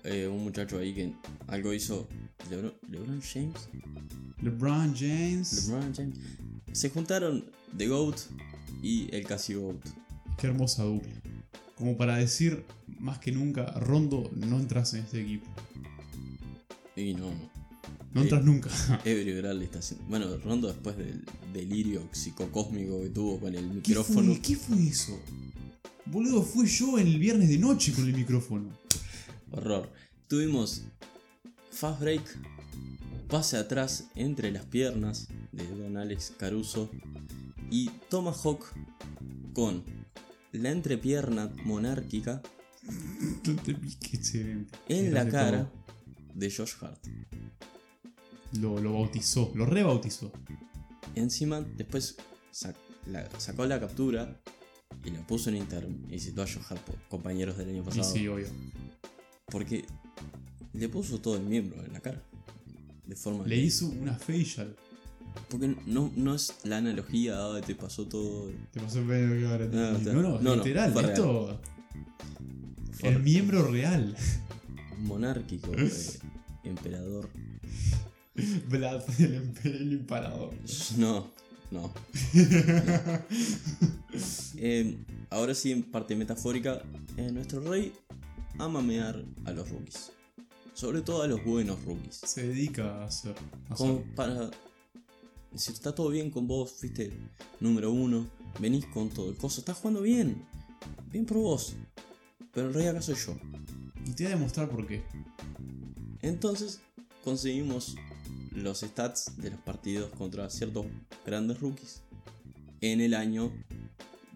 eh, 0.04 0.28
un 0.28 0.44
muchacho 0.44 0.78
ahí 0.78 0.94
que 0.94 1.14
algo 1.48 1.74
hizo 1.74 2.08
Lebron, 2.50 2.74
LeBron 2.90 3.22
James. 3.22 3.70
LeBron 4.42 4.96
James. 4.96 5.68
LeBron 5.68 5.94
James. 5.94 6.18
Se 6.74 6.90
juntaron 6.90 7.46
The 7.78 7.88
GOAT 7.88 8.18
y 8.82 9.14
el 9.16 9.26
casi 9.26 9.56
GOAT. 9.56 9.84
Qué 10.38 10.48
hermosa 10.48 10.84
dupla. 10.84 11.12
Como 11.76 11.98
para 11.98 12.18
decir 12.18 12.64
más 13.00 13.20
que 13.20 13.32
nunca, 13.32 13.66
Rondo, 13.80 14.30
no 14.36 14.60
entras 14.60 14.94
en 14.94 15.02
este 15.02 15.22
equipo. 15.22 15.48
Y 16.96 17.14
no, 17.14 17.32
no. 17.32 17.55
No 18.16 18.22
Eh, 18.22 18.24
entras 18.24 18.44
nunca. 18.44 18.70
Avery 19.02 19.34
Bradley 19.40 19.66
está 19.66 19.80
haciendo. 19.80 20.06
Bueno, 20.08 20.38
Rondo 20.38 20.68
después 20.68 20.98
del 20.98 21.24
delirio 21.54 22.08
psicocósmico 22.12 23.02
que 23.04 23.10
tuvo 23.10 23.40
con 23.40 23.54
el 23.54 23.66
¿Qué 23.84 23.90
micrófono. 23.90 24.32
fue, 24.34 24.42
¿Qué 24.42 24.56
fue 24.56 24.88
eso? 24.88 25.20
Boludo, 26.08 26.42
fue 26.44 26.66
yo 26.66 26.98
el 26.98 27.20
viernes 27.20 27.50
de 27.50 27.58
noche 27.58 27.94
con 27.94 28.06
el 28.06 28.14
micrófono. 28.14 28.70
Horror. 29.52 29.92
Tuvimos 30.28 30.84
Fast 31.72 32.00
Break, 32.00 32.24
pase 33.28 33.58
atrás 33.58 34.06
entre 34.16 34.52
las 34.52 34.66
piernas 34.66 35.28
de 35.52 35.68
Don 35.68 35.98
Alex 35.98 36.34
Caruso 36.38 36.90
y 37.70 37.90
Tomahawk 38.10 38.64
con 39.54 39.84
la 40.52 40.72
entrepierna 40.72 41.52
monárquica 41.66 42.42
No 43.46 43.56
te 43.62 43.74
piques, 43.74 44.14
excelente. 44.14 44.78
en 44.88 45.14
la 45.14 45.28
cara 45.28 45.70
de 46.34 46.50
Josh 46.56 46.74
Hart. 46.82 47.00
Lo, 48.60 48.80
lo 48.80 48.94
bautizó, 48.94 49.52
lo 49.56 49.66
rebautizó. 49.66 50.32
Encima, 51.16 51.62
después 51.62 52.18
sac- 52.54 52.76
la- 53.08 53.30
sacó 53.40 53.66
la 53.66 53.80
captura 53.80 54.40
y 55.04 55.10
la 55.12 55.26
puso 55.28 55.50
en 55.50 55.58
Instagram 55.58 55.96
y 56.12 56.20
citó 56.20 56.42
a 56.44 56.46
por 56.46 56.96
compañeros 57.10 57.58
del 57.58 57.70
año 57.70 57.82
Y 57.82 57.86
pasado. 57.86 58.04
sí, 58.14 58.28
obvio. 58.28 58.48
Porque 59.48 59.86
le 60.74 60.90
puso 60.90 61.20
todo 61.22 61.36
el 61.38 61.44
miembro 61.44 61.84
en 61.86 61.94
la 61.94 62.00
cara. 62.00 62.22
De 63.06 63.16
forma 63.16 63.46
Le 63.46 63.56
que- 63.56 63.62
hizo 63.62 63.88
una 63.88 64.14
facial. 64.16 64.76
Porque 65.50 65.76
no, 65.86 66.12
no 66.16 66.34
es 66.34 66.56
la 66.64 66.78
analogía, 66.78 67.36
ah, 67.38 67.62
te 67.62 67.76
pasó 67.76 68.08
todo. 68.08 68.50
Te 68.72 68.80
pasó 68.80 69.00
el 69.00 69.06
pelo 69.08 69.36
que 69.36 69.46
ahora 69.46 69.66
No, 69.68 69.92
No, 70.00 70.14
no, 70.14 70.22
no, 70.22 70.40
no, 70.42 70.56
literal. 70.56 70.94
fue 70.94 71.04
esto. 71.04 71.60
El 73.04 73.22
miembro 73.22 73.68
real. 73.70 74.16
monárquico, 75.00 75.72
eh, 75.78 75.92
emperador. 76.64 77.30
Vlad, 78.70 79.04
el, 79.20 79.52
el 79.64 79.94
imparador. 79.94 80.54
No, 80.98 81.32
no. 81.72 81.94
Eh, 84.58 84.98
ahora 85.30 85.54
sí, 85.54 85.72
en 85.72 85.84
parte 85.84 86.16
metafórica, 86.16 86.82
eh, 87.18 87.30
nuestro 87.32 87.60
rey 87.62 87.94
ama 88.58 88.82
mear 88.82 89.24
a 89.46 89.52
los 89.52 89.70
rookies. 89.70 90.12
Sobre 90.74 91.02
todo 91.02 91.22
a 91.24 91.28
los 91.28 91.44
buenos 91.44 91.84
rookies. 91.84 92.16
Se 92.16 92.48
dedica 92.48 93.02
a 93.02 93.06
hacer. 93.06 93.36
a 93.70 93.76
Como 93.76 94.00
hacer. 94.00 94.16
para. 94.16 94.52
Si 95.56 95.72
está 95.72 95.94
todo 95.96 96.10
bien 96.10 96.30
con 96.32 96.48
vos, 96.48 96.72
fuiste 96.80 97.12
número 97.62 97.92
uno, 97.92 98.28
venís 98.60 98.86
con 98.88 99.10
todo 99.10 99.30
el 99.30 99.38
coso, 99.38 99.60
estás 99.62 99.78
jugando 99.78 100.02
bien. 100.02 100.46
Bien 101.12 101.26
por 101.26 101.38
vos. 101.38 101.76
Pero 102.54 102.68
el 102.68 102.74
rey 102.74 102.88
acá 102.88 103.02
soy 103.02 103.16
yo. 103.16 103.38
Y 104.06 104.12
te 104.12 104.24
voy 104.24 104.34
a 104.34 104.36
demostrar 104.36 104.70
por 104.70 104.86
qué. 104.86 105.04
Entonces 106.22 106.82
conseguimos 107.24 107.96
los 108.52 108.80
stats 108.82 109.38
de 109.38 109.52
los 109.52 109.60
partidos 109.60 110.12
contra 110.12 110.50
ciertos 110.50 110.86
grandes 111.26 111.60
rookies 111.60 112.02
en 112.82 113.02
el 113.02 113.14
año 113.14 113.52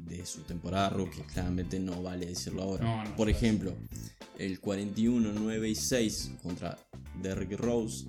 de 0.07 0.25
su 0.25 0.41
temporada 0.41 0.89
rookie. 0.89 1.21
Claramente 1.21 1.79
no 1.79 2.01
vale 2.01 2.25
decirlo 2.25 2.63
ahora. 2.63 2.83
No, 2.83 3.03
no, 3.03 3.15
Por 3.15 3.29
ejemplo, 3.29 3.73
el 4.37 4.59
41, 4.59 5.31
9 5.33 5.69
y 5.69 5.75
6 5.75 6.31
contra 6.41 6.77
Derrick 7.21 7.59
Rose 7.59 8.05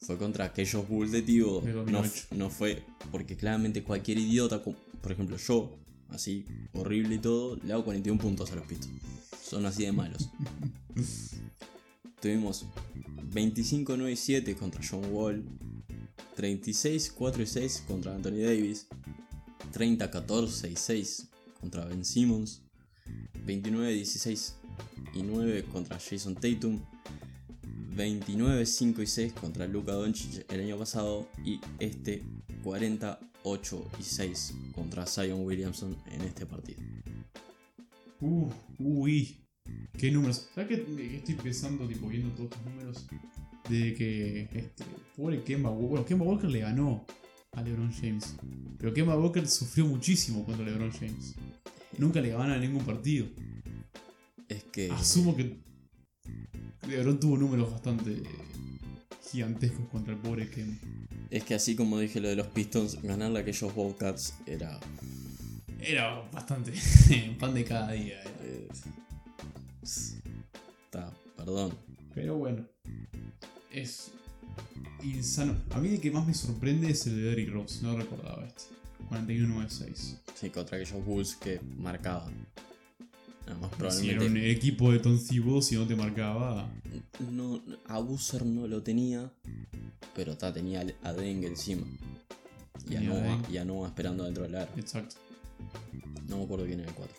fue 0.00 0.16
contra 0.16 0.46
aquellos 0.46 0.88
Bulls 0.88 1.12
de 1.12 1.22
Tío. 1.22 1.62
No, 1.62 1.84
2008. 1.84 2.26
no 2.32 2.50
fue 2.50 2.82
porque 3.10 3.36
claramente 3.36 3.82
cualquier 3.82 4.18
idiota, 4.18 4.62
por 4.62 5.12
ejemplo 5.12 5.36
yo, 5.36 5.76
así 6.08 6.44
horrible 6.72 7.16
y 7.16 7.18
todo, 7.18 7.56
le 7.56 7.72
hago 7.72 7.84
41 7.84 8.20
puntos 8.20 8.50
a 8.52 8.56
los 8.56 8.66
pitos. 8.66 8.88
Son 9.42 9.66
así 9.66 9.84
de 9.84 9.92
malos. 9.92 10.30
Tuvimos 12.20 12.66
25, 13.32 13.96
9 13.96 14.12
y 14.12 14.16
7 14.16 14.56
contra 14.56 14.82
John 14.88 15.04
Wall. 15.12 15.44
36, 16.36 17.12
4 17.12 17.42
y 17.42 17.46
6 17.46 17.84
contra 17.86 18.14
Anthony 18.14 18.42
Davis. 18.42 18.86
30, 19.72 20.10
14 20.10 20.70
y 20.70 20.76
6 20.76 21.28
contra 21.60 21.84
Ben 21.84 22.04
Simmons. 22.04 22.62
29, 23.44 23.92
16 23.92 24.56
y 25.14 25.22
9 25.22 25.64
contra 25.72 25.98
Jason 25.98 26.34
Tatum. 26.34 26.80
29, 27.96 28.66
5 28.66 29.02
y 29.02 29.06
6 29.06 29.32
contra 29.34 29.66
Luka 29.66 29.92
Doncic 29.92 30.50
el 30.52 30.60
año 30.60 30.78
pasado. 30.78 31.28
Y 31.44 31.60
este 31.78 32.22
40, 32.64 33.18
8 33.44 33.90
y 33.98 34.02
6 34.02 34.54
contra 34.74 35.06
Zion 35.06 35.44
Williamson 35.44 35.96
en 36.10 36.22
este 36.22 36.46
partido. 36.46 36.80
Uh, 38.20 38.50
uy. 38.78 39.39
Qué 40.00 40.10
números. 40.10 40.48
¿Sabes 40.54 40.78
qué 40.78 40.84
qué 40.96 41.16
estoy 41.16 41.34
pensando, 41.34 41.86
tipo, 41.86 42.08
viendo 42.08 42.30
todos 42.30 42.50
estos 42.50 42.64
números? 42.64 43.06
De 43.68 43.92
que, 43.92 44.48
este, 44.50 44.84
pobre 45.14 45.42
Kemba 45.42 45.68
Walker. 45.68 45.88
Bueno, 45.90 46.06
Kemba 46.06 46.24
Walker 46.24 46.48
le 46.48 46.60
ganó 46.60 47.04
a 47.52 47.60
LeBron 47.62 47.92
James. 47.92 48.34
Pero 48.78 48.94
Kemba 48.94 49.18
Walker 49.18 49.46
sufrió 49.46 49.84
muchísimo 49.84 50.42
contra 50.46 50.64
LeBron 50.64 50.90
James. 50.90 51.34
Nunca 51.98 52.22
le 52.22 52.30
ganaron 52.30 52.52
a 52.52 52.58
ningún 52.58 52.82
partido. 52.82 53.26
Es 54.48 54.64
que. 54.64 54.90
Asumo 54.90 55.36
que 55.36 55.58
LeBron 56.88 57.20
tuvo 57.20 57.36
números 57.36 57.70
bastante 57.70 58.22
gigantescos 59.30 59.86
contra 59.90 60.14
el 60.14 60.18
pobre 60.20 60.48
Kemba. 60.48 60.78
Es 61.28 61.44
que 61.44 61.54
así 61.54 61.76
como 61.76 61.98
dije 61.98 62.20
lo 62.20 62.28
de 62.28 62.36
los 62.36 62.46
Pistons, 62.46 63.02
ganarle 63.02 63.40
a 63.40 63.42
aquellos 63.42 63.74
Bobcats 63.74 64.32
era. 64.46 64.80
Era 65.78 66.22
bastante 66.32 66.72
pan 67.38 67.52
de 67.52 67.64
cada 67.64 67.92
día. 67.92 68.22
era. 68.22 68.30
eh, 68.44 68.68
Está, 69.82 71.12
perdón. 71.36 71.72
Pero 72.14 72.36
bueno, 72.36 72.66
es 73.72 74.10
insano. 75.02 75.56
A 75.70 75.78
mí 75.80 75.88
el 75.90 76.00
que 76.00 76.10
más 76.10 76.26
me 76.26 76.34
sorprende 76.34 76.90
es 76.90 77.06
el 77.06 77.16
de 77.16 77.22
Derrick 77.22 77.50
Rose, 77.50 77.82
no 77.82 77.96
recordaba 77.96 78.44
este. 78.46 78.64
41-9-6. 79.10 80.18
Sí, 80.34 80.50
contra 80.50 80.76
aquellos 80.76 81.04
Bulls 81.04 81.34
que 81.36 81.60
marcaban. 81.78 82.32
Nada 83.46 83.58
más 83.58 83.70
Si 83.96 84.10
era 84.10 84.18
un 84.20 84.26
probablemente. 84.26 84.50
equipo 84.52 84.92
de 84.92 84.98
Thibodeau, 85.00 85.62
si 85.62 85.74
no 85.76 85.86
te 85.86 85.96
marcaba. 85.96 86.70
No, 87.32 87.60
Abuser 87.86 88.44
no 88.46 88.68
lo 88.68 88.82
tenía, 88.82 89.32
pero 90.14 90.36
ta, 90.36 90.52
tenía 90.52 90.84
a 91.02 91.12
Deng 91.12 91.42
encima. 91.44 91.84
Y 92.88 92.96
a, 92.96 93.00
a 93.00 93.02
Noah, 93.02 93.42
y 93.50 93.56
a 93.56 93.64
Noah 93.64 93.88
esperando 93.88 94.24
dentro 94.24 94.44
del 94.44 94.54
aro. 94.54 94.70
Exacto. 94.76 95.16
No 96.28 96.38
me 96.38 96.44
acuerdo 96.44 96.66
quién 96.66 96.80
era 96.80 96.88
el 96.90 96.94
4. 96.94 97.16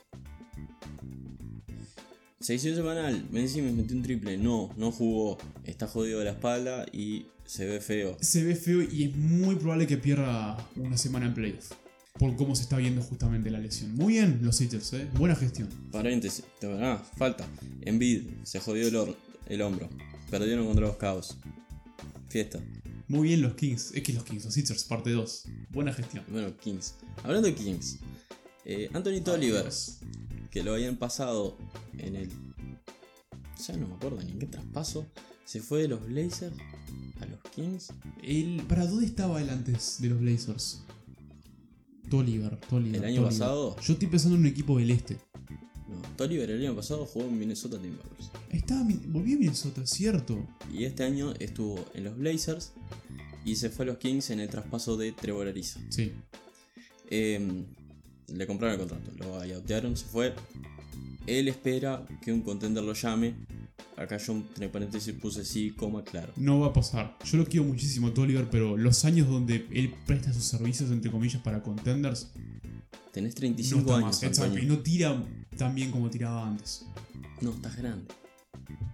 Sección 2.41 2.75
semanal, 2.75 3.27
Ben 3.31 3.47
Simmons 3.47 3.75
metió 3.75 3.95
un 3.95 4.03
triple. 4.03 4.37
No, 4.37 4.73
no 4.77 4.91
jugó. 4.91 5.37
Está 5.65 5.87
jodido 5.87 6.19
de 6.19 6.25
la 6.25 6.31
espalda 6.31 6.85
y 6.91 7.27
se 7.45 7.65
ve 7.65 7.79
feo. 7.81 8.17
Se 8.21 8.43
ve 8.43 8.55
feo 8.55 8.81
y 8.81 9.03
es 9.05 9.15
muy 9.15 9.55
probable 9.55 9.87
que 9.87 9.97
pierda 9.97 10.57
una 10.75 10.97
semana 10.97 11.27
en 11.27 11.33
playoff. 11.33 11.71
Por 12.17 12.35
cómo 12.35 12.55
se 12.55 12.63
está 12.63 12.77
viendo 12.77 13.01
justamente 13.01 13.49
la 13.49 13.59
lesión. 13.59 13.95
Muy 13.95 14.13
bien, 14.13 14.39
los 14.41 14.57
Sitgers, 14.57 14.93
¿eh? 14.93 15.07
Buena 15.17 15.35
gestión. 15.35 15.69
Paréntesis, 15.91 16.43
te- 16.59 16.67
ah, 16.83 17.01
falta. 17.17 17.47
Envid, 17.81 18.23
se 18.43 18.59
jodió 18.59 18.87
el, 18.87 19.15
el 19.47 19.61
hombro. 19.61 19.89
Perdieron 20.29 20.65
contra 20.65 20.87
los 20.87 20.97
Cabos. 20.97 21.37
Fiesta. 22.29 22.59
Muy 23.07 23.27
bien 23.29 23.41
los 23.41 23.53
Kings. 23.55 23.91
Es 23.93 24.03
que 24.03 24.13
los 24.13 24.23
Kings, 24.23 24.45
los 24.45 24.53
Sitgers, 24.53 24.83
parte 24.83 25.09
2. 25.11 25.43
Buena 25.71 25.93
gestión. 25.93 26.23
Bueno, 26.29 26.55
Kings. 26.57 26.95
Hablando 27.23 27.47
de 27.47 27.55
Kings. 27.55 27.97
Eh, 28.65 28.89
Anthony 28.93 29.21
Tolliver, 29.23 29.63
Dios. 29.63 29.99
que 30.49 30.63
lo 30.63 30.73
habían 30.73 30.97
pasado 30.97 31.57
en 31.97 32.15
el. 32.15 32.29
Ya 33.67 33.77
no 33.77 33.87
me 33.87 33.95
acuerdo 33.95 34.21
ni 34.21 34.31
en 34.31 34.39
qué 34.39 34.47
traspaso. 34.47 35.05
Se 35.45 35.59
fue 35.61 35.81
de 35.83 35.87
los 35.89 36.05
Blazers 36.05 36.55
a 37.19 37.25
los 37.25 37.39
Kings. 37.53 37.89
El, 38.23 38.63
¿Para 38.67 38.85
dónde 38.85 39.05
estaba 39.05 39.41
él 39.41 39.49
antes 39.49 39.97
de 39.99 40.09
los 40.09 40.19
Blazers? 40.19 40.81
Tolliver, 42.09 42.57
Tolliver. 42.69 42.97
¿El 42.97 43.05
año 43.05 43.15
Tolliver. 43.21 43.39
pasado? 43.39 43.75
Yo 43.81 43.93
estoy 43.93 44.07
pensando 44.07 44.35
en 44.35 44.41
un 44.41 44.47
equipo 44.47 44.77
del 44.77 44.91
este. 44.91 45.17
No, 45.87 46.01
Tolliver 46.15 46.49
el 46.49 46.61
año 46.65 46.75
pasado 46.75 47.05
jugó 47.05 47.25
en 47.25 47.37
Minnesota 47.37 47.77
Timberwolves. 47.79 48.31
Estaba, 48.49 48.85
volví 49.07 49.33
a 49.33 49.37
Minnesota, 49.37 49.85
cierto. 49.85 50.47
Y 50.73 50.85
este 50.85 51.03
año 51.03 51.33
estuvo 51.39 51.85
en 51.93 52.05
los 52.05 52.17
Blazers 52.17 52.73
y 53.45 53.55
se 53.55 53.69
fue 53.69 53.85
a 53.85 53.89
los 53.89 53.97
Kings 53.97 54.29
en 54.29 54.39
el 54.39 54.49
traspaso 54.49 54.97
de 54.97 55.11
Trevor 55.11 55.47
Ariza. 55.47 55.79
Sí. 55.89 56.11
Eh, 57.09 57.65
le 58.27 58.47
compraron 58.47 58.79
el 58.79 58.87
contrato, 58.87 59.11
lo 59.17 59.37
buyotearon, 59.37 59.97
se 59.97 60.05
fue. 60.05 60.33
Él 61.27 61.47
espera 61.47 62.05
que 62.21 62.33
un 62.33 62.41
contender 62.41 62.83
lo 62.83 62.93
llame. 62.93 63.35
Acá 63.97 64.17
yo 64.17 64.33
entre 64.33 64.69
paréntesis 64.69 65.13
puse 65.13 65.45
sí, 65.45 65.71
coma, 65.71 66.03
claro. 66.03 66.33
No 66.35 66.59
va 66.59 66.67
a 66.67 66.73
pasar. 66.73 67.17
Yo 67.23 67.37
lo 67.37 67.45
quiero 67.45 67.65
muchísimo 67.65 68.07
a 68.07 68.13
Tolliver, 68.13 68.49
pero 68.49 68.77
los 68.77 69.05
años 69.05 69.27
donde 69.27 69.67
él 69.71 69.93
presta 70.07 70.33
sus 70.33 70.43
servicios, 70.45 70.89
entre 70.91 71.11
comillas, 71.11 71.41
para 71.41 71.61
contenders, 71.61 72.31
Tenés 73.11 73.33
no 73.35 73.39
35 73.39 73.79
está 73.81 73.93
años. 73.95 74.05
más. 74.05 74.23
Exacto, 74.23 74.57
y 74.57 74.65
no 74.65 74.79
tira 74.79 75.21
tan 75.57 75.75
bien 75.75 75.91
como 75.91 76.09
tiraba 76.09 76.47
antes. 76.47 76.85
No, 77.41 77.51
estás 77.51 77.75
grande. 77.75 78.05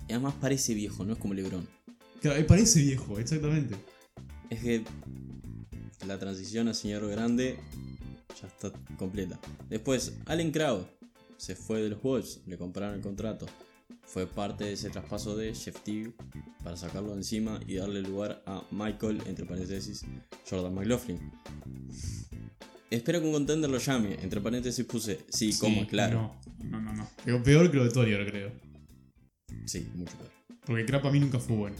Y 0.09 0.13
además 0.13 0.33
parece 0.41 0.73
viejo, 0.73 1.05
no 1.05 1.13
es 1.13 1.19
como 1.19 1.33
Lebron. 1.33 1.67
Claro, 2.21 2.39
me 2.39 2.45
parece 2.45 2.81
viejo, 2.81 3.19
exactamente. 3.19 3.75
Es 4.49 4.59
que 4.61 4.83
la 6.05 6.17
transición 6.17 6.67
a 6.67 6.73
señor 6.73 7.07
grande 7.09 7.59
ya 8.41 8.47
está 8.47 8.71
completa. 8.97 9.39
Después, 9.69 10.17
Allen 10.25 10.51
Crowd 10.51 10.85
se 11.37 11.55
fue 11.55 11.81
de 11.81 11.89
los 11.89 12.01
Wolves, 12.01 12.41
le 12.45 12.57
compraron 12.57 12.95
el 12.95 13.01
contrato. 13.01 13.45
Fue 14.03 14.25
parte 14.25 14.65
de 14.65 14.73
ese 14.73 14.89
traspaso 14.89 15.35
de 15.35 15.53
Jeff 15.53 15.81
Teague 15.81 16.13
para 16.63 16.77
sacarlo 16.77 17.09
de 17.09 17.17
encima 17.17 17.59
y 17.67 17.75
darle 17.75 18.01
lugar 18.01 18.41
a 18.45 18.63
Michael, 18.71 19.21
entre 19.27 19.45
paréntesis, 19.45 20.05
Jordan 20.49 20.73
McLaughlin. 20.73 21.31
Espero 22.89 23.19
que 23.19 23.27
un 23.27 23.33
contender 23.33 23.69
lo 23.69 23.79
llame, 23.79 24.17
entre 24.21 24.39
paréntesis 24.39 24.85
puse 24.85 25.19
sí, 25.29 25.57
como 25.59 25.85
claro. 25.87 26.35
No, 26.63 26.79
no, 26.79 26.93
no. 26.93 27.09
no. 27.25 27.43
Peor 27.43 27.69
que 27.69 27.77
lo 27.77 27.83
de 27.83 27.91
Tolliver, 27.91 28.29
creo. 28.29 28.51
Sí, 29.65 29.89
mucho 29.93 30.17
peor. 30.17 30.31
Porque 30.65 30.85
Crap 30.85 31.05
a 31.05 31.11
mí 31.11 31.19
nunca 31.19 31.39
fue 31.39 31.55
bueno. 31.55 31.75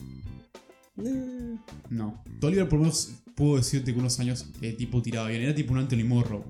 Eh, 0.97 1.57
No. 1.89 2.23
Tolliver, 2.39 2.67
por 2.67 2.79
lo 2.79 2.85
menos, 2.85 3.11
puedo 3.35 3.57
decirte 3.57 3.93
que 3.93 3.99
unos 3.99 4.19
años 4.19 4.47
el 4.61 4.75
tipo 4.77 5.01
tiraba 5.01 5.27
bien. 5.29 5.41
Era 5.43 5.53
tipo 5.55 5.73
un 5.73 5.79
Anthony 5.79 6.03
Morrow. 6.05 6.43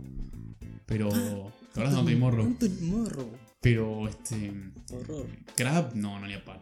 Pero. 0.86 1.10
¿Te 1.10 1.82
acordás 1.82 1.94
de 1.94 2.00
Anthony 2.00 2.18
Morrow? 2.20 2.46
Anthony 2.46 2.82
Morrow. 2.82 3.30
Pero, 3.62 4.08
este. 4.08 4.54
Horror. 4.94 5.28
Crab, 5.56 5.96
no, 5.96 6.20
no 6.20 6.28
ni 6.28 6.34
a 6.34 6.44
palo. 6.46 6.62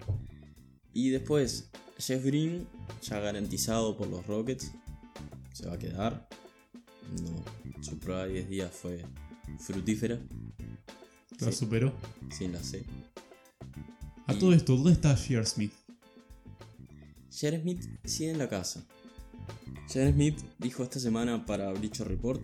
Y 0.94 1.10
después, 1.10 1.70
Jeff 2.00 2.24
Green, 2.26 2.68
ya 3.04 3.20
garantizado 3.20 3.98
por 3.98 4.08
los 4.08 4.26
Rockets, 4.26 4.72
se 5.54 5.68
va 5.68 5.74
a 5.74 5.78
quedar. 5.80 6.28
No, 7.22 7.84
su 7.84 8.00
prueba 8.00 8.26
de 8.26 8.34
10 8.34 8.50
días 8.50 8.72
fue 8.72 9.06
fructífera, 9.60 10.20
La 11.40 11.52
Sí. 11.52 11.58
superó. 11.60 11.94
sin 12.32 12.54
la 12.54 12.64
C. 12.64 12.84
A 14.26 14.34
Y- 14.34 14.40
todo 14.40 14.54
esto, 14.54 14.76
¿dónde 14.76 14.94
está 14.94 15.14
Shear 15.16 15.46
Smith? 15.46 15.72
Jared 17.40 17.62
Smith 17.62 17.84
sigue 18.06 18.32
en 18.32 18.38
la 18.38 18.48
casa. 18.48 18.86
Jared 19.92 20.14
Smith 20.14 20.40
dijo 20.58 20.84
esta 20.84 21.00
semana 21.00 21.46
para 21.46 21.72
Bleacher 21.72 22.08
Report 22.08 22.42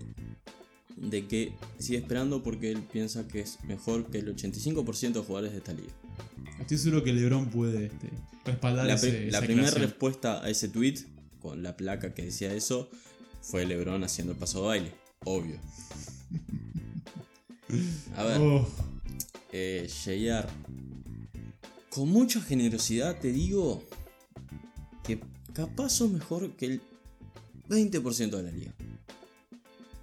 de 0.98 1.28
que 1.28 1.54
sigue 1.80 2.00
esperando 2.00 2.44
porque 2.44 2.72
él 2.72 2.84
piensa 2.92 3.28
que 3.28 3.40
es 3.42 3.64
mejor 3.64 4.12
que 4.12 4.20
el 4.20 4.36
85% 4.36 5.14
de 5.14 5.20
jugadores 5.22 5.52
de 5.52 5.58
esta 5.58 5.74
liga. 5.74 5.92
Estoy 6.60 6.78
seguro 6.78 7.04
que 7.04 7.14
LeBron 7.14 7.50
puede 7.50 7.86
este, 7.88 8.10
respaldar 8.46 8.86
La, 8.86 8.94
ese, 8.94 9.32
la 9.32 9.40
esa 9.40 9.42
primera 9.42 9.72
respuesta 9.72 10.44
a 10.44 10.50
ese 10.50 10.68
tweet, 10.70 11.06
con 11.40 11.64
la 11.64 11.76
placa 11.76 12.14
que 12.14 12.24
decía 12.24 12.54
eso, 12.54 12.90
fue 13.42 13.66
LeBron 13.66 14.04
haciendo 14.04 14.34
el 14.34 14.40
paso 14.40 14.62
de 14.62 14.68
baile. 14.68 14.92
Obvio. 15.26 15.58
A 18.16 18.24
ver, 18.24 18.42
Oh, 18.42 18.68
eh, 19.52 19.90
JR. 19.90 20.48
Con 21.90 22.10
mucha 22.10 22.42
generosidad 22.42 23.20
te 23.20 23.32
digo 23.32 23.84
capaz 25.62 25.90
sos 25.90 26.12
mejor 26.12 26.56
que 26.56 26.66
el 26.66 26.82
20% 27.70 28.32
de 28.32 28.44
la 28.44 28.52
liga. 28.52 28.74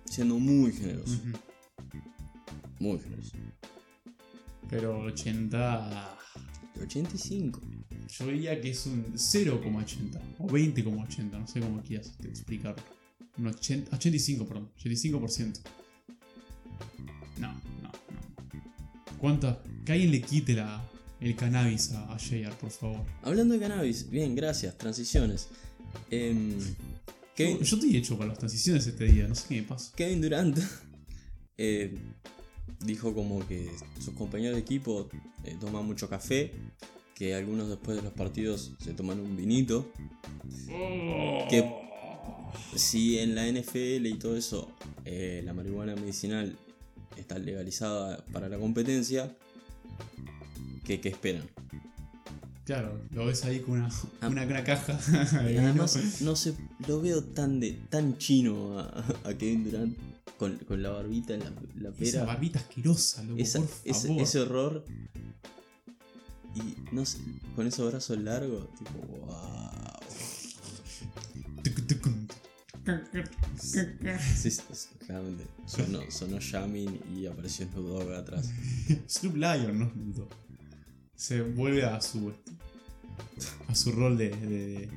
Siendo 0.05 0.39
muy 0.39 0.73
generoso. 0.73 1.15
ujú. 1.15 1.39
Muy 2.79 2.99
generoso. 3.01 3.33
Pero 4.71 5.01
80. 5.01 6.17
85. 6.81 7.61
Yo 8.09 8.27
diría 8.27 8.61
que 8.61 8.71
es 8.71 8.87
un 8.87 9.05
0,80 9.15 10.21
o 10.39 10.47
20,80, 10.47 11.31
no 11.33 11.47
sé 11.47 11.61
cómo 11.61 11.83
quieras 11.83 12.15
explicarlo. 12.23 12.83
Un 13.37 13.49
80, 13.49 13.97
85, 13.97 14.47
perdón, 14.47 14.71
85%. 14.79 15.61
No, 17.39 17.53
no, 17.53 17.59
no. 17.83 17.93
¿Cuánta? 19.19 19.63
Que 19.85 19.93
alguien 19.93 20.13
le 20.13 20.23
quite 20.23 20.55
la, 20.55 20.83
el 21.21 21.35
cannabis 21.37 21.93
a, 21.93 22.13
a 22.13 22.17
JR, 22.19 22.55
por 22.61 22.71
favor. 22.71 23.05
Hablando 23.23 23.55
de 23.55 23.61
cannabis, 23.61 24.09
bien, 24.11 24.35
gracias. 24.35 24.77
Transiciones. 24.77 25.49
Em, 26.11 26.59
Kevin, 27.35 27.59
Yo, 27.59 27.65
yo 27.65 27.77
estoy 27.77 27.97
hecho 27.97 28.17
para 28.17 28.29
las 28.31 28.39
transiciones 28.39 28.87
este 28.87 29.05
día, 29.05 29.27
no 29.29 29.35
sé 29.35 29.47
qué 29.49 29.55
me 29.57 29.63
pasa. 29.63 29.93
Kevin 29.97 30.21
Durant 30.21 30.59
eh, 31.59 31.95
dijo 32.81 33.15
como 33.15 33.47
que 33.47 33.71
sus 34.01 34.15
compañeros 34.15 34.57
de 34.57 34.63
equipo 34.63 35.09
eh, 35.45 35.57
toman 35.61 35.87
mucho 35.87 36.09
café, 36.09 36.53
que 37.15 37.35
algunos 37.35 37.69
después 37.69 37.97
de 37.97 38.03
los 38.03 38.13
partidos 38.13 38.73
se 38.79 38.93
toman 38.93 39.21
un 39.21 39.37
vinito. 39.37 39.91
Que 40.69 41.89
si 42.77 43.19
en 43.19 43.35
la 43.35 43.47
NFL 43.47 44.07
y 44.07 44.15
todo 44.15 44.37
eso 44.37 44.71
eh, 45.05 45.43
la 45.45 45.53
marihuana 45.53 45.95
medicinal 45.97 46.57
está 47.17 47.39
legalizada 47.39 48.25
para 48.33 48.49
la 48.49 48.59
competencia, 48.59 49.35
¿qué, 50.89 51.01
qué 51.01 51.11
esperan? 51.11 51.49
Claro, 52.65 53.01
lo 53.13 53.27
ves 53.27 53.45
ahí 53.45 53.61
con 53.61 53.79
una, 53.79 53.89
Ah. 54.21 54.29
una, 54.29 54.43
una 54.45 54.65
caja. 54.65 54.99
además, 55.39 56.21
no 56.23 56.35
sé, 56.35 56.55
lo 56.89 57.01
veo 57.01 57.23
tan 57.23 57.61
de 57.61 57.73
tan 57.89 58.19
chino 58.19 58.79
a, 58.81 59.05
a 59.25 59.35
Kevin 59.35 59.65
Durant 59.71 59.97
con, 60.39 60.57
con 60.59 60.83
la 60.83 60.91
barbita 60.91 61.35
en 61.35 61.41
la, 61.41 61.53
la 61.81 61.89
Esa 61.91 61.99
pera. 62.21 62.25
barbita 62.25 62.59
asquerosa, 62.59 63.23
loco, 63.23 63.41
Esa- 63.41 63.61
por 63.61 63.69
ese, 63.85 64.09
favor. 64.09 64.23
ese 64.23 64.41
horror. 64.41 64.85
Y 66.55 66.95
no 66.95 67.05
sé, 67.07 67.19
con 67.55 67.67
esos 67.67 67.91
brazos 67.91 68.19
largos, 68.19 68.69
tipo, 68.75 68.99
wow. 68.99 69.39
Sí, 73.61 74.51
sí, 74.51 74.61
claramente. 75.07 75.45
Sonó, 75.67 76.01
sonó 76.11 76.39
Yamin 76.39 77.01
y 77.15 77.27
apareció 77.27 77.67
Snoop 77.67 77.81
Dogg 77.87 78.13
atrás. 78.15 78.51
Snoop 79.09 79.37
Lion, 79.37 79.79
no. 79.79 79.93
Se 81.19 81.43
vuelve 81.43 81.85
a 81.85 82.01
su 82.01 82.33
a 83.69 83.75
su 83.75 83.91
rol 83.93 84.17
de, 84.17 84.31
de, 84.31 84.89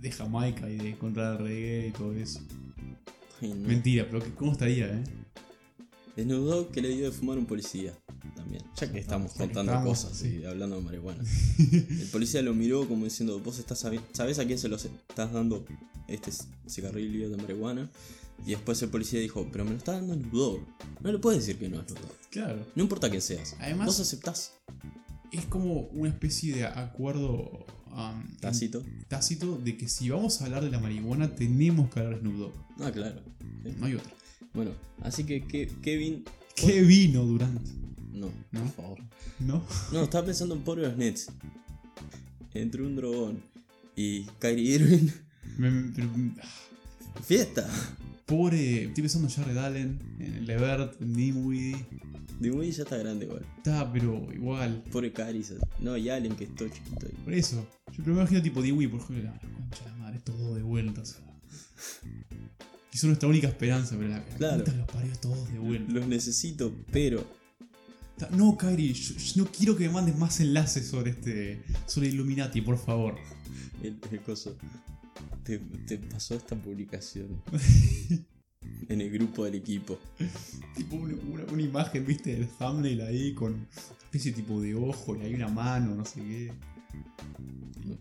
de 0.00 0.10
Jamaica 0.10 0.68
y 0.68 0.76
de 0.78 0.96
contra 0.96 1.32
el 1.32 1.38
reggae 1.38 1.88
y 1.88 1.90
todo 1.92 2.12
eso. 2.14 2.40
Ay, 3.42 3.50
no. 3.54 3.68
Mentira, 3.68 4.06
pero 4.10 4.24
¿cómo 4.34 4.52
estaría, 4.52 4.86
eh? 4.86 5.04
Dogg 6.24 6.70
que 6.72 6.80
le 6.80 6.88
dio 6.88 7.04
de 7.04 7.12
fumar 7.12 7.36
un 7.36 7.44
policía 7.44 7.92
también. 8.34 8.62
Ya 8.76 8.90
que 8.90 8.98
estamos 8.98 9.32
Ya 9.32 9.34
que 9.34 9.44
contando 9.44 9.72
estamos, 9.72 10.04
cosas 10.04 10.16
sí. 10.18 10.40
y 10.42 10.44
hablando 10.46 10.76
de 10.76 10.82
marihuana. 10.82 11.22
El 11.58 12.08
policía 12.10 12.40
lo 12.40 12.54
miró 12.54 12.88
como 12.88 13.04
diciendo, 13.04 13.38
vos 13.40 13.58
estás 13.58 13.78
sabés 14.12 14.38
a 14.38 14.46
quién 14.46 14.58
se 14.58 14.68
lo 14.68 14.76
estás 14.76 15.32
dando 15.32 15.66
este 16.08 16.32
cigarrillo 16.66 17.28
de 17.28 17.36
marihuana. 17.36 17.90
Y 18.46 18.50
después 18.50 18.80
el 18.82 18.90
policía 18.90 19.18
dijo, 19.20 19.46
pero 19.50 19.64
me 19.64 19.70
lo 19.72 19.76
está 19.78 19.92
dando 19.92 20.14
Dogg. 20.16 20.60
No 21.02 21.10
le 21.12 21.18
puedes 21.18 21.40
decir 21.40 21.58
que 21.58 21.68
no 21.68 21.80
es 21.80 21.86
Dogg. 21.88 22.00
Claro. 22.30 22.66
No 22.74 22.82
importa 22.82 23.08
quién 23.10 23.22
seas. 23.22 23.54
Además- 23.60 23.86
vos 23.86 24.00
aceptás. 24.00 24.52
Es 25.32 25.44
como 25.46 25.80
una 25.92 26.08
especie 26.08 26.54
de 26.54 26.64
acuerdo 26.66 27.66
um, 27.90 28.36
Tácito. 28.40 28.82
tácito 29.08 29.58
de 29.58 29.76
que 29.76 29.88
si 29.88 30.08
vamos 30.10 30.40
a 30.40 30.46
hablar 30.46 30.64
de 30.64 30.70
la 30.70 30.78
marihuana 30.78 31.34
tenemos 31.34 31.90
que 31.90 32.00
hablar 32.00 32.14
de 32.14 32.20
Snoop 32.20 32.36
Dogg. 32.36 32.54
Ah, 32.80 32.90
claro. 32.92 33.20
Sí. 33.64 33.74
No 33.78 33.86
hay 33.86 33.94
otra. 33.94 34.12
Bueno, 34.54 34.70
así 35.02 35.24
que 35.24 35.44
Ke- 35.46 35.80
Kevin... 35.82 36.24
¿Qué 36.54 36.80
vino 36.82 37.24
Durant? 37.24 37.60
No, 38.12 38.30
¿No? 38.52 38.60
por 38.60 38.70
favor. 38.72 38.98
¿No? 39.40 39.62
No, 39.92 40.04
estaba 40.04 40.24
pensando 40.26 40.54
en 40.54 40.62
pobre 40.62 40.82
los 40.82 40.96
Nets. 40.96 41.26
Entre 42.54 42.82
un 42.82 42.96
dragón 42.96 43.42
y 43.94 44.22
Kyrie 44.38 44.74
Irving. 44.76 45.08
Me- 45.58 45.70
me- 45.70 45.92
pero- 45.92 46.08
Fiesta. 47.22 47.68
Pobre. 48.26 48.84
Estoy 48.84 49.02
pensando 49.02 49.28
en 49.28 49.34
Jared 49.34 49.56
Allen, 49.56 49.98
en 50.18 50.46
Levert, 50.46 51.00
en 51.00 51.14
Dinwiddie. 51.14 51.86
Dimui 52.40 52.70
ya 52.70 52.82
está 52.82 52.98
grande 52.98 53.24
igual. 53.24 53.46
Está, 53.56 53.90
pero 53.90 54.28
igual. 54.32 54.82
Pobre 54.92 55.10
se- 55.42 55.56
No, 55.80 55.96
y 55.96 56.10
Allen 56.10 56.36
que 56.36 56.44
es 56.44 56.54
todo 56.54 56.68
chiquito. 56.68 57.06
ahí. 57.06 57.14
Por 57.24 57.32
eso. 57.32 57.66
Yo 57.88 57.94
primero 58.04 58.14
me 58.16 58.20
imagino 58.22 58.42
tipo 58.42 58.60
Dewey, 58.60 58.86
por 58.88 59.00
ejemplo, 59.00 59.24
la 59.24 59.38
concha 59.40 59.84
de 59.84 59.90
la 59.90 59.96
madre, 59.96 60.16
estos 60.18 60.38
dos 60.38 60.54
de 60.56 60.62
vuelta. 60.62 61.00
O 61.00 61.04
sea. 61.06 61.20
Y 62.92 62.98
son 62.98 63.10
nuestra 63.10 63.28
única 63.28 63.48
esperanza, 63.48 63.94
pero 63.96 64.08
la, 64.08 64.18
la 64.18 64.24
Claro. 64.36 64.64
los 64.76 64.86
parió 64.90 65.12
estos 65.12 65.34
dos 65.34 65.52
de 65.52 65.58
vuelta. 65.58 65.92
Los 65.92 66.06
necesito, 66.06 66.74
pero. 66.92 67.24
No, 68.32 68.56
Kyrie, 68.56 68.92
yo, 68.94 69.14
yo 69.14 69.44
no 69.44 69.50
quiero 69.50 69.76
que 69.76 69.86
me 69.88 69.94
mandes 69.94 70.16
más 70.18 70.40
enlaces 70.40 70.86
sobre 70.88 71.10
este. 71.12 71.62
sobre 71.86 72.08
Illuminati, 72.08 72.60
por 72.62 72.78
favor. 72.78 73.16
El, 73.82 73.98
el 74.10 74.20
coso. 74.20 74.56
Te, 75.44 75.58
te 75.58 75.98
pasó 75.98 76.34
esta 76.34 76.56
publicación 76.56 77.42
en 78.88 79.00
el 79.00 79.10
grupo 79.10 79.44
del 79.44 79.54
equipo. 79.56 79.98
tipo 80.76 80.96
una, 80.96 81.14
una- 81.14 81.44
una 81.52 81.62
imagen, 81.62 82.04
viste, 82.06 82.34
del 82.34 82.48
thumbnail 82.48 83.00
ahí 83.02 83.34
con 83.34 83.52
una 83.54 83.66
especie 84.04 84.32
tipo 84.32 84.60
de 84.60 84.74
ojo 84.74 85.16
y 85.16 85.20
hay 85.22 85.34
una 85.34 85.48
mano, 85.48 85.94
no 85.94 86.04
sé 86.04 86.20
qué. 86.20 86.52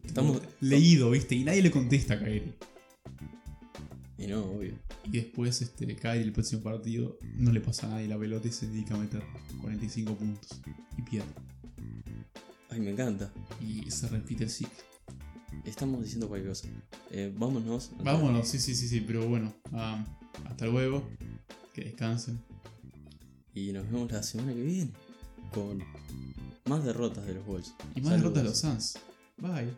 Estamos. 0.03 0.41
leído, 0.61 1.11
viste, 1.11 1.35
y 1.35 1.43
nadie 1.43 1.61
le 1.61 1.71
contesta 1.71 2.15
a 2.15 2.19
Kyrie. 2.19 2.53
Y 4.17 4.27
no, 4.27 4.43
obvio. 4.45 4.73
Y 5.03 5.11
después 5.11 5.61
este, 5.61 5.93
cae 5.95 6.21
el 6.21 6.31
próximo 6.31 6.63
partido, 6.63 7.17
no 7.35 7.51
le 7.51 7.59
pasa 7.61 7.85
a 7.87 7.89
nadie 7.91 8.07
la 8.07 8.17
pelota 8.17 8.47
y 8.47 8.51
se 8.51 8.67
dedica 8.67 8.95
a 8.95 8.97
meter 8.97 9.21
45 9.61 10.15
puntos. 10.15 10.61
Y 10.97 11.01
pierde. 11.03 11.27
Ay, 12.69 12.79
me 12.79 12.91
encanta. 12.91 13.31
Y 13.61 13.91
se 13.91 14.07
repite 14.07 14.45
el 14.45 14.49
ciclo. 14.49 14.73
Estamos 15.63 16.03
diciendo 16.03 16.27
cualquier 16.27 16.51
cosa. 16.51 16.67
Eh, 17.11 17.33
vámonos. 17.37 17.91
Vámonos, 18.03 18.47
sí, 18.47 18.59
sí, 18.59 18.75
sí, 18.75 18.87
sí, 18.87 19.01
pero 19.01 19.27
bueno. 19.27 19.53
Um, 19.71 20.03
hasta 20.47 20.65
luego. 20.65 21.07
Que 21.73 21.85
descansen. 21.85 22.39
Y 23.53 23.71
nos 23.71 23.89
vemos 23.89 24.11
la 24.11 24.21
semana 24.21 24.53
que 24.53 24.61
viene 24.61 24.91
con 25.53 25.81
más 26.65 26.83
derrotas 26.83 27.25
de 27.25 27.35
los 27.35 27.45
Wolves. 27.45 27.73
Y 27.95 28.01
más 28.01 28.13
derrotas 28.13 28.43
de 28.43 28.49
los 28.49 28.59
Suns. 28.59 28.97
Bye. 29.37 29.73